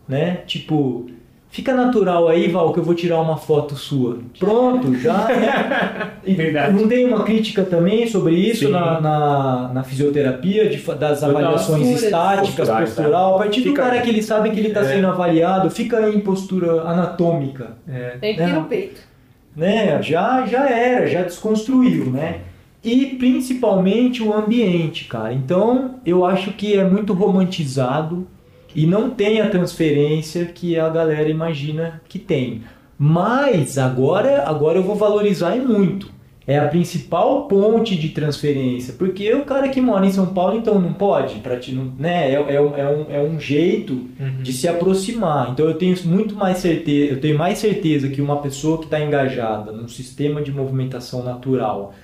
né? 0.08 0.40
Tipo, 0.48 1.06
fica 1.50 1.74
natural 1.74 2.28
aí, 2.28 2.50
Val, 2.50 2.74
que 2.74 2.80
eu 2.80 2.84
vou 2.84 2.94
tirar 2.96 3.22
uma 3.22 3.38
foto 3.38 3.76
sua. 3.76 4.18
Pronto, 4.40 4.94
já. 5.00 5.28
né? 5.28 6.12
Verdade. 6.36 6.74
Não 6.74 6.88
tem 6.88 7.06
uma 7.06 7.24
crítica 7.24 7.64
também 7.64 8.08
sobre 8.08 8.36
isso 8.36 8.68
na, 8.70 9.00
na, 9.00 9.72
na 9.76 9.84
fisioterapia, 9.84 10.68
de, 10.70 10.78
das 10.96 11.24
avaliações 11.24 11.88
estáticas, 12.04 12.68
Posturais, 12.68 12.90
postural. 12.94 13.36
A 13.36 13.38
partir 13.38 13.62
do 13.62 13.70
Fica- 13.70 13.84
cara 13.84 14.02
que 14.02 14.10
ele 14.10 14.24
sabe 14.24 14.50
que 14.50 14.60
ele 14.60 14.70
está 14.70 14.82
É. 14.82 14.86
sendo 14.96 15.08
avaliado, 15.08 15.70
fica 15.70 16.10
em 16.10 16.20
postura 16.20 16.82
anatômica 16.82 17.78
É. 17.88 18.18
Tem 18.20 18.36
que 18.36 18.42
ir 18.42 18.48
Não. 18.48 18.62
no 18.62 18.68
peito. 18.68 19.00
né, 19.56 20.02
já, 20.02 20.46
já 20.46 20.68
era, 20.70 21.08
já 21.08 21.22
desconstruiu, 21.22 22.08
né? 22.12 22.40
E 22.86 23.16
principalmente 23.18 24.22
o 24.22 24.34
ambiente, 24.34 25.06
cara. 25.06 25.34
Então, 25.34 25.96
eu 26.06 26.24
acho 26.26 26.52
que 26.54 26.76
é 26.78 26.84
muito 26.88 27.14
romantizado 27.14 28.28
e 28.76 28.86
não 28.86 29.10
tem 29.10 29.42
a 29.42 29.50
transferência 29.50 30.46
que 30.46 30.78
a 30.78 30.88
galera 30.90 31.30
imagina 31.30 32.02
que 32.08 32.20
tem. 32.20 32.62
Mas 32.98 33.78
agora, 33.78 34.44
agora 34.48 34.78
eu 34.78 34.84
vou 34.84 34.96
valorizar 34.96 35.56
e 35.56 35.60
muito. 35.62 36.14
É 36.48 36.60
a 36.60 36.68
principal 36.68 37.48
ponte 37.48 37.96
de 37.96 38.10
transferência, 38.10 38.94
porque 39.00 39.34
o 39.34 39.44
cara 39.46 39.68
que 39.70 39.82
mora 39.82 40.06
em 40.06 40.12
São 40.12 40.28
Paulo, 40.28 40.56
então 40.60 40.80
não 40.80 40.94
pode, 40.94 41.40
pra 41.40 41.58
ti, 41.58 41.72
não, 41.72 41.92
né? 41.98 42.32
É, 42.34 42.36
é, 42.36 42.62
um- 42.62 42.76
é 42.78 42.88
um, 42.88 43.06
é 43.10 43.20
um 43.22 43.40
jeito 43.40 43.94
Uhum. 43.94 44.44
de 44.44 44.54
se 44.54 44.68
aproximar. 44.68 45.50
Então 45.52 45.66
eu 45.66 45.74
tenho 45.74 45.96
muito 46.06 46.36
mais 46.36 46.60
certeza, 46.60 47.14
eu 47.14 47.20
tenho 47.20 47.36
mais 47.36 47.58
certeza 47.58 48.10
que 48.10 48.22
uma 48.22 48.38
pessoa 48.38 48.78
que 48.78 48.84
está 48.86 49.00
engajada 49.04 49.72
num 49.72 49.88
sistema 49.88 50.40
de 50.40 50.52
movimentação 50.52 51.24
natural 51.24 51.96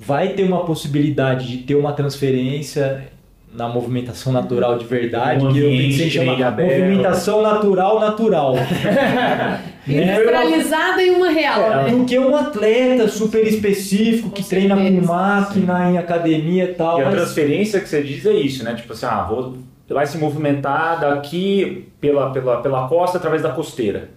vai 0.00 0.30
ter 0.30 0.44
uma 0.44 0.64
possibilidade 0.64 1.46
de 1.46 1.58
ter 1.58 1.74
uma 1.74 1.92
transferência 1.92 3.04
na 3.52 3.68
movimentação 3.68 4.32
natural 4.32 4.78
de 4.78 4.84
verdade, 4.86 5.44
Um 5.44 5.52
que 5.52 5.58
eu 5.58 5.70
em 5.70 5.92
chamar 5.92 6.40
aberto. 6.42 6.70
movimentação 6.70 7.42
natural 7.42 8.00
natural. 8.00 8.54
né? 8.54 9.60
Industrializada 9.86 11.02
e 11.02 11.10
uma 11.10 11.30
real, 11.30 11.68
né? 11.68 11.90
Do 11.90 12.04
que 12.04 12.18
um 12.18 12.34
atleta 12.34 13.08
super 13.08 13.44
específico 13.46 14.30
que 14.30 14.42
Com 14.42 14.48
treina 14.48 14.76
com 14.76 15.06
máquina 15.06 15.90
em 15.90 15.98
academia 15.98 16.64
e 16.64 16.74
tal. 16.74 16.98
E 17.00 17.02
a 17.02 17.04
mas- 17.06 17.14
transferência 17.14 17.80
que 17.80 17.88
você 17.88 18.02
diz 18.02 18.24
é 18.24 18.32
isso, 18.32 18.64
né? 18.64 18.74
Tipo 18.74 18.92
assim, 18.92 19.06
ah, 19.06 19.24
vou, 19.28 19.58
vai 19.88 20.06
se 20.06 20.16
movimentar 20.16 21.00
daqui 21.00 21.88
pela, 22.00 22.30
pela, 22.30 22.62
pela 22.62 22.88
costa 22.88 23.18
através 23.18 23.42
da 23.42 23.50
costeira, 23.50 24.10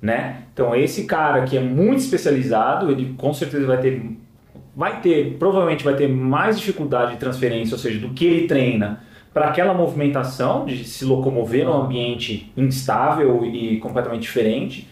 né? 0.00 0.38
Então 0.52 0.74
esse 0.74 1.04
cara 1.04 1.42
que 1.42 1.56
é 1.56 1.60
muito 1.60 2.00
especializado, 2.00 2.90
ele 2.90 3.14
com 3.16 3.32
certeza 3.32 3.64
vai 3.64 3.78
ter 3.78 4.02
vai 4.76 5.00
ter, 5.00 5.36
provavelmente 5.38 5.84
vai 5.84 5.94
ter 5.94 6.08
mais 6.08 6.58
dificuldade 6.58 7.12
de 7.12 7.18
transferência, 7.18 7.74
ou 7.74 7.78
seja, 7.78 7.98
do 7.98 8.10
que 8.10 8.24
ele 8.24 8.46
treina 8.46 9.00
para 9.32 9.46
aquela 9.48 9.72
movimentação 9.74 10.66
de 10.66 10.84
se 10.84 11.04
locomover 11.04 11.64
num 11.64 11.72
ambiente 11.72 12.52
instável 12.56 13.44
e 13.46 13.78
completamente 13.78 14.22
diferente. 14.22 14.88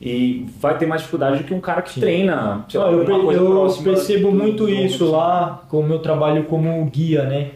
E 0.00 0.46
vai 0.60 0.76
ter 0.76 0.86
mais 0.86 1.00
dificuldade 1.02 1.38
do 1.38 1.44
que 1.44 1.54
um 1.54 1.60
cara 1.60 1.80
que 1.80 1.92
Sim. 1.92 2.00
treina. 2.00 2.64
sei 2.68 2.78
lá, 2.80 2.90
eu, 2.90 3.00
alguma 3.00 3.18
pe- 3.18 3.24
coisa 3.24 3.40
eu 3.40 3.50
próxima 3.50 3.84
percebo 3.84 4.30
do- 4.30 4.36
muito 4.36 4.66
do 4.66 4.68
isso 4.70 5.10
lá, 5.10 5.64
como 5.68 5.92
eu 5.92 6.00
trabalho 6.00 6.44
como 6.44 6.84
guia, 6.86 7.24
né? 7.24 7.50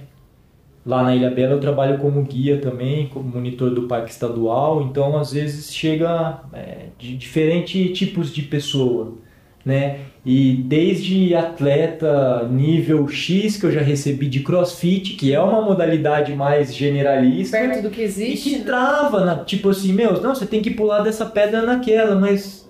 Lá 0.86 1.02
na 1.02 1.14
Ilha 1.14 1.30
Bela 1.30 1.52
eu 1.52 1.60
trabalho 1.60 1.98
como 1.98 2.22
guia 2.22 2.58
também, 2.58 3.08
como 3.08 3.28
monitor 3.28 3.70
do 3.70 3.82
parque 3.82 4.10
estadual, 4.10 4.80
então 4.82 5.18
às 5.18 5.32
vezes 5.32 5.74
chega 5.74 6.38
é, 6.52 6.86
de 6.98 7.16
diferentes 7.16 7.98
tipos 7.98 8.32
de 8.32 8.42
pessoa, 8.42 9.14
né? 9.64 10.00
E 10.24 10.54
desde 10.66 11.34
atleta 11.34 12.46
nível 12.50 13.06
X 13.08 13.56
que 13.56 13.64
eu 13.66 13.72
já 13.72 13.80
recebi 13.80 14.26
de 14.28 14.40
CrossFit, 14.40 15.14
que 15.14 15.32
é 15.34 15.40
uma 15.40 15.62
modalidade 15.62 16.34
mais 16.34 16.74
generalista, 16.74 17.56
Perto 17.58 17.82
do 17.82 17.90
que 17.90 18.00
e 18.00 18.04
existe. 18.04 18.50
que 18.50 18.60
trava, 18.64 19.24
na- 19.24 19.44
tipo 19.44 19.70
assim, 19.70 19.92
meu, 19.92 20.20
não, 20.20 20.34
você 20.34 20.46
tem 20.46 20.60
que 20.62 20.70
pular 20.70 21.00
dessa 21.00 21.24
pedra 21.26 21.62
naquela, 21.62 22.14
mas 22.14 22.68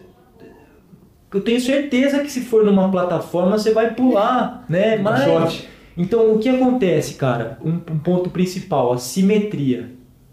eu 1.32 1.40
tenho 1.40 1.60
certeza 1.60 2.20
que 2.20 2.30
se 2.30 2.40
for 2.42 2.64
numa 2.64 2.90
plataforma 2.90 3.58
você 3.58 3.72
vai 3.72 3.94
pular, 3.94 4.64
né? 4.68 4.96
Mas 5.02 5.66
então 5.96 6.32
o 6.32 6.38
que 6.38 6.48
acontece, 6.48 7.14
cara? 7.14 7.58
Um, 7.62 7.72
um 7.92 7.98
ponto 7.98 8.30
principal, 8.30 8.92
a 8.92 8.98
simetria, 8.98 9.90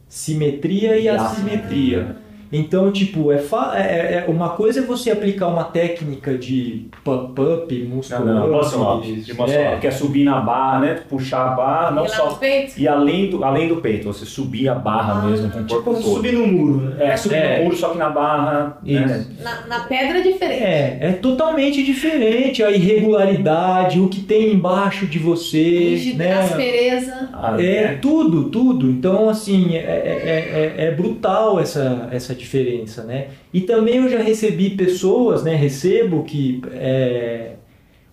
simetria 0.07 0.97
e 0.97 1.03
E 1.05 1.09
assimetria. 1.09 2.17
Então, 2.51 2.91
tipo, 2.91 3.31
é, 3.31 3.37
fa- 3.37 3.73
é- 3.75 4.25
é- 4.25 4.25
uma 4.27 4.49
coisa 4.49 4.79
é 4.79 4.83
você 4.83 5.11
aplicar 5.11 5.47
uma 5.47 5.63
técnica 5.65 6.37
de 6.37 6.87
pump-up, 7.03 7.73
muscle 7.83 8.19
não, 8.19 8.47
não, 8.47 8.57
muscle 8.57 8.81
up. 8.81 9.07
De 9.21 9.33
muscle 9.33 9.55
é, 9.57 9.71
up, 9.73 9.81
que 9.81 9.87
é 9.87 9.91
subir 9.91 10.23
na 10.23 10.39
barra, 10.41 10.79
né? 10.79 10.99
Puxar 11.09 11.51
a 11.51 11.55
barra, 11.55 11.91
não 11.91 12.05
E 12.05 12.09
só. 12.09 12.39
E 12.77 12.87
além 12.87 13.29
do, 13.29 13.43
além 13.43 13.67
do 13.67 13.77
peito, 13.77 14.05
você 14.11 14.25
subir 14.25 14.69
a 14.69 14.75
barra 14.75 15.21
Ah, 15.23 15.25
mesmo 15.27 15.49
com 15.49 15.59
o 15.59 15.65
corpo 15.67 15.89
Tipo, 15.93 16.03
todo. 16.03 16.15
subir 16.15 16.33
no 16.33 16.47
muro, 16.47 16.81
né? 16.81 16.95
É, 17.13 17.17
subir 17.17 17.35
É. 17.35 17.57
no 17.57 17.63
muro, 17.65 17.75
só 17.75 17.89
que 17.89 17.97
na 17.97 18.09
barra. 18.09 18.77
Né? 18.83 19.25
Na, 19.41 19.67
na 19.67 19.79
pedra 19.85 20.19
é 20.19 20.21
diferente. 20.21 20.63
É, 20.63 20.97
é 21.01 21.11
totalmente 21.13 21.83
diferente 21.83 22.63
a 22.63 22.69
irregularidade, 22.71 23.99
o 23.99 24.07
que 24.07 24.21
tem 24.21 24.53
embaixo 24.53 25.05
de 25.07 25.17
você, 25.19 25.57
Rigidez, 25.89 26.17
né? 26.17 26.33
aspereza. 26.39 27.29
Ah, 27.33 27.55
É 27.61 27.97
tudo, 28.01 28.49
tudo. 28.49 28.89
Então, 28.89 29.29
assim, 29.29 29.75
é, 29.75 29.79
é, 29.79 30.73
é, 30.77 30.85
é 30.87 30.91
brutal 30.91 31.59
essa, 31.59 32.07
essa 32.11 32.34
diferença, 32.35 33.03
né? 33.03 33.29
E 33.53 33.61
também 33.61 33.97
eu 33.97 34.09
já 34.09 34.21
recebi 34.21 34.71
pessoas, 34.71 35.43
né? 35.43 35.55
Recebo 35.55 36.23
que 36.23 36.61
é, 36.73 37.55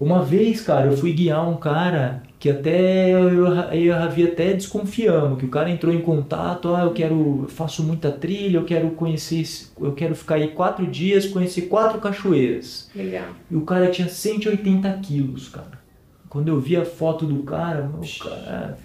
uma 0.01 0.23
vez, 0.23 0.61
cara, 0.61 0.87
eu 0.87 0.97
fui 0.97 1.13
guiar 1.13 1.49
um 1.49 1.57
cara 1.57 2.23
que 2.43 2.51
até 2.51 3.13
eu, 3.13 3.47
eu, 3.73 3.95
havia 3.95 4.27
até 4.27 4.53
desconfiamos, 4.53 5.39
que 5.39 5.45
o 5.45 5.49
cara 5.49 5.71
entrou 5.71 5.95
em 5.95 6.01
contato, 6.01 6.75
ah, 6.75 6.83
eu 6.83 6.93
quero, 6.93 7.43
eu 7.43 7.49
faço 7.49 7.85
muita 7.85 8.11
trilha, 8.11 8.57
eu 8.57 8.65
quero 8.65 8.91
conhecer, 8.91 9.45
eu 9.81 9.93
quero 9.93 10.17
ficar 10.17 10.35
aí 10.35 10.49
quatro 10.49 10.85
dias, 10.85 11.27
conhecer 11.27 11.63
quatro 11.63 12.01
cachoeiras. 12.01 12.91
Legal. 12.97 13.29
E 13.49 13.55
o 13.55 13.61
cara 13.61 13.93
tinha 13.93 14.09
180 14.09 14.93
quilos, 15.05 15.49
cara. 15.49 15.81
Quando 16.29 16.49
eu 16.49 16.59
vi 16.59 16.77
a 16.77 16.85
foto 16.85 17.25
do 17.25 17.45
cara, 17.45 17.83
meu, 17.83 18.01
cara, 18.19 18.77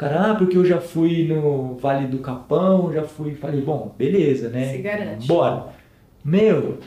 cara, 0.00 0.30
ah, 0.30 0.34
porque 0.34 0.56
eu 0.56 0.64
já 0.64 0.80
fui 0.80 1.26
no 1.28 1.74
Vale 1.80 2.06
do 2.06 2.18
Capão, 2.18 2.90
já 2.92 3.02
fui, 3.02 3.34
falei, 3.34 3.60
bom, 3.60 3.94
beleza, 3.98 4.48
né? 4.48 4.72
Se 4.72 4.78
garante. 4.78 5.26
Bora. 5.28 5.66
Meu, 6.24 6.78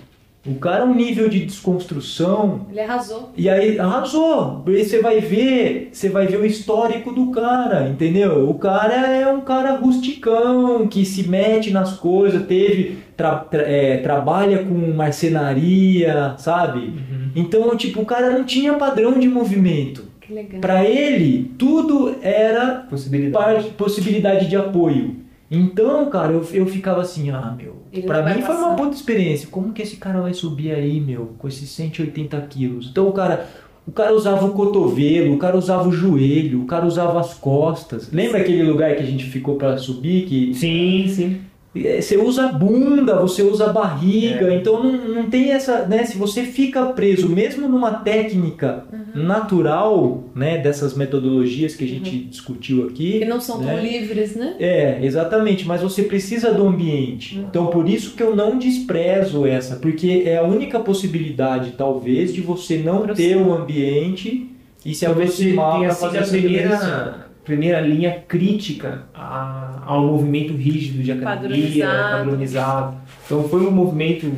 o 0.46 0.56
cara 0.56 0.82
é 0.82 0.86
um 0.86 0.94
nível 0.94 1.30
de 1.30 1.46
desconstrução 1.46 2.66
Ele 2.70 2.80
arrasou. 2.82 3.30
e 3.38 3.50
aí 3.50 3.80
arrasou. 3.80 4.62
Você 4.66 5.00
vai 5.02 5.20
ver, 5.22 5.90
você 5.94 6.10
vai 6.10 6.28
ver 6.28 6.38
o 6.40 6.46
histórico 6.46 7.14
do 7.14 7.32
cara, 7.32 7.88
entendeu? 7.88 8.50
O 8.50 8.56
cara 8.56 8.94
é 9.08 9.28
um 9.32 9.42
cara 9.42 9.76
rusticão 9.76 10.88
que 10.88 11.06
se 11.06 11.30
mete 11.30 11.72
nas 11.72 11.94
coisas, 11.98 12.46
teve 12.46 12.98
tra- 13.16 13.38
tra- 13.38 13.64
é, 13.64 13.98
trabalha 13.98 14.66
com 14.66 14.74
marcenaria, 14.94 16.36
sabe? 16.38 16.94
Então, 17.36 17.76
tipo, 17.78 18.02
o 18.02 18.06
cara 18.06 18.30
não 18.32 18.44
tinha 18.44 18.74
padrão 18.74 19.18
de 19.20 19.28
movimento. 19.28 20.12
Que 20.26 20.34
legal. 20.34 20.62
Pra 20.62 20.84
ele, 20.86 21.52
tudo 21.58 22.16
era 22.22 22.86
Possibilidade. 22.90 23.64
par- 23.64 23.74
possibilidade 23.74 24.48
de 24.48 24.56
apoio. 24.56 25.18
Então, 25.52 26.10
cara, 26.10 26.32
eu, 26.34 26.44
eu 26.54 26.66
ficava 26.66 27.02
assim, 27.02 27.30
ah, 27.30 27.54
meu. 27.58 27.84
Ele 27.92 28.08
Pra 28.08 28.24
mim 28.24 28.42
foi 28.42 28.56
uma 28.56 28.76
puta 28.76 28.96
experiência. 28.96 29.48
Como 29.52 29.72
que 29.72 29.82
esse 29.84 29.98
cara 29.98 30.20
vai 30.22 30.34
subir 30.34 30.72
aí, 30.72 31.00
meu, 31.00 31.34
com 31.38 31.48
esses 31.48 31.70
180 31.70 32.40
quilos? 32.50 32.88
Então, 32.90 33.08
o 33.08 33.12
cara, 33.12 33.48
o 33.88 33.92
cara 33.92 34.14
usava 34.16 34.46
o 34.48 34.54
cotovelo, 34.54 35.36
o 35.36 35.38
cara 35.38 35.56
usava 35.56 35.88
o 35.88 35.92
joelho, 35.92 36.64
o 36.64 36.66
cara 36.66 36.86
usava 36.88 37.20
as 37.20 37.36
costas. 37.36 38.10
Lembra 38.12 38.40
aquele 38.40 38.64
lugar 38.64 38.96
que 38.96 39.04
a 39.04 39.06
gente 39.06 39.26
ficou 39.26 39.56
pra 39.56 39.78
subir 39.78 40.26
que 40.26 40.54
Sim, 40.56 41.06
sim. 41.08 41.38
É, 41.76 42.02
Você 42.02 42.18
usa 42.18 42.46
a 42.46 42.52
bunda, 42.52 43.16
você 43.20 43.42
usa 43.42 43.70
a 43.70 43.74
barriga, 43.74 44.52
É. 44.52 44.56
então 44.56 44.84
não, 44.84 44.92
não 44.92 45.30
tem 45.30 45.52
essa, 45.52 45.86
né? 45.86 46.06
Se 46.06 46.18
você 46.18 46.44
fica 46.44 46.86
preso, 46.88 47.28
mesmo 47.30 47.68
numa 47.68 47.92
técnica 47.96 48.86
natural, 49.16 50.24
né? 50.36 50.58
Dessas 50.58 50.94
metodologias 50.96 51.76
que 51.76 51.84
a 51.84 51.88
gente 51.88 52.18
discutiu 52.26 52.88
aqui. 52.88 53.20
Que 53.20 53.26
não 53.26 53.40
são 53.42 53.58
tão 53.58 53.68
né? 53.68 53.82
livres, 53.82 54.36
né? 54.36 54.56
É, 54.60 55.00
exatamente, 55.02 55.66
mas 55.66 55.82
você 55.82 56.04
precisa 56.04 56.54
do 56.54 56.68
ambiente. 56.68 57.40
Então 57.40 57.68
por 57.68 57.88
isso 57.88 58.16
que 58.16 58.24
eu 58.24 58.36
não 58.36 58.58
desprezo 58.58 59.46
essa, 59.46 59.76
porque 59.78 60.24
é 60.26 60.38
a 60.38 60.44
única 60.44 60.80
possibilidade, 60.80 61.74
talvez, 61.78 62.34
de 62.34 62.42
você 62.42 62.78
não 62.78 63.08
ter 63.08 63.38
o 63.38 63.54
ambiente 63.54 64.50
e 64.86 64.94
se 64.94 65.06
aproximar 65.06 65.80
para 65.80 65.94
sido 65.94 66.12
fazer 66.12 66.18
a 66.20 66.28
primeira, 66.28 67.28
primeira 67.44 67.82
linha 67.82 68.24
crítica 68.28 69.04
a- 69.14 69.82
ao 69.86 70.02
movimento 70.06 70.54
rígido 70.54 71.04
de 71.04 71.12
academia, 71.12 71.86
Padronizado. 71.88 72.18
padronizado. 72.26 72.96
Então 73.26 73.44
foi 73.50 73.62
um 73.68 73.72
movimento 73.72 74.32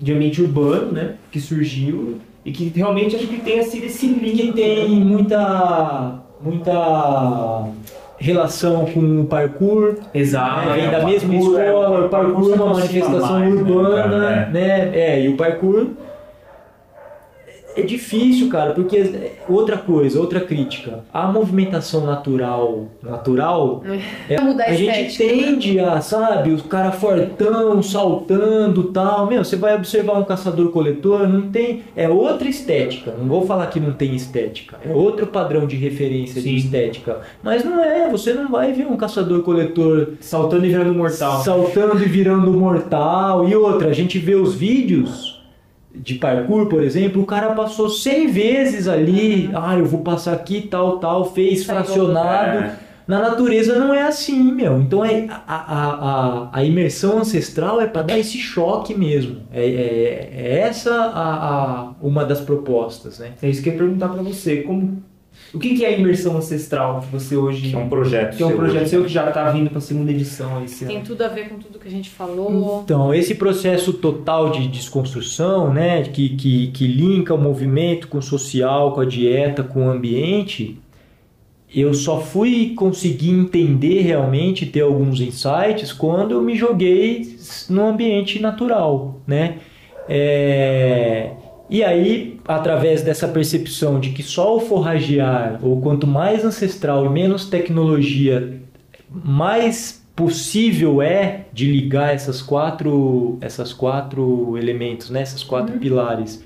de 0.00 0.12
ambiente 0.12 0.40
urbano, 0.42 0.92
né, 0.92 1.14
que 1.30 1.38
surgiu 1.40 2.18
e 2.44 2.50
que 2.50 2.72
realmente 2.74 3.14
acho 3.16 3.26
que 3.26 3.38
tenha 3.40 3.62
sido 3.62 3.84
esse 3.86 4.06
link 4.06 4.36
que 4.48 4.52
tem 4.52 4.88
muita 4.90 6.18
muita 6.42 7.68
relação 8.18 8.84
com 8.86 9.20
o 9.20 9.24
parkour, 9.26 9.96
Exato. 10.14 10.68
né? 10.68 10.74
vem 10.74 10.84
é, 10.86 10.90
da 10.90 11.00
o 11.00 11.06
mesma 11.06 11.28
parkour 11.34 11.58
é- 11.60 11.66
escola, 11.66 12.00
o 12.00 12.06
o 12.06 12.08
parkour 12.08 12.50
é 12.52 12.54
uma 12.54 12.74
manifestação 12.74 13.38
mais, 13.40 13.54
né, 13.54 13.60
urbana, 13.60 14.02
cara? 14.02 14.46
né? 14.50 14.90
É, 14.94 15.24
e 15.24 15.28
o 15.28 15.36
parkour 15.36 15.86
é 17.74 17.82
difícil, 17.82 18.48
cara, 18.48 18.72
porque 18.72 19.32
outra 19.48 19.78
coisa, 19.78 20.20
outra 20.20 20.40
crítica, 20.40 21.04
a 21.12 21.26
movimentação 21.26 22.04
natural, 22.04 22.88
natural, 23.02 23.82
é, 24.28 24.40
mudar 24.40 24.64
a 24.64 24.70
a 24.70 24.74
gente 24.74 24.92
né? 24.92 25.30
tende 25.30 25.80
a, 25.80 26.00
sabe, 26.00 26.50
os 26.50 26.62
cara 26.62 26.92
fortão, 26.92 27.82
saltando, 27.82 28.84
tal. 28.84 29.26
Meu, 29.26 29.44
você 29.44 29.56
vai 29.56 29.74
observar 29.74 30.18
um 30.18 30.24
caçador-coletor, 30.24 31.28
não 31.28 31.50
tem, 31.50 31.82
é 31.96 32.08
outra 32.08 32.48
estética. 32.48 33.14
Não 33.18 33.26
vou 33.26 33.46
falar 33.46 33.66
que 33.66 33.80
não 33.80 33.92
tem 33.92 34.14
estética, 34.14 34.78
é 34.84 34.92
outro 34.92 35.26
padrão 35.26 35.66
de 35.66 35.76
referência 35.76 36.40
Sim. 36.40 36.50
de 36.50 36.56
estética. 36.56 37.20
Mas 37.42 37.64
não 37.64 37.82
é, 37.82 38.08
você 38.08 38.32
não 38.32 38.50
vai 38.50 38.72
ver 38.72 38.86
um 38.86 38.96
caçador-coletor 38.96 40.14
Saltando 40.20 40.66
e 40.66 40.68
virando 40.68 40.94
mortal. 40.94 41.42
saltando 41.42 42.02
e 42.02 42.06
virando 42.06 42.52
mortal. 42.52 43.48
E 43.48 43.54
outra, 43.54 43.88
a 43.88 43.92
gente 43.92 44.18
vê 44.18 44.34
os 44.34 44.54
vídeos 44.54 45.31
de 45.94 46.14
parkour, 46.14 46.66
por 46.66 46.82
exemplo, 46.82 47.22
o 47.22 47.26
cara 47.26 47.54
passou 47.54 47.88
100 47.88 48.26
vezes 48.28 48.88
ali, 48.88 49.50
ah, 49.54 49.76
eu 49.76 49.84
vou 49.84 50.00
passar 50.00 50.32
aqui, 50.32 50.62
tal, 50.62 50.98
tal, 50.98 51.32
fez 51.32 51.64
fracionado. 51.64 52.58
É. 52.58 52.76
Na 53.06 53.20
natureza 53.20 53.78
não 53.78 53.92
é 53.92 54.02
assim, 54.02 54.52
meu. 54.52 54.80
Então 54.80 55.04
é, 55.04 55.26
a, 55.28 55.36
a, 55.46 55.88
a, 55.90 56.48
a 56.52 56.64
imersão 56.64 57.18
ancestral 57.18 57.80
é 57.80 57.86
para 57.86 58.02
dar 58.02 58.18
esse 58.18 58.38
choque 58.38 58.94
mesmo. 58.94 59.42
É, 59.52 59.64
é, 59.64 60.30
é 60.32 60.58
essa 60.60 60.94
a, 60.94 61.50
a, 61.50 61.92
uma 62.00 62.24
das 62.24 62.40
propostas, 62.40 63.18
né? 63.18 63.32
É 63.42 63.48
isso 63.48 63.62
que 63.62 63.68
eu 63.68 63.72
ia 63.72 63.78
perguntar 63.78 64.08
pra 64.08 64.22
você. 64.22 64.58
Como, 64.58 65.02
o 65.54 65.58
que 65.58 65.76
que 65.76 65.84
é 65.84 65.88
a 65.88 65.92
imersão 65.92 66.36
ancestral 66.36 67.00
que 67.00 67.06
você 67.08 67.36
hoje... 67.36 67.70
Que 67.70 67.76
é 67.76 67.78
um 67.78 67.88
projeto. 67.88 68.36
que 68.36 68.42
é 68.42 68.46
um 68.46 68.48
seu 68.48 68.58
projeto 68.58 68.80
hoje. 68.82 68.90
seu 68.90 69.04
que 69.04 69.12
já 69.12 69.30
tá 69.30 69.50
vindo 69.50 69.70
pra 69.70 69.80
segunda 69.80 70.10
edição 70.10 70.64
esse 70.64 70.86
Tem 70.86 70.96
ano. 70.96 71.04
tudo 71.04 71.22
a 71.22 71.28
ver 71.28 71.48
com 71.48 71.58
tudo 71.58 71.78
que 71.78 71.88
a 71.88 71.90
gente 71.90 72.08
falou. 72.08 72.82
Então, 72.84 73.12
esse 73.12 73.34
processo 73.34 73.92
total 73.92 74.50
de 74.50 74.66
desconstrução, 74.68 75.72
né, 75.72 76.02
que, 76.04 76.30
que, 76.30 76.68
que 76.68 76.86
linka 76.86 77.34
o 77.34 77.38
movimento 77.38 78.08
com 78.08 78.18
o 78.18 78.22
social, 78.22 78.92
com 78.92 79.00
a 79.00 79.04
dieta, 79.04 79.62
com 79.62 79.86
o 79.86 79.90
ambiente, 79.90 80.78
eu 81.74 81.94
só 81.94 82.20
fui 82.20 82.74
conseguir 82.74 83.30
entender 83.30 84.02
realmente, 84.02 84.66
ter 84.66 84.80
alguns 84.80 85.20
insights, 85.20 85.92
quando 85.92 86.32
eu 86.32 86.42
me 86.42 86.54
joguei 86.54 87.36
no 87.68 87.86
ambiente 87.86 88.40
natural, 88.40 89.20
né? 89.26 89.58
É, 90.08 91.30
E 91.70 91.82
aí, 91.82 92.40
através 92.46 93.02
dessa 93.02 93.26
percepção 93.28 93.98
de 93.98 94.10
que 94.10 94.22
só 94.22 94.56
o 94.56 94.60
forragear, 94.60 95.58
ou 95.62 95.80
quanto 95.80 96.06
mais 96.06 96.44
ancestral 96.44 97.06
e 97.06 97.08
menos 97.08 97.46
tecnologia, 97.46 98.60
mais 99.10 100.02
possível 100.14 101.00
é 101.00 101.46
de 101.52 101.70
ligar 101.70 102.14
essas 102.14 102.42
quatro, 102.42 103.38
essas 103.40 103.72
quatro 103.72 104.56
elementos, 104.58 105.08
né? 105.08 105.22
essas 105.22 105.42
quatro 105.42 105.78
pilares, 105.78 106.44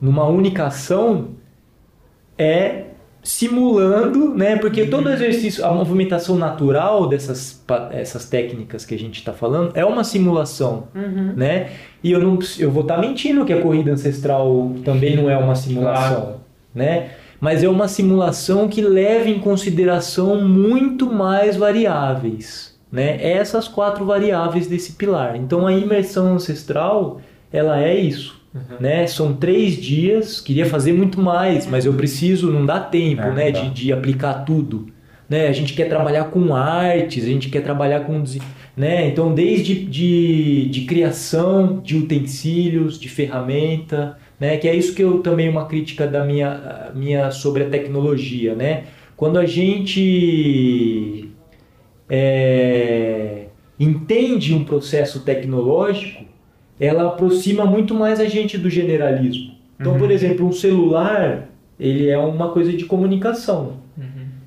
numa 0.00 0.24
única 0.26 0.66
ação, 0.66 1.30
é 2.36 2.84
simulando, 3.22 4.34
né? 4.34 4.56
Porque 4.56 4.86
todo 4.86 5.10
exercício, 5.10 5.64
a 5.64 5.72
movimentação 5.72 6.36
natural 6.36 7.08
dessas 7.08 7.62
essas 7.92 8.24
técnicas 8.26 8.84
que 8.84 8.94
a 8.94 8.98
gente 8.98 9.18
está 9.18 9.32
falando 9.32 9.72
é 9.74 9.84
uma 9.84 10.04
simulação, 10.04 10.88
né? 11.36 11.70
E 12.02 12.12
eu 12.12 12.20
não 12.20 12.38
eu 12.58 12.70
vou 12.70 12.82
estar 12.82 12.98
mentindo 12.98 13.44
que 13.44 13.52
a 13.52 13.60
corrida 13.60 13.92
ancestral 13.92 14.72
também 14.84 15.16
não 15.16 15.28
é 15.28 15.36
uma 15.36 15.54
simulação, 15.54 16.40
né? 16.74 17.10
Mas 17.40 17.62
é 17.62 17.68
uma 17.68 17.86
simulação 17.86 18.68
que 18.68 18.80
leva 18.80 19.28
em 19.28 19.38
consideração 19.38 20.42
muito 20.42 21.12
mais 21.12 21.56
variáveis, 21.56 22.78
né? 22.90 23.18
Essas 23.20 23.68
quatro 23.68 24.04
variáveis 24.04 24.66
desse 24.66 24.92
pilar. 24.92 25.36
Então 25.36 25.66
a 25.66 25.72
imersão 25.72 26.34
ancestral 26.34 27.20
ela 27.52 27.82
é 27.82 27.94
isso, 27.96 28.37
né? 28.80 29.06
São 29.06 29.34
três 29.34 29.76
dias. 29.76 30.40
Queria 30.40 30.66
fazer 30.66 30.92
muito 30.92 31.20
mais, 31.20 31.66
mas 31.66 31.84
eu 31.84 31.94
preciso, 31.94 32.50
não 32.50 32.64
dá 32.64 32.80
tempo, 32.80 33.22
É, 33.22 33.34
né? 33.34 33.50
dá. 33.52 33.60
De, 33.60 33.70
de 33.70 33.92
aplicar 33.92 34.44
tudo, 34.44 34.86
né? 35.28 35.48
A 35.48 35.52
gente 35.52 35.74
quer 35.74 35.88
trabalhar 35.88 36.24
com 36.24 36.54
artes, 36.54 37.24
a 37.24 37.28
gente 37.28 37.48
quer 37.48 37.62
trabalhar 37.62 38.00
com, 38.00 38.22
né? 38.76 39.08
Então 39.08 39.34
desde 39.34 39.74
de, 39.74 40.68
de 40.68 40.80
criação 40.82 41.80
de 41.82 41.96
utensílios, 41.96 42.98
de 42.98 43.08
ferramenta, 43.08 44.16
né? 44.38 44.56
Que 44.56 44.68
é 44.68 44.74
isso 44.74 44.94
que 44.94 45.02
eu 45.02 45.18
também 45.18 45.48
uma 45.48 45.66
crítica 45.66 46.06
da 46.06 46.24
minha, 46.24 46.90
minha 46.94 47.30
sobre 47.30 47.64
a 47.64 47.68
tecnologia, 47.68 48.54
né? 48.54 48.84
Quando 49.16 49.38
a 49.38 49.44
gente 49.46 51.28
é, 52.08 53.46
entende 53.78 54.54
um 54.54 54.64
processo 54.64 55.20
tecnológico, 55.20 56.24
ela 56.80 57.06
aproxima 57.08 57.64
muito 57.64 57.94
mais 57.94 58.20
a 58.20 58.26
gente 58.26 58.56
do 58.56 58.70
generalismo. 58.70 59.52
Então, 59.80 59.96
por 59.96 60.10
exemplo, 60.10 60.46
um 60.46 60.52
celular, 60.52 61.48
ele 61.78 62.08
é 62.08 62.18
uma 62.18 62.50
coisa 62.50 62.72
de 62.72 62.84
comunicação, 62.84 63.74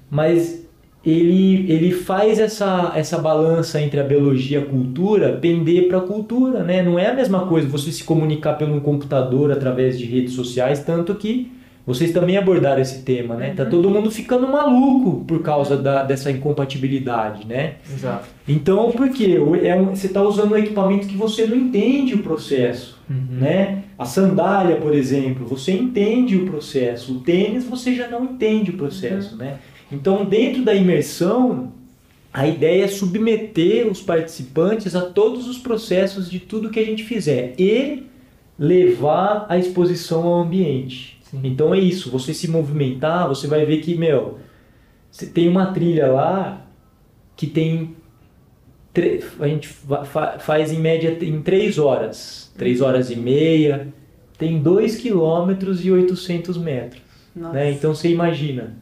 mas 0.09 0.67
ele, 1.05 1.71
ele 1.71 1.91
faz 1.91 2.37
essa, 2.37 2.91
essa 2.95 3.17
balança 3.17 3.81
entre 3.81 3.99
a 3.99 4.03
biologia 4.03 4.59
e 4.59 4.61
a 4.61 4.65
cultura 4.65 5.37
pender 5.37 5.87
para 5.87 5.97
a 5.97 6.01
cultura, 6.01 6.63
né? 6.63 6.83
Não 6.83 6.99
é 6.99 7.07
a 7.07 7.13
mesma 7.13 7.47
coisa 7.47 7.67
você 7.67 7.91
se 7.91 8.03
comunicar 8.03 8.53
pelo 8.53 8.79
computador 8.81 9.51
através 9.51 9.97
de 9.97 10.05
redes 10.05 10.33
sociais, 10.33 10.83
tanto 10.83 11.15
que 11.15 11.51
vocês 11.85 12.11
também 12.11 12.37
abordaram 12.37 12.81
esse 12.81 13.01
tema, 13.01 13.35
né? 13.35 13.53
Tá 13.55 13.65
todo 13.65 13.89
mundo 13.89 14.11
ficando 14.11 14.47
maluco 14.47 15.25
por 15.25 15.41
causa 15.41 15.75
da, 15.75 16.03
dessa 16.03 16.31
incompatibilidade, 16.31 17.47
né? 17.47 17.75
Exato. 17.91 18.27
Então, 18.47 18.91
por 18.91 19.09
quê? 19.09 19.37
É 19.63 19.81
você 19.81 20.07
está 20.07 20.21
usando 20.21 20.51
um 20.51 20.57
equipamento 20.57 21.07
que 21.07 21.17
você 21.17 21.45
não 21.47 21.57
entende 21.57 22.13
o 22.13 22.19
processo, 22.19 22.99
né? 23.09 23.83
A 23.97 24.05
sandália, 24.05 24.75
por 24.75 24.93
exemplo, 24.93 25.45
você 25.45 25.71
entende 25.71 26.35
o 26.35 26.45
processo. 26.45 27.17
O 27.17 27.19
tênis, 27.21 27.63
você 27.63 27.95
já 27.95 28.07
não 28.07 28.25
entende 28.25 28.71
o 28.71 28.77
processo, 28.77 29.35
né? 29.35 29.57
Então, 29.91 30.23
dentro 30.23 30.63
da 30.63 30.73
imersão, 30.73 31.71
a 32.33 32.47
ideia 32.47 32.85
é 32.85 32.87
submeter 32.87 33.87
os 33.87 34.01
participantes 34.01 34.95
a 34.95 35.01
todos 35.01 35.47
os 35.47 35.57
processos 35.57 36.29
de 36.29 36.39
tudo 36.39 36.69
que 36.69 36.79
a 36.79 36.85
gente 36.85 37.03
fizer 37.03 37.53
e 37.59 38.03
levar 38.57 39.45
a 39.49 39.57
exposição 39.57 40.23
ao 40.25 40.41
ambiente. 40.41 41.20
Então 41.43 41.73
é 41.73 41.79
isso, 41.79 42.11
você 42.11 42.33
se 42.33 42.47
movimentar, 42.49 43.27
você 43.27 43.47
vai 43.47 43.65
ver 43.65 43.77
que, 43.81 43.95
meu, 43.95 44.39
você 45.09 45.25
tem 45.25 45.47
uma 45.47 45.67
trilha 45.67 46.07
lá 46.11 46.65
que 47.35 47.47
tem 47.47 47.95
a 49.39 49.47
gente 49.47 49.67
fa- 49.69 50.03
fa- 50.03 50.39
faz 50.39 50.71
em 50.71 50.77
média 50.79 51.17
em 51.21 51.41
3 51.41 51.77
horas, 51.79 52.51
3 52.57 52.81
horas 52.81 53.09
e 53.09 53.15
meia, 53.15 53.87
tem 54.37 54.59
2 54.61 54.97
quilômetros 54.97 55.85
e 55.85 55.89
800 55.91 56.57
metros. 56.57 57.01
Né? 57.53 57.71
Então 57.71 57.95
você 57.95 58.09
imagina, 58.09 58.75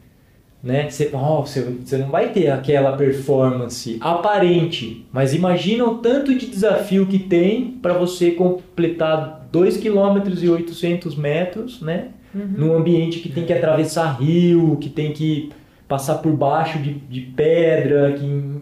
né? 0.64 0.90
Você, 0.90 1.12
ó, 1.14 1.42
você, 1.42 1.62
você 1.62 1.98
não 1.98 2.10
vai 2.10 2.32
ter 2.32 2.50
aquela 2.50 2.98
performance 2.98 3.98
aparente, 4.02 5.06
mas 5.12 5.36
imagina 5.36 5.86
o 5.86 6.00
tanto 6.00 6.36
de 6.36 6.48
desafio 6.48 7.06
que 7.06 7.20
tem 7.20 7.72
para 7.80 7.94
você 7.94 8.32
completar 8.32 9.48
2 9.52 9.78
quilômetros 9.78 10.42
e 10.42 10.50
800 10.50 11.16
metros, 11.16 11.82
né? 11.82 12.10
Num 12.34 12.76
ambiente 12.76 13.20
que 13.20 13.30
tem 13.30 13.46
que 13.46 13.54
atravessar 13.54 14.20
rio, 14.20 14.78
que 14.80 14.90
tem 14.90 15.12
que 15.14 15.50
passar 15.88 16.16
por 16.16 16.32
baixo 16.34 16.78
de, 16.80 16.94
de 16.94 17.22
pedra, 17.22 18.14
que 18.14 18.60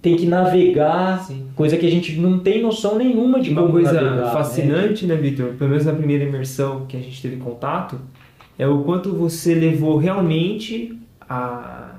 tem 0.00 0.16
que 0.16 0.24
navegar, 0.24 1.22
Sim. 1.24 1.48
coisa 1.54 1.76
que 1.76 1.86
a 1.86 1.90
gente 1.90 2.18
não 2.18 2.38
tem 2.38 2.62
noção 2.62 2.96
nenhuma 2.96 3.38
de 3.40 3.50
Uma 3.50 3.68
coisa 3.68 3.92
navegar, 3.92 4.24
né? 4.26 4.32
fascinante, 4.32 5.06
né, 5.06 5.14
Vitor? 5.14 5.52
Pelo 5.58 5.70
menos 5.70 5.84
na 5.84 5.92
primeira 5.92 6.24
imersão 6.24 6.86
que 6.86 6.96
a 6.96 7.00
gente 7.00 7.20
teve 7.20 7.36
contato, 7.36 8.00
é 8.58 8.66
o 8.66 8.82
quanto 8.82 9.12
você 9.12 9.54
levou 9.54 9.98
realmente 9.98 10.98
a, 11.28 11.96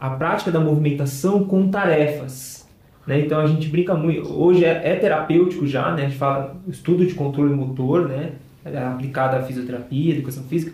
a 0.00 0.10
prática 0.10 0.50
da 0.50 0.60
movimentação 0.60 1.44
com 1.44 1.68
tarefas. 1.68 2.66
Né? 3.06 3.20
Então 3.20 3.38
a 3.40 3.46
gente 3.46 3.68
brinca 3.68 3.94
muito. 3.94 4.32
Hoje 4.32 4.64
é, 4.64 4.80
é 4.84 4.96
terapêutico 4.96 5.66
já, 5.66 5.92
né? 5.92 6.06
A 6.06 6.08
gente 6.08 6.18
fala 6.18 6.56
estudo 6.66 7.04
de 7.04 7.14
controle 7.14 7.52
motor, 7.52 8.08
né? 8.08 8.32
É 8.64 8.78
aplicado 8.78 9.36
à 9.36 9.42
fisioterapia, 9.42 10.14
educação 10.14 10.42
física. 10.44 10.72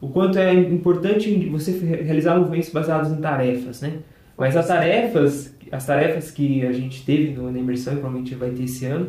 O 0.00 0.08
quanto 0.08 0.38
é 0.38 0.52
importante 0.54 1.30
você 1.50 1.72
realizar 1.72 2.36
movimentos 2.38 2.70
baseados 2.70 3.10
em 3.12 3.16
tarefas, 3.16 3.80
né? 3.82 3.94
Mas 4.36 4.56
as 4.56 4.66
tarefas, 4.66 5.54
as 5.70 5.84
tarefas 5.86 6.30
que 6.30 6.64
a 6.66 6.72
gente 6.72 7.04
teve 7.04 7.32
no- 7.32 7.50
na 7.52 7.58
imersão 7.58 7.92
e 7.92 7.96
provavelmente 7.96 8.34
vai 8.34 8.50
ter 8.50 8.62
esse 8.64 8.86
ano, 8.86 9.08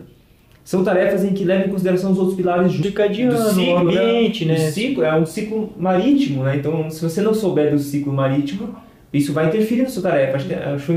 são 0.64 0.84
tarefas 0.84 1.24
em 1.24 1.34
que 1.34 1.44
levam 1.44 1.68
em 1.68 1.70
consideração 1.72 2.12
os 2.12 2.18
outros 2.20 2.36
pilares 2.38 2.72
ju- 2.72 2.84
Circadiano, 2.84 3.32
do 3.38 3.50
ciclo, 3.50 3.74
o 3.74 3.78
ambiente, 3.80 4.46
né? 4.46 4.54
né? 4.58 4.66
Do 4.66 4.72
ciclo, 4.72 5.04
é 5.04 5.16
um 5.16 5.26
ciclo 5.26 5.74
marítimo, 5.78 6.44
né? 6.44 6.56
Então, 6.58 6.90
se 6.90 7.02
você 7.02 7.22
não 7.22 7.34
souber 7.34 7.72
do 7.72 7.80
ciclo 7.80 8.14
marítimo, 8.14 8.76
isso 9.14 9.34
vai 9.34 9.48
interferir 9.48 9.84
na 9.84 9.90
sua 9.90 10.04
tarefa. 10.04 10.38
Acho 10.38 10.48
que 10.48 10.54
acho 10.54 10.94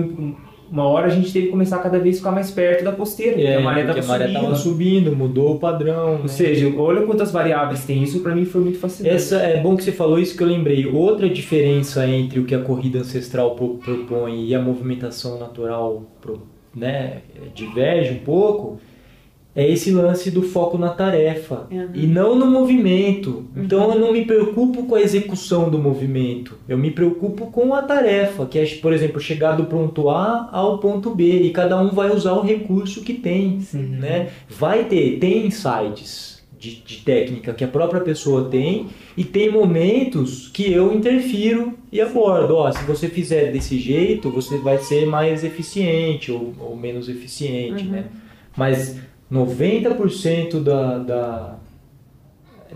uma 0.74 0.88
hora 0.88 1.06
a 1.06 1.10
gente 1.10 1.32
teve 1.32 1.46
que 1.46 1.52
começar 1.52 1.76
a 1.76 1.78
cada 1.78 2.00
vez 2.00 2.18
ficar 2.18 2.32
mais 2.32 2.50
perto 2.50 2.82
da 2.82 2.90
costeira, 2.90 3.32
porque 3.34 3.46
É, 3.46 3.56
a 3.56 3.60
maré 3.60 3.82
estava 3.82 4.02
subindo. 4.02 4.32
tava 4.32 4.54
subindo, 4.56 5.16
mudou 5.16 5.54
o 5.54 5.58
padrão. 5.60 6.14
Ou 6.14 6.18
né? 6.22 6.26
seja, 6.28 6.72
olha 6.76 7.02
quantas 7.06 7.30
variáveis 7.30 7.84
tem. 7.84 8.02
Isso 8.02 8.20
para 8.20 8.34
mim 8.34 8.44
foi 8.44 8.60
muito 8.60 8.78
fascinante. 8.78 9.14
Essa 9.14 9.36
é 9.36 9.60
bom 9.60 9.76
que 9.76 9.84
você 9.84 9.92
falou 9.92 10.18
isso 10.18 10.36
que 10.36 10.42
eu 10.42 10.48
lembrei. 10.48 10.84
Outra 10.86 11.28
diferença 11.30 12.04
entre 12.08 12.40
o 12.40 12.44
que 12.44 12.54
a 12.56 12.60
corrida 12.60 12.98
ancestral 12.98 13.54
pro- 13.54 13.74
propõe 13.76 14.44
e 14.46 14.54
a 14.54 14.60
movimentação 14.60 15.38
natural 15.38 16.02
né, 16.74 17.18
diverge 17.54 18.12
um 18.12 18.18
pouco 18.24 18.78
é 19.56 19.70
esse 19.70 19.92
lance 19.92 20.30
do 20.32 20.42
foco 20.42 20.76
na 20.76 20.88
tarefa 20.88 21.66
Uhum. 21.70 21.88
e 21.94 22.06
não 22.06 22.34
no 22.34 22.46
movimento. 22.46 23.44
Então 23.56 23.92
eu 23.92 24.00
não 24.00 24.12
me 24.12 24.24
preocupo 24.24 24.82
com 24.84 24.94
a 24.96 25.00
execução 25.00 25.70
do 25.70 25.78
movimento. 25.78 26.58
Eu 26.68 26.76
me 26.76 26.90
preocupo 26.90 27.46
com 27.46 27.72
a 27.72 27.82
tarefa, 27.82 28.46
que 28.46 28.58
é, 28.58 28.66
por 28.82 28.92
exemplo, 28.92 29.20
chegar 29.20 29.52
do 29.52 29.64
ponto 29.66 30.10
A 30.10 30.48
ao 30.52 30.78
ponto 30.78 31.14
B 31.14 31.42
e 31.42 31.50
cada 31.50 31.80
um 31.80 31.90
vai 31.90 32.10
usar 32.10 32.32
o 32.32 32.42
recurso 32.42 33.02
que 33.02 33.14
tem, 33.14 33.60
né? 33.72 34.30
Vai 34.48 34.84
ter, 34.86 35.18
tem 35.20 35.46
insights 35.46 36.42
de, 36.58 36.76
de 36.84 36.96
técnica 37.02 37.52
que 37.52 37.62
a 37.62 37.68
própria 37.68 38.00
pessoa 38.00 38.48
tem 38.48 38.86
e 39.16 39.22
tem 39.22 39.52
momentos 39.52 40.48
que 40.52 40.72
eu 40.72 40.92
interfiro 40.94 41.74
e 41.92 42.00
abordo. 42.00 42.56
Ó, 42.56 42.72
se 42.72 42.82
você 42.84 43.06
fizer 43.08 43.52
desse 43.52 43.78
jeito, 43.78 44.30
você 44.30 44.56
vai 44.58 44.78
ser 44.78 45.06
mais 45.06 45.44
eficiente 45.44 46.32
ou, 46.32 46.52
ou 46.58 46.74
menos 46.76 47.08
eficiente, 47.08 47.84
né? 47.84 48.06
Mas 48.56 48.96
90% 49.34 50.62
da, 50.62 50.98
da, 50.98 51.54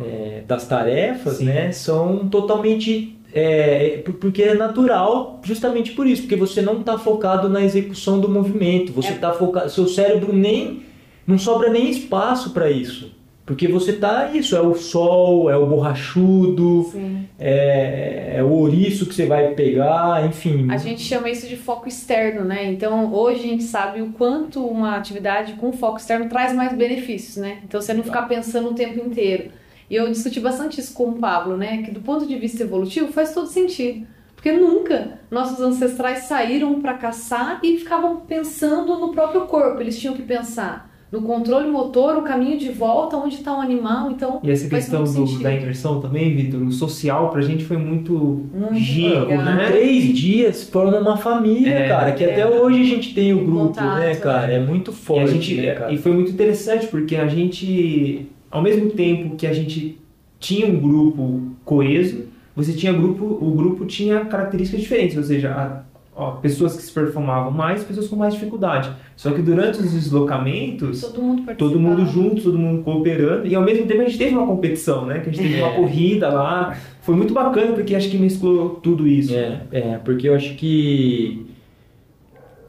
é, 0.00 0.42
das 0.46 0.66
tarefas 0.66 1.34
Sim. 1.38 1.44
né, 1.46 1.72
são 1.72 2.28
totalmente. 2.28 3.14
É, 3.32 4.00
por- 4.06 4.14
porque 4.14 4.42
é 4.42 4.54
natural, 4.54 5.38
justamente 5.44 5.92
por 5.92 6.06
isso, 6.06 6.22
porque 6.22 6.34
você 6.34 6.62
não 6.62 6.80
está 6.80 6.96
focado 6.96 7.46
na 7.48 7.62
execução 7.62 8.18
do 8.18 8.26
movimento, 8.26 8.90
você 8.90 9.08
É. 9.08 9.12
está 9.12 9.32
focado, 9.32 9.68
seu 9.68 9.86
cérebro 9.86 10.32
nem 10.32 10.82
não 11.26 11.36
sobra 11.38 11.68
nem 11.68 11.90
espaço 11.90 12.50
para 12.54 12.70
isso, 12.70 13.12
porque 13.48 13.66
você 13.66 13.94
tá 13.94 14.30
isso 14.34 14.54
é 14.54 14.60
o 14.60 14.74
sol, 14.74 15.48
é 15.48 15.56
o 15.56 15.64
borrachudo, 15.64 16.92
é, 17.38 18.34
é 18.36 18.42
o 18.42 18.50
ouriço 18.50 19.06
que 19.06 19.14
você 19.14 19.24
vai 19.24 19.54
pegar, 19.54 20.26
enfim. 20.26 20.70
A 20.70 20.76
gente 20.76 21.00
chama 21.00 21.30
isso 21.30 21.48
de 21.48 21.56
foco 21.56 21.88
externo, 21.88 22.44
né? 22.44 22.66
Então, 22.66 23.10
hoje 23.10 23.40
a 23.40 23.44
gente 23.44 23.62
sabe 23.62 24.02
o 24.02 24.12
quanto 24.12 24.62
uma 24.66 24.96
atividade 24.96 25.54
com 25.54 25.72
foco 25.72 25.96
externo 25.96 26.28
traz 26.28 26.52
mais 26.52 26.76
benefícios, 26.76 27.38
né? 27.38 27.60
Então, 27.64 27.80
você 27.80 27.94
não 27.94 28.02
ficar 28.02 28.28
pensando 28.28 28.68
o 28.68 28.74
tempo 28.74 29.00
inteiro. 29.00 29.50
E 29.88 29.94
eu 29.94 30.10
discuti 30.10 30.40
bastante 30.40 30.78
isso 30.78 30.92
com 30.92 31.08
o 31.08 31.18
Pablo, 31.18 31.56
né? 31.56 31.80
Que 31.82 31.90
do 31.90 32.02
ponto 32.02 32.26
de 32.26 32.36
vista 32.36 32.64
evolutivo 32.64 33.10
faz 33.10 33.32
todo 33.32 33.46
sentido. 33.46 34.06
Porque 34.34 34.52
nunca 34.52 35.20
nossos 35.30 35.58
ancestrais 35.58 36.24
saíram 36.24 36.82
para 36.82 36.98
caçar 36.98 37.60
e 37.62 37.78
ficavam 37.78 38.16
pensando 38.20 38.98
no 38.98 39.10
próprio 39.10 39.46
corpo. 39.46 39.80
Eles 39.80 39.98
tinham 39.98 40.14
que 40.14 40.22
pensar 40.22 40.87
no 41.10 41.22
controle 41.22 41.70
motor, 41.70 42.16
o 42.18 42.22
caminho 42.22 42.58
de 42.58 42.68
volta, 42.70 43.16
onde 43.16 43.36
está 43.36 43.56
o 43.56 43.60
animal. 43.60 44.10
Então, 44.10 44.40
E 44.42 44.50
essa 44.50 44.68
questão 44.68 45.04
do- 45.04 45.38
da 45.42 45.54
imersão 45.54 46.00
também, 46.00 46.34
Vitor, 46.36 46.60
o 46.62 46.70
social 46.70 47.30
pra 47.30 47.40
gente 47.40 47.64
foi 47.64 47.76
muito, 47.78 48.46
legal. 48.52 49.42
né? 49.44 49.68
Três 49.70 50.04
dias 50.16 50.64
formam 50.68 51.00
uma 51.00 51.16
família, 51.16 51.70
É, 51.72 51.88
cara. 51.88 52.12
Que 52.12 52.24
é. 52.24 52.32
até 52.32 52.46
hoje 52.46 52.82
a 52.82 52.84
gente 52.84 53.14
tem 53.14 53.32
o 53.32 53.38
grupo, 53.44 53.68
Contato, 53.68 53.98
né, 54.00 54.14
cara? 54.16 54.52
É 54.52 54.60
muito 54.60 54.90
E, 54.90 54.94
forte, 54.94 55.22
a 55.24 55.26
gente, 55.32 55.54
né, 55.60 55.74
cara? 55.74 55.92
e 55.92 55.96
foi 55.96 56.12
muito 56.12 56.30
interessante 56.30 56.86
porque 56.88 57.16
a 57.16 57.26
gente, 57.26 58.26
ao 58.50 58.60
mesmo 58.62 58.90
tempo 58.90 59.34
que 59.36 59.46
a 59.46 59.52
gente 59.52 59.98
tinha 60.38 60.66
um 60.66 60.78
grupo 60.78 61.40
coeso, 61.64 62.24
você 62.54 62.72
tinha 62.72 62.92
grupo, 62.92 63.24
o 63.24 63.50
grupo 63.52 63.86
tinha 63.86 64.24
características 64.24 64.80
diferentes, 64.82 65.16
ou 65.16 65.22
seja, 65.22 65.50
a, 65.52 65.82
ó, 66.18 66.32
pessoas 66.32 66.76
que 66.76 66.82
se 66.82 66.92
performavam 66.92 67.50
mais, 67.50 67.84
pessoas 67.84 68.08
com 68.08 68.16
mais 68.16 68.34
dificuldade. 68.34 68.90
Só 69.16 69.30
que 69.30 69.40
durante 69.40 69.78
os 69.80 69.90
deslocamentos, 69.92 71.00
Todo 71.00 71.22
mundo 71.22 71.54
todo 71.56 71.80
mundo 71.80 72.04
junto, 72.06 72.42
todo 72.42 72.58
mundo 72.58 72.82
cooperando, 72.82 73.46
e 73.46 73.54
ao 73.54 73.62
mesmo 73.62 73.86
tempo 73.86 74.02
a 74.02 74.04
gente 74.04 74.18
teve 74.18 74.34
uma 74.34 74.46
competição, 74.46 75.06
né? 75.06 75.20
Que 75.20 75.30
a 75.30 75.32
gente 75.32 75.42
teve 75.48 75.62
uma 75.62 75.72
É. 75.72 75.76
corrida 75.76 76.28
lá. 76.28 76.76
Foi 77.02 77.14
muito 77.16 77.32
bacana 77.32 77.72
porque 77.72 77.94
acho 77.94 78.10
que 78.10 78.18
mesclou 78.18 78.70
tudo 78.82 79.06
isso. 79.06 79.34
É, 79.34 79.62
é, 79.72 79.98
porque 80.04 80.28
eu 80.28 80.34
acho 80.34 80.54
que 80.56 81.46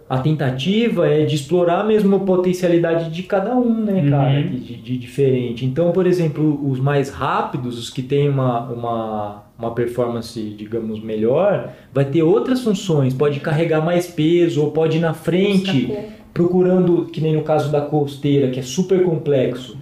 a 0.09 0.17
tentativa 0.17 1.07
é 1.07 1.23
de 1.23 1.35
explorar 1.35 1.85
mesmo 1.85 2.15
a 2.15 2.19
potencialidade 2.19 3.11
de 3.11 3.21
cada 3.23 3.55
um, 3.55 3.83
né, 3.85 4.01
Uhum. 4.01 4.09
cara, 4.09 4.41
de, 4.41 4.59
de- 4.59 4.75
de 4.77 4.97
diferente. 4.97 5.63
Então, 5.65 5.91
por 5.91 6.07
exemplo, 6.07 6.59
os 6.67 6.79
mais 6.79 7.11
rápidos, 7.11 7.77
os 7.77 7.89
que 7.91 8.01
têm 8.01 8.27
uma, 8.27 8.61
uma, 8.71 9.43
uma 9.57 9.71
performance, 9.75 10.41
digamos, 10.57 10.99
melhor, 10.99 11.71
vai 11.93 12.05
ter 12.05 12.23
outras 12.23 12.61
funções, 12.61 13.13
pode 13.13 13.39
carregar 13.39 13.85
mais 13.85 14.07
peso, 14.07 14.63
ou 14.63 14.71
pode 14.71 14.97
ir 14.97 15.01
na 15.01 15.13
frente, 15.13 15.85
procurando, 16.33 17.05
que 17.05 17.21
nem 17.21 17.35
no 17.35 17.43
caso 17.43 17.71
da 17.71 17.81
costeira, 17.81 18.49
que 18.49 18.59
é 18.59 18.63
super 18.63 19.03
complexo, 19.03 19.77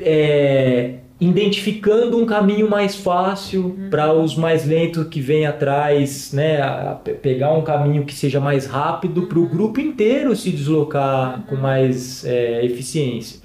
é, 0.00 0.94
identificando 1.20 2.18
um 2.18 2.26
caminho 2.26 2.68
mais 2.68 2.96
fácil 2.96 3.76
para 3.90 4.12
os 4.12 4.36
mais 4.36 4.66
lentos 4.66 5.06
que 5.08 5.20
vêm 5.20 5.46
atrás, 5.46 6.32
né, 6.32 6.58
pegar 7.22 7.52
um 7.52 7.62
caminho 7.62 8.04
que 8.04 8.14
seja 8.14 8.40
mais 8.40 8.66
rápido 8.66 9.22
para 9.22 9.38
o 9.38 9.46
grupo 9.46 9.80
inteiro 9.80 10.34
se 10.34 10.50
deslocar 10.50 11.42
com 11.48 11.54
mais 11.56 12.24
é, 12.24 12.64
eficiência. 12.64 13.40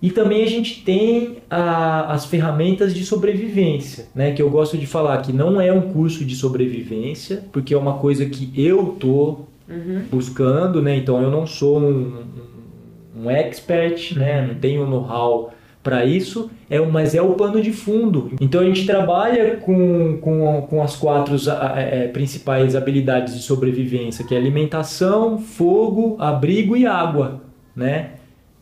E 0.00 0.10
também 0.10 0.42
a 0.42 0.46
gente 0.46 0.82
tem 0.84 1.38
a- 1.50 2.12
as 2.12 2.26
ferramentas 2.26 2.94
de 2.94 3.04
sobrevivência, 3.04 4.06
né? 4.14 4.32
Que 4.32 4.42
eu 4.42 4.50
gosto 4.50 4.76
de 4.76 4.86
falar 4.86 5.16
que 5.22 5.32
não 5.32 5.58
é 5.60 5.72
um 5.72 5.80
curso 5.92 6.22
de 6.24 6.36
sobrevivência, 6.36 7.42
porque 7.50 7.72
é 7.72 7.78
uma 7.78 7.94
coisa 7.94 8.26
que 8.26 8.52
eu 8.54 8.96
tô 9.00 9.40
buscando, 10.12 10.82
né? 10.82 10.96
Então 10.96 11.20
eu 11.22 11.30
não 11.30 11.46
sou 11.46 11.78
um, 11.80 12.12
um- 13.16 13.24
um 13.24 13.30
expert, 13.30 14.14
né? 14.16 14.46
Não 14.46 14.54
tenho 14.56 14.86
know-how 14.86 15.50
para 15.86 16.04
isso, 16.04 16.50
é, 16.68 16.80
mas 16.80 17.14
é 17.14 17.22
o 17.22 17.34
pano 17.34 17.62
de 17.62 17.72
fundo. 17.72 18.32
Então 18.40 18.60
a 18.60 18.64
gente 18.64 18.84
trabalha 18.84 19.56
com, 19.58 20.18
com, 20.20 20.62
com 20.68 20.82
as 20.82 20.96
quatro 20.96 21.36
a- 21.48 21.74
é, 21.80 22.08
principais 22.08 22.74
habilidades 22.74 23.34
de 23.36 23.42
sobrevivência, 23.42 24.24
que 24.24 24.34
é 24.34 24.38
alimentação, 24.38 25.38
fogo, 25.38 26.16
abrigo 26.18 26.76
e 26.76 26.84
água, 26.86 27.42
né? 27.74 28.10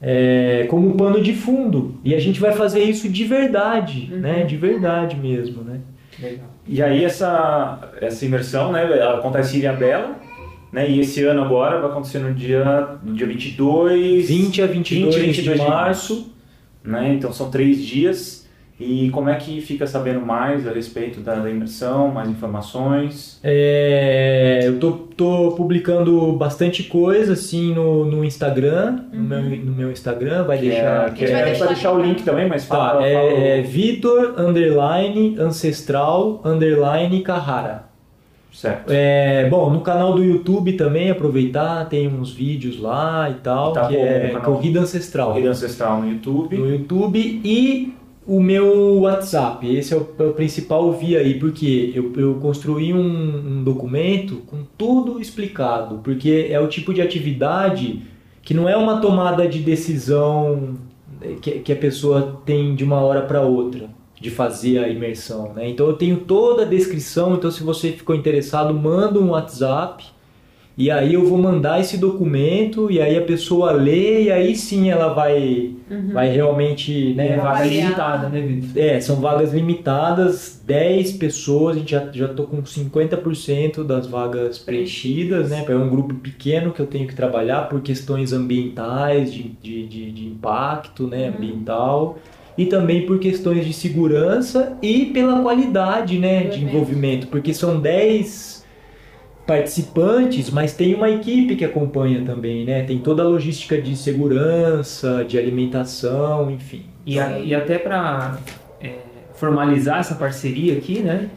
É, 0.03 0.67
como 0.69 0.95
pano 0.97 1.23
de 1.23 1.33
fundo. 1.33 1.95
E 2.05 2.15
a 2.15 2.21
gente 2.21 2.39
vai 2.39 2.53
fazer 2.53 2.83
isso 2.83 3.09
de 3.09 3.25
verdade, 3.25 4.09
né? 4.13 4.45
De 4.45 4.57
verdade 4.57 5.17
mesmo, 5.17 5.63
né? 5.63 5.81
Legal. 6.23 6.47
E 6.69 6.83
aí 6.83 7.03
essa, 7.05 7.91
essa 8.03 8.25
imersão, 8.27 8.71
né, 8.71 8.83
ela 8.83 9.19
acontece 9.19 9.57
em 9.57 9.61
Ilha 9.61 9.73
Bela, 9.73 10.17
né, 10.73 10.89
e 10.91 11.01
esse 11.01 11.23
ano 11.25 11.43
agora 11.43 11.81
vai 11.81 11.91
acontecer 11.91 12.19
no 12.19 12.35
dia, 12.35 12.65
no 13.03 13.15
dia 13.15 13.27
22... 13.27 14.29
20 14.29 14.63
a 14.63 14.67
22, 14.67 15.15
20 15.15 15.27
22 15.27 15.61
de 15.61 15.67
março. 15.67 16.34
Né, 16.85 17.15
então 17.15 17.33
são 17.33 17.51
três 17.51 17.81
dias. 17.83 18.45
E 18.79 19.09
como 19.11 19.29
é 19.29 19.37
que 19.37 19.61
fica 19.61 19.87
sabendo 19.87 20.21
mais 20.21 20.67
a 20.67 20.73
respeito 20.73 21.21
da, 21.21 21.37
da 21.37 21.49
imersão, 21.49 22.09
mais 22.09 22.29
informações? 22.29 23.39
É, 23.43 24.63
eu 24.65 24.81
tô, 24.81 24.91
tô 25.17 25.53
publicando 25.53 26.33
bastante 26.33 26.83
coisa 26.83 27.35
assim 27.35 27.73
no, 27.73 28.05
no 28.05 28.25
Instagram, 28.25 29.05
no, 29.13 29.23
meu, 29.23 29.43
no 29.43 29.73
meu 29.73 29.93
Instagram, 29.93 30.43
vai 30.43 30.59
Que 30.59 30.67
é, 30.67 30.71
deixar. 30.71 31.15
que 31.15 31.25
A 31.25 31.27
gente 31.27 31.29
é, 31.29 31.33
vai 31.33 31.43
vai 31.43 31.51
deixar 31.53 31.67
deixar 31.69 31.93
o 31.93 32.03
link 32.03 32.25
também, 32.25 32.49
mas 32.49 32.67
Tá, 32.67 32.75
fala, 32.75 32.91
fala 32.95 33.07
é, 33.07 33.59
é 33.59 33.61
o- 33.61 33.65
Vitor 33.65 34.35
underline 34.39 35.37
ancestral 35.39 36.43
underline 36.45 37.23
Carrara. 37.23 37.84
Certo. 38.55 38.89
É, 38.89 39.49
bom, 39.51 39.69
no 39.69 39.81
canal 39.81 40.15
do 40.15 40.23
YouTube 40.23 40.75
também 40.75 41.11
aproveitar, 41.11 41.89
tem 41.89 42.07
uns 42.07 42.31
vídeos 42.33 42.81
lá 42.81 43.29
e 43.29 43.35
tal, 43.43 43.73
Tá 43.73 43.89
que 43.89 43.97
bom, 43.97 44.05
é. 44.05 44.31
Corrida 44.45 44.81
Ancestral. 44.81 45.33
Corrida 45.33 45.51
Ancestral 45.51 46.01
no 46.01 46.09
YouTube. 46.09 46.57
no 46.57 46.71
YouTube 46.71 47.41
e 47.45 47.93
o 48.25 48.41
meu 48.41 49.01
WhatsApp. 49.01 49.67
Esse 49.75 49.93
é 49.93 49.97
o, 49.97 50.09
é 50.21 50.23
o 50.23 50.33
principal 50.35 50.93
via 50.93 51.19
aí, 51.19 51.35
porque 51.35 51.93
eu, 51.97 52.13
eu 52.17 52.35
construí 52.37 52.95
um, 52.95 53.59
um 53.59 53.65
documento 53.65 54.37
com 54.47 54.59
tudo 54.79 55.21
explicado, 55.21 55.99
porque 56.05 56.47
é 56.49 56.61
o 56.61 56.69
tipo 56.69 56.95
de 56.95 57.03
atividade 57.03 58.03
que 58.41 58.55
não 58.55 58.69
é 58.69 58.77
uma 58.77 59.01
tomada 59.01 59.49
de 59.49 59.59
decisão 59.59 60.77
que, 61.43 61.59
que 61.59 61.73
a 61.73 61.77
pessoa 61.77 62.41
tem 62.47 62.77
de 62.77 62.85
uma 62.85 63.01
hora 63.01 63.23
para 63.23 63.41
outra 63.41 63.89
de 64.25 64.31
fazer 64.31 64.79
a 64.79 64.89
imersão, 64.89 65.53
né? 65.55 65.69
Então 65.69 65.87
eu 65.87 65.93
tenho 65.93 66.17
toda 66.21 66.63
a 66.63 66.65
descrição, 66.65 67.35
então 67.35 67.51
se 67.51 67.63
você 67.63 67.93
ficou 67.93 68.17
interessado, 68.17 68.73
manda 68.73 69.21
um 69.21 69.31
WhatsApp 69.33 70.03
e 70.77 70.91
aí 70.91 71.15
eu 71.15 71.25
vou 71.27 71.39
mandar 71.39 71.79
esse 71.81 71.99
documento 71.99 72.91
e 72.91 73.01
aí 73.01 73.17
a 73.17 73.23
pessoa 73.23 73.71
lê 73.73 74.25
e 74.25 74.33
aí 74.33 74.57
sim 74.57 74.91
ela 74.91 75.13
vai 75.13 75.77
vai 76.13 76.29
realmente, 76.31 77.13
É 77.13 77.15
né, 77.15 77.37
vaga 77.37 77.51
avaliar. 77.51 77.83
limitada, 77.83 78.29
né, 78.31 78.41
Vitor? 78.41 78.83
é, 78.83 78.99
são 79.01 79.17
vagas 79.21 79.53
limitadas, 79.53 80.61
10 80.67 81.13
pessoas, 81.13 81.77
a 81.77 81.79
gente 81.79 81.91
já, 81.93 82.11
já 82.13 82.29
tô 82.29 82.45
com 82.45 82.63
50% 82.63 83.85
das 83.85 84.07
vagas 84.07 84.59
preenchidas, 84.59 85.51
né? 85.51 85.65
É 85.69 85.77
um 85.77 85.89
grupo 85.91 86.15
pequeno 86.15 86.73
que 86.73 86.81
eu 86.81 86.87
tenho 86.87 87.07
que 87.07 87.15
trabalhar 87.15 87.69
por 87.69 87.81
questões 87.83 88.33
ambientais, 88.33 89.33
de, 89.33 89.43
de, 89.63 89.87
de, 89.87 90.11
de 90.13 90.27
impacto 90.27 91.07
né, 91.07 91.29
ambiental, 91.29 92.19
e 92.57 92.67
também 92.67 93.05
por 93.07 93.19
questões 93.19 93.67
de 93.67 93.73
segurança 93.73 94.77
e 94.81 95.07
pela 95.07 95.41
qualidade 95.43 96.19
né, 96.19 96.45
de 96.45 96.63
envolvimento, 96.65 97.27
porque 97.27 97.53
são 97.53 97.81
10 97.81 98.65
participantes, 99.47 100.51
mas 100.51 100.73
tem 100.73 100.95
uma 100.95 101.11
equipe 101.11 101.55
que 101.57 101.65
acompanha 101.65 102.23
também, 102.25 102.65
né? 102.65 102.83
Tem 102.85 102.99
toda 102.99 103.23
a 103.23 103.27
logística 103.27 103.81
de 103.81 103.95
segurança, 103.95 105.25
de 105.29 105.37
alimentação, 105.39 106.51
enfim. 106.51 106.83
E, 107.05 107.19
a- 107.19 107.39
e 107.39 107.55
até 107.55 107.77
para 107.79 108.39
formalizar 109.35 109.99
essa 109.99 110.15
parceria 110.15 110.75
aqui, 110.79 111.01
né? 111.01 111.29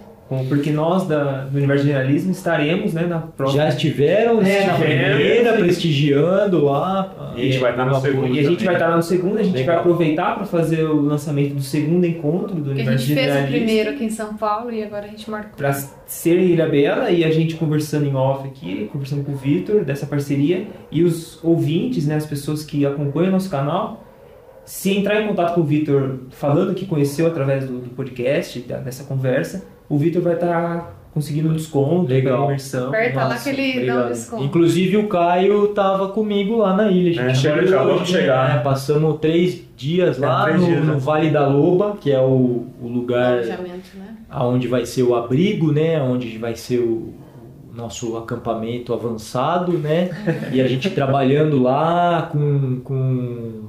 Porque 0.50 0.72
nós 0.72 1.08
da, 1.08 1.46
do 1.46 1.58
Universo 1.58 1.86
de 1.86 1.92
Jornalismo 1.92 2.32
estaremos 2.32 2.94
né, 2.94 3.04
na 3.04 3.20
próxima. 3.20 3.64
Já 3.64 3.70
estiveram 3.70 4.42
né, 4.42 4.66
na 4.66 4.74
primeira, 4.74 5.54
prestigiando 5.54 6.66
lá. 6.66 7.34
E 7.36 7.42
a 7.42 7.44
gente 7.46 7.60
vai 7.60 7.72
estar 7.72 7.86
no 7.86 7.92
Uma 7.94 8.02
segundo. 8.02 8.36
E 8.36 8.40
a 8.40 8.44
gente 8.44 8.66
vai 8.66 8.74
estar 8.76 8.88
lá 8.90 8.96
no 8.98 9.04
segundo, 9.04 9.38
a 9.38 9.44
gente 9.44 9.54
Legal. 9.56 9.68
vai 9.68 9.76
aproveitar 9.78 10.36
para 10.36 10.46
fazer 10.46 10.84
o 10.84 11.02
lançamento 11.02 11.54
do 11.56 11.62
segundo 11.62 12.06
encontro 12.06 12.56
do 12.56 12.64
Porque 12.66 12.82
a 12.82 12.84
Universo 12.84 13.06
gente 13.06 13.20
fez 13.20 13.36
o 13.44 13.48
primeiro 13.48 13.90
aqui 13.92 14.04
em 14.04 14.10
São 14.10 14.36
Paulo 14.36 14.72
e 14.72 14.84
agora 14.84 15.06
a 15.06 15.10
gente 15.10 15.30
marcou. 15.30 15.54
Para 15.56 15.72
ser 16.06 16.38
em 16.40 16.48
Ilha 16.52 16.68
Bela 16.68 17.10
e 17.10 17.24
a 17.24 17.32
gente 17.32 17.56
conversando 17.56 18.06
em 18.06 18.14
off 18.16 18.48
aqui, 18.48 18.90
conversando 18.92 19.24
com 19.24 19.32
o 19.32 19.36
Vitor 19.36 19.86
dessa 19.86 20.06
parceria 20.06 20.68
e 20.92 21.04
os 21.04 21.42
ouvintes, 21.44 22.06
né, 22.06 22.16
as 22.16 22.26
pessoas 22.26 22.64
que 22.64 22.86
acompanham 22.86 23.30
o 23.30 23.32
nosso 23.32 23.50
canal, 23.50 24.04
se 24.66 24.92
entrar 24.92 25.22
em 25.22 25.28
contato 25.28 25.56
com 25.56 25.62
o 25.62 25.64
Vitor 25.64 26.18
falando 26.32 26.74
que 26.74 26.86
conheceu 26.86 27.28
através 27.28 27.66
do, 27.66 27.80
do 27.80 27.90
podcast, 27.92 28.60
da- 28.60 28.80
dessa 28.80 29.06
conversa, 29.06 29.64
o 29.90 29.98
Vitor 29.98 30.22
vai 30.22 30.34
estar 30.34 30.96
conseguindo 31.14 31.50
um 31.50 31.54
desconto 31.54 32.08
Legal. 32.12 32.46
imersão. 32.46 32.90
Aperta 32.90 33.20
lá 33.24 33.30
Nossa, 33.30 33.52
que 33.52 33.60
ele 33.62 33.86
dá 33.88 34.06
um 34.06 34.08
desconto. 34.10 34.44
Inclusive 34.44 34.98
o 34.98 35.08
Caio 35.08 35.68
tava 35.70 36.10
comigo 36.10 36.58
lá 36.58 36.76
na 36.76 36.92
ilha. 36.92 37.22
A 37.22 37.26
É, 37.26 37.30
gente 37.30 37.40
chegou, 37.40 37.60
chegou 37.64 37.76
acabou 37.76 37.96
de 37.96 38.02
hoje, 38.04 38.12
chegar. 38.12 38.56
né? 38.56 38.62
Passamos 38.62 39.20
três 39.20 39.64
dias 39.76 40.22
É, 40.22 40.26
lá 40.28 40.44
três 40.44 40.60
no, 40.62 40.66
dias, 40.68 40.86
no 40.86 40.94
né? 40.94 41.00
Vale 41.00 41.30
da 41.32 41.48
Loba, 41.48 41.98
que 42.00 42.12
é 42.12 42.20
o, 42.22 42.66
o 42.82 42.88
lugar 42.88 43.38
né? 43.44 43.58
aonde 44.30 44.68
vai 44.68 44.86
ser 44.86 45.04
o 45.04 45.16
abrigo, 45.16 45.72
né? 45.72 46.00
Onde 46.02 46.38
vai 46.38 46.56
ser 46.56 46.80
o 46.80 47.14
o 47.70 47.76
nosso 47.78 48.18
acampamento 48.18 48.92
avançado, 48.94 49.74
né? 49.74 50.10
E 50.52 50.60
a 50.62 50.68
gente 50.68 50.90
trabalhando 50.90 51.62
lá 51.62 52.28
com, 52.32 52.80
com 52.84 53.66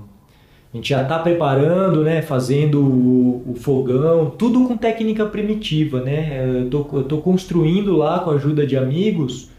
a 0.73 0.77
gente 0.77 0.89
já 0.90 1.03
está 1.03 1.19
preparando, 1.19 2.03
né? 2.05 2.20
Fazendo 2.23 2.82
o, 2.85 3.53
o 3.53 3.55
fogão, 3.55 4.31
tudo 4.31 4.66
com 4.69 4.77
técnica 4.77 5.24
primitiva, 5.27 6.01
né? 6.03 6.47
Eu 6.62 6.69
tô, 6.70 6.86
eu 6.93 7.05
tô 7.05 7.19
construindo 7.19 7.97
lá 7.97 8.19
com 8.20 8.31
a 8.31 8.35
ajuda 8.35 8.66
de 8.66 8.77
amigos 8.77 9.51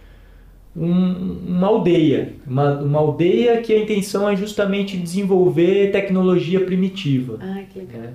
um- 0.75 1.39
uma 1.47 1.67
aldeia, 1.67 2.33
uma, 2.45 2.79
uma 2.79 2.99
aldeia 2.99 3.59
que 3.61 3.73
a 3.73 3.79
intenção 3.81 4.29
é 4.29 4.35
justamente 4.35 4.95
desenvolver 4.97 5.91
tecnologia 5.91 6.63
primitiva. 6.63 7.37
Ai, 7.41 7.65
que 7.73 7.79
legal. 7.79 8.01
né? 8.01 8.13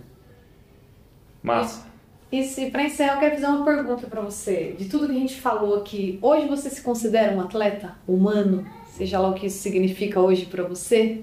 Massa. 1.43 1.87
E 2.33 2.43
se, 2.43 2.71
pra 2.71 2.85
encerrar, 2.85 3.15
eu 3.15 3.21
quero 3.21 3.35
fazer 3.37 3.47
uma 3.47 3.65
pergunta 3.65 4.07
pra 4.07 4.21
você. 4.21 4.75
De 4.79 4.87
tudo 4.87 5.07
que 5.07 5.13
a 5.13 5.19
gente 5.19 5.41
falou 5.41 5.77
aqui, 5.77 6.19
hoje 6.23 6.49
você 6.49 6.71
se 6.71 6.81
considera 6.83 7.35
um 7.35 7.41
atleta 7.41 7.97
humano? 8.09 8.65
Seja 8.87 9.19
lá 9.21 9.29
o 9.29 9.35
que 9.35 9.47
isso 9.47 9.59
significa 9.59 10.21
hoje 10.21 10.47
pra 10.47 10.63
você? 10.65 11.23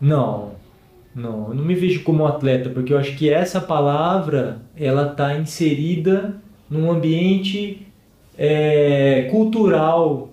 Não, 0.00 0.52
não, 1.14 1.48
eu 1.48 1.54
não 1.54 1.64
me 1.64 1.74
vejo 1.74 2.02
como 2.02 2.24
um 2.24 2.26
atleta, 2.26 2.68
porque 2.68 2.92
eu 2.92 2.98
acho 2.98 3.16
que 3.16 3.30
essa 3.30 3.60
palavra 3.60 4.58
ela 4.76 5.10
está 5.10 5.36
inserida 5.38 6.34
num 6.68 6.90
ambiente 6.90 7.86
é, 8.36 9.28
cultural 9.30 10.28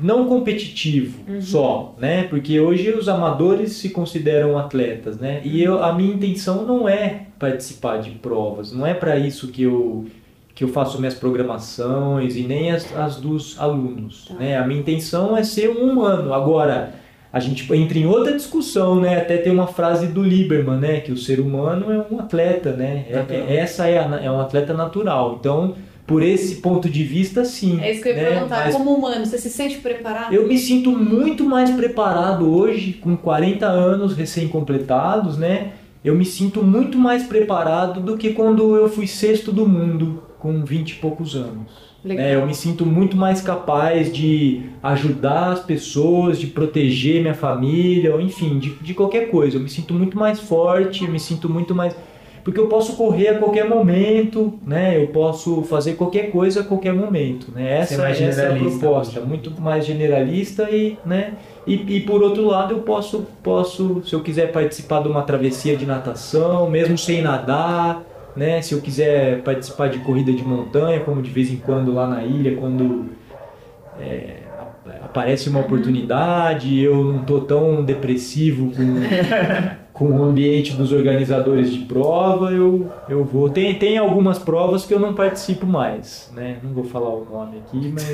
não 0.00 0.26
competitivo 0.26 1.22
só, 1.40 1.94
né? 1.98 2.24
Porque 2.24 2.58
hoje 2.58 2.90
os 2.90 3.08
amadores 3.08 3.74
se 3.74 3.90
consideram 3.90 4.58
atletas, 4.58 5.18
né? 5.18 5.40
E 5.44 5.62
eu, 5.62 5.82
a 5.82 5.92
minha 5.92 6.12
intenção 6.12 6.66
não 6.66 6.88
é 6.88 7.26
participar 7.38 7.98
de 7.98 8.10
provas, 8.10 8.72
não 8.72 8.86
é 8.86 8.94
para 8.94 9.16
isso 9.18 9.48
que 9.48 9.62
eu 9.62 10.06
que 10.54 10.62
eu 10.62 10.68
faço 10.68 11.00
minhas 11.00 11.14
programações 11.14 12.36
e 12.36 12.42
nem 12.42 12.70
as, 12.70 12.96
as 12.96 13.16
dos 13.16 13.60
alunos, 13.60 14.30
né? 14.38 14.56
A 14.56 14.64
minha 14.66 14.80
intenção 14.80 15.36
é 15.36 15.42
ser 15.42 15.68
um 15.68 15.90
humano. 15.90 16.32
Agora 16.32 16.94
a 17.34 17.40
gente 17.40 17.70
entra 17.74 17.98
em 17.98 18.06
outra 18.06 18.32
discussão, 18.32 19.00
né? 19.00 19.18
Até 19.18 19.36
tem 19.38 19.52
uma 19.52 19.66
frase 19.66 20.06
do 20.06 20.22
Lieberman, 20.22 20.78
né? 20.78 21.00
Que 21.00 21.10
o 21.10 21.16
ser 21.16 21.40
humano 21.40 21.92
é 21.92 22.06
um 22.14 22.20
atleta, 22.20 22.70
né? 22.72 23.04
É- 23.10 23.24
é- 23.28 23.56
essa 23.56 23.88
é, 23.88 23.98
a- 23.98 24.20
é 24.22 24.30
um 24.30 24.40
atleta 24.40 24.72
natural. 24.72 25.38
Então, 25.40 25.74
por 26.06 26.22
esse 26.22 26.56
ponto 26.56 26.88
de 26.88 27.02
vista, 27.02 27.44
sim. 27.44 27.80
É 27.80 27.90
isso 27.90 28.02
que 28.02 28.08
eu 28.10 28.14
ia 28.16 28.22
né? 28.22 28.28
perguntar. 28.30 28.64
Mas 28.66 28.76
Como 28.76 28.94
humano, 28.94 29.26
você 29.26 29.36
se 29.36 29.50
sente 29.50 29.78
preparado? 29.78 30.32
eu 30.32 30.46
me 30.46 30.56
sinto 30.56 30.92
muito 30.92 31.42
mais 31.42 31.70
preparado 31.70 32.48
hoje, 32.56 32.92
com 32.92 33.16
40 33.16 33.66
anos 33.66 34.14
recém-completados, 34.16 35.36
né? 35.36 35.72
Eu 36.04 36.14
me 36.14 36.24
sinto 36.24 36.62
muito 36.62 36.96
mais 36.98 37.24
preparado 37.24 38.00
do 38.00 38.16
que 38.16 38.32
quando 38.32 38.76
eu 38.76 38.88
fui 38.88 39.06
sexto 39.08 39.50
do 39.50 39.66
mundo, 39.66 40.22
com 40.38 40.64
20 40.64 40.90
e 40.90 40.94
poucos 40.96 41.34
anos. 41.34 41.93
Legal. 42.04 42.24
né? 42.24 42.34
eu 42.34 42.46
me 42.46 42.54
sinto 42.54 42.84
muito 42.84 43.16
mais 43.16 43.40
capaz 43.40 44.12
de 44.12 44.62
ajudar 44.82 45.52
as 45.52 45.60
pessoas, 45.60 46.38
de 46.38 46.46
proteger 46.46 47.22
minha 47.22 47.34
família, 47.34 48.12
ou 48.12 48.20
enfim, 48.20 48.58
de, 48.58 48.70
de 48.74 48.92
qualquer 48.92 49.30
coisa. 49.30 49.56
Eu 49.56 49.60
me 49.60 49.70
sinto 49.70 49.94
muito 49.94 50.18
mais 50.18 50.38
forte, 50.38 51.04
eu 51.04 51.10
me 51.10 51.18
sinto 51.18 51.48
muito 51.48 51.74
mais. 51.74 51.96
Porque 52.44 52.60
eu 52.60 52.66
posso 52.66 52.94
correr 52.94 53.28
a 53.28 53.38
qualquer 53.38 53.66
momento, 53.66 54.52
né? 54.66 55.02
Eu 55.02 55.06
posso 55.08 55.62
fazer 55.62 55.94
qualquer 55.94 56.30
coisa 56.30 56.60
a 56.60 56.62
qualquer 56.62 56.92
momento, 56.92 57.50
né? 57.50 57.78
Essa, 57.78 58.06
essa 58.06 58.42
é 58.42 58.52
a 58.52 58.56
proposta, 58.58 59.20
hoje. 59.20 59.26
muito 59.26 59.62
mais 59.62 59.86
generalista 59.86 60.68
e, 60.70 60.98
né? 61.06 61.32
E, 61.66 61.96
e 61.96 62.00
por 62.02 62.22
outro 62.22 62.44
lado 62.44 62.74
eu 62.74 62.80
posso, 62.80 63.26
posso, 63.42 64.02
se 64.04 64.12
eu 64.12 64.20
quiser 64.20 64.52
participar 64.52 65.02
de 65.02 65.08
uma 65.08 65.22
travessia 65.22 65.74
de 65.74 65.86
natação, 65.86 66.68
mesmo 66.68 66.98
sem 66.98 67.22
nadar, 67.22 68.02
né? 68.36 68.60
Se 68.62 68.74
eu 68.74 68.80
quiser 68.80 69.42
participar 69.42 69.88
de 69.88 69.98
corrida 70.00 70.32
de 70.32 70.42
montanha, 70.44 71.00
como 71.00 71.22
de 71.22 71.30
vez 71.30 71.50
em 71.52 71.56
quando 71.56 71.92
lá 71.94 72.06
na 72.08 72.24
ilha, 72.24 72.56
quando 72.56 73.10
é, 74.00 74.38
ap- 74.60 75.04
aparece 75.04 75.48
uma 75.48 75.60
oportunidade, 75.60 76.78
eu 76.80 77.04
não 77.04 77.24
tô 77.24 77.40
tão 77.42 77.84
depressivo 77.84 78.70
com, 78.72 78.82
com 79.94 80.06
o 80.06 80.24
ambiente 80.24 80.72
dos 80.72 80.90
organizadores 80.90 81.72
de 81.72 81.78
prova, 81.78 82.50
eu, 82.50 82.90
eu 83.08 83.24
vou. 83.24 83.48
Tem, 83.48 83.72
tem 83.74 83.96
algumas 83.96 84.40
provas 84.40 84.84
que 84.84 84.92
eu 84.92 84.98
não 84.98 85.14
participo 85.14 85.64
mais, 85.64 86.32
né? 86.34 86.56
Não 86.64 86.72
vou 86.72 86.82
falar 86.82 87.10
o 87.10 87.24
nome 87.30 87.58
aqui, 87.58 87.94
mas 87.94 88.04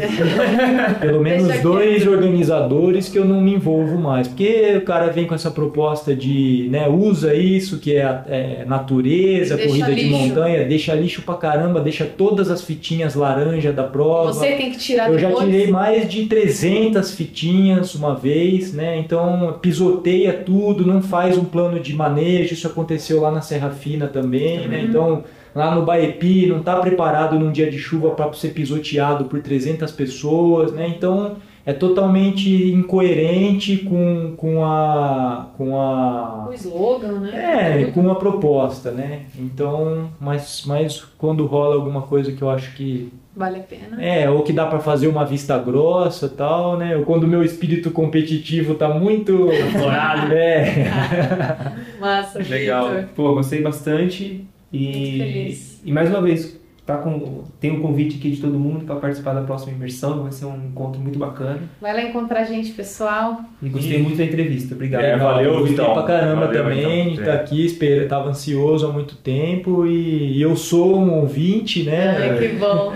pelo 1.01 1.23
menos 1.23 1.47
Deixa 1.47 1.62
dois 1.62 2.07
organizadores 2.07 3.09
que 3.09 3.19
eu 3.19 3.24
não 3.24 3.40
me 3.40 3.55
envolvo 3.55 3.98
mais. 3.98 4.28
Porque 4.28 4.77
o 4.77 4.82
cara 4.85 5.07
vem 5.07 5.27
com 5.27 5.35
essa 5.35 5.51
proposta 5.51 6.15
de, 6.15 6.69
né, 6.70 6.86
usa 6.86 7.35
isso 7.35 7.78
que 7.78 7.97
é, 7.97 8.24
é 8.28 8.65
natureza, 8.66 9.57
Deixa 9.57 9.69
corrida 9.70 9.94
de 9.94 10.02
lixo. 10.02 10.19
montanha, 10.28 10.65
deixa 10.66 10.94
lixo 10.94 11.23
pra 11.23 11.35
caramba, 11.36 11.81
deixa 11.81 12.05
todas 12.05 12.51
as 12.51 12.61
fitinhas 12.61 13.15
laranja 13.15 13.73
da 13.73 13.85
prova. 13.85 14.35
Você 14.35 14.52
tem 14.52 14.70
que 14.70 14.77
tirar 14.78 15.11
Eu 15.11 15.19
já 15.19 15.28
depois. 15.28 15.47
tirei 15.47 15.69
mais 15.69 16.07
de 16.07 16.27
300 16.27 17.11
fitinhas 17.15 17.94
uma 17.94 18.15
vez, 18.15 18.74
né? 18.74 18.98
Então 18.98 19.59
pisoteia 19.62 20.35
tudo, 20.35 20.86
não 20.86 21.01
faz 21.01 21.39
um 21.39 21.44
plano 21.44 21.69
de 21.78 21.94
manejo. 21.94 22.55
Isso 22.55 22.66
aconteceu 22.66 23.20
lá 23.20 23.30
na 23.30 23.40
Serra 23.40 23.70
Fina 23.70 24.09
também, 24.09 24.66
né? 24.66 24.82
Então 24.82 25.24
lá 25.55 25.74
no 25.74 25.84
Baepi 25.84 26.47
não 26.47 26.59
está 26.59 26.76
preparado 26.76 27.38
num 27.38 27.52
dia 27.52 27.70
de 27.70 27.78
chuva 27.78 28.10
para 28.10 28.32
ser 28.32 28.48
pisoteado 28.51 29.26
por 29.26 29.40
300 29.40 29.92
pessoas, 29.92 30.72
né? 30.72 30.88
Então 30.88 31.36
é 31.64 31.72
totalmente 31.72 32.72
incoerente 32.72 33.78
com, 33.78 34.34
com 34.36 34.64
a 34.64 35.51
com 35.56 35.78
a 35.78 36.48
O 36.48 36.52
slogan, 36.55 37.20
né? 37.20 37.82
é, 37.82 37.90
com 37.92 38.10
a 38.10 38.14
proposta, 38.14 38.90
né? 38.90 39.26
Então, 39.38 40.10
mas, 40.18 40.64
mas 40.66 41.01
quando 41.18 41.47
rola 41.47 41.74
alguma 41.76 42.02
coisa 42.02 42.32
que 42.32 42.42
eu 42.42 42.51
acho 42.51 42.74
que 42.74 43.12
Vale 43.40 43.58
a 43.58 43.62
pena. 43.62 43.96
é, 44.02 44.28
ou 44.30 44.42
que 44.42 44.52
dá 44.52 44.66
pra 44.66 44.78
fazer 44.78 45.08
uma 45.08 45.24
vista 45.24 45.58
grossa 45.58 46.28
tal, 46.28 46.76
né? 46.76 46.96
Ou 46.96 47.04
quando 47.04 47.24
o 47.24 47.26
meu 47.26 47.42
espírito 47.42 47.90
competitivo 47.90 48.74
tá 48.74 48.88
muito. 48.90 49.48
Aflorado. 49.50 50.32
é. 50.36 51.72
Massa, 51.98 52.38
Legal. 52.38 52.88
Vitor. 52.90 53.04
Pô, 53.16 53.34
gostei 53.34 53.62
bastante. 53.62 54.44
Muito 54.72 54.86
E, 54.96 55.18
feliz. 55.18 55.80
e 55.84 55.90
mais 55.92 56.08
uma 56.10 56.20
vez, 56.22 56.60
tá 56.90 56.98
com, 56.98 57.44
tem 57.60 57.70
um 57.70 57.80
convite 57.80 58.16
aqui 58.18 58.30
de 58.30 58.40
todo 58.40 58.58
mundo 58.58 58.84
para 58.84 58.96
participar 58.96 59.34
da 59.34 59.42
próxima 59.42 59.72
imersão. 59.72 60.22
Vai 60.22 60.32
ser 60.32 60.46
um 60.46 60.56
encontro 60.66 61.00
muito 61.00 61.18
bacana. 61.18 61.58
Vai 61.80 61.92
lá 61.94 62.02
encontrar 62.02 62.40
a 62.40 62.44
gente, 62.44 62.72
pessoal. 62.72 63.40
E 63.62 63.68
gostei 63.68 64.02
muito 64.02 64.16
da 64.18 64.24
entrevista. 64.24 64.74
Obrigado. 64.74 65.02
É, 65.02 65.16
valeu, 65.16 65.52
Gostei 65.60 65.70
Vitão. 65.70 65.92
pra 65.94 66.02
caramba 66.02 66.46
Valeu, 66.46 66.62
também, 66.62 67.10
Vitão. 67.10 67.24
de 67.24 67.30
tá 67.30 67.34
aqui, 67.34 67.64
espera, 67.64 68.06
tava 68.08 68.28
ansioso 68.30 68.86
há 68.86 68.92
muito 68.92 69.16
tempo 69.16 69.86
e, 69.86 70.36
e 70.38 70.42
eu 70.42 70.56
sou 70.56 70.96
um 70.98 71.20
ouvinte, 71.20 71.82
né? 71.84 72.16
Ai, 72.18 72.38
que 72.38 72.48
bom. 72.58 72.92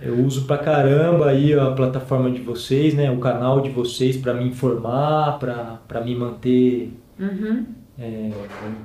Eu 0.00 0.14
uso 0.24 0.44
pra 0.46 0.56
caramba 0.58 1.28
aí 1.30 1.52
a 1.52 1.72
plataforma 1.72 2.30
de 2.30 2.40
vocês, 2.40 2.94
né? 2.94 3.10
O 3.10 3.18
canal 3.18 3.60
de 3.60 3.68
vocês 3.70 4.16
pra 4.16 4.32
me 4.32 4.44
informar, 4.46 5.38
pra 5.38 5.80
pra 5.88 6.00
me 6.00 6.14
manter 6.14 6.92
Uhum. 7.18 7.64
É, 7.98 8.30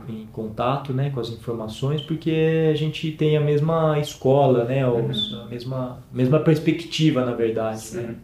em, 0.09 0.13
em 0.21 0.25
contato 0.31 0.91
né, 0.93 1.11
com 1.13 1.19
as 1.19 1.29
informações, 1.29 2.01
porque 2.01 2.69
a 2.71 2.75
gente 2.75 3.11
tem 3.11 3.37
a 3.37 3.41
mesma 3.41 3.99
escola, 3.99 4.63
né, 4.63 4.87
os- 4.87 5.33
a 5.33 5.45
mesma, 5.45 5.99
mesma 6.11 6.39
perspectiva, 6.39 7.23
na 7.23 7.33
verdade. 7.33 7.95
Né? 7.95 8.15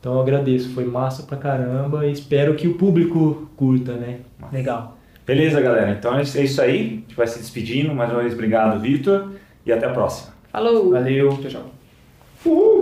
Então 0.00 0.14
eu 0.14 0.20
agradeço, 0.20 0.70
foi 0.70 0.84
massa 0.84 1.24
pra 1.24 1.36
caramba 1.36 2.06
e 2.06 2.12
espero 2.12 2.54
que 2.54 2.66
o 2.68 2.74
público 2.74 3.48
curta, 3.56 3.92
né? 3.94 4.20
Legal. 4.52 4.96
Beleza, 5.26 5.60
galera. 5.60 5.90
Então 5.90 6.16
é 6.16 6.22
isso 6.22 6.62
aí. 6.62 6.76
A 6.78 6.82
gente 6.82 7.14
vai 7.14 7.26
se 7.26 7.38
despedindo. 7.38 7.92
Mais 7.94 8.10
uma 8.10 8.20
vez, 8.20 8.32
obrigado, 8.32 8.80
Vitor. 8.80 9.32
E 9.66 9.72
até 9.72 9.84
a 9.86 9.90
próxima. 9.92 10.32
Falou. 10.50 10.90
Valeu. 10.92 11.28
Tchau, 11.42 11.50
tchau. 11.50 11.64
Uhul! 12.46 12.77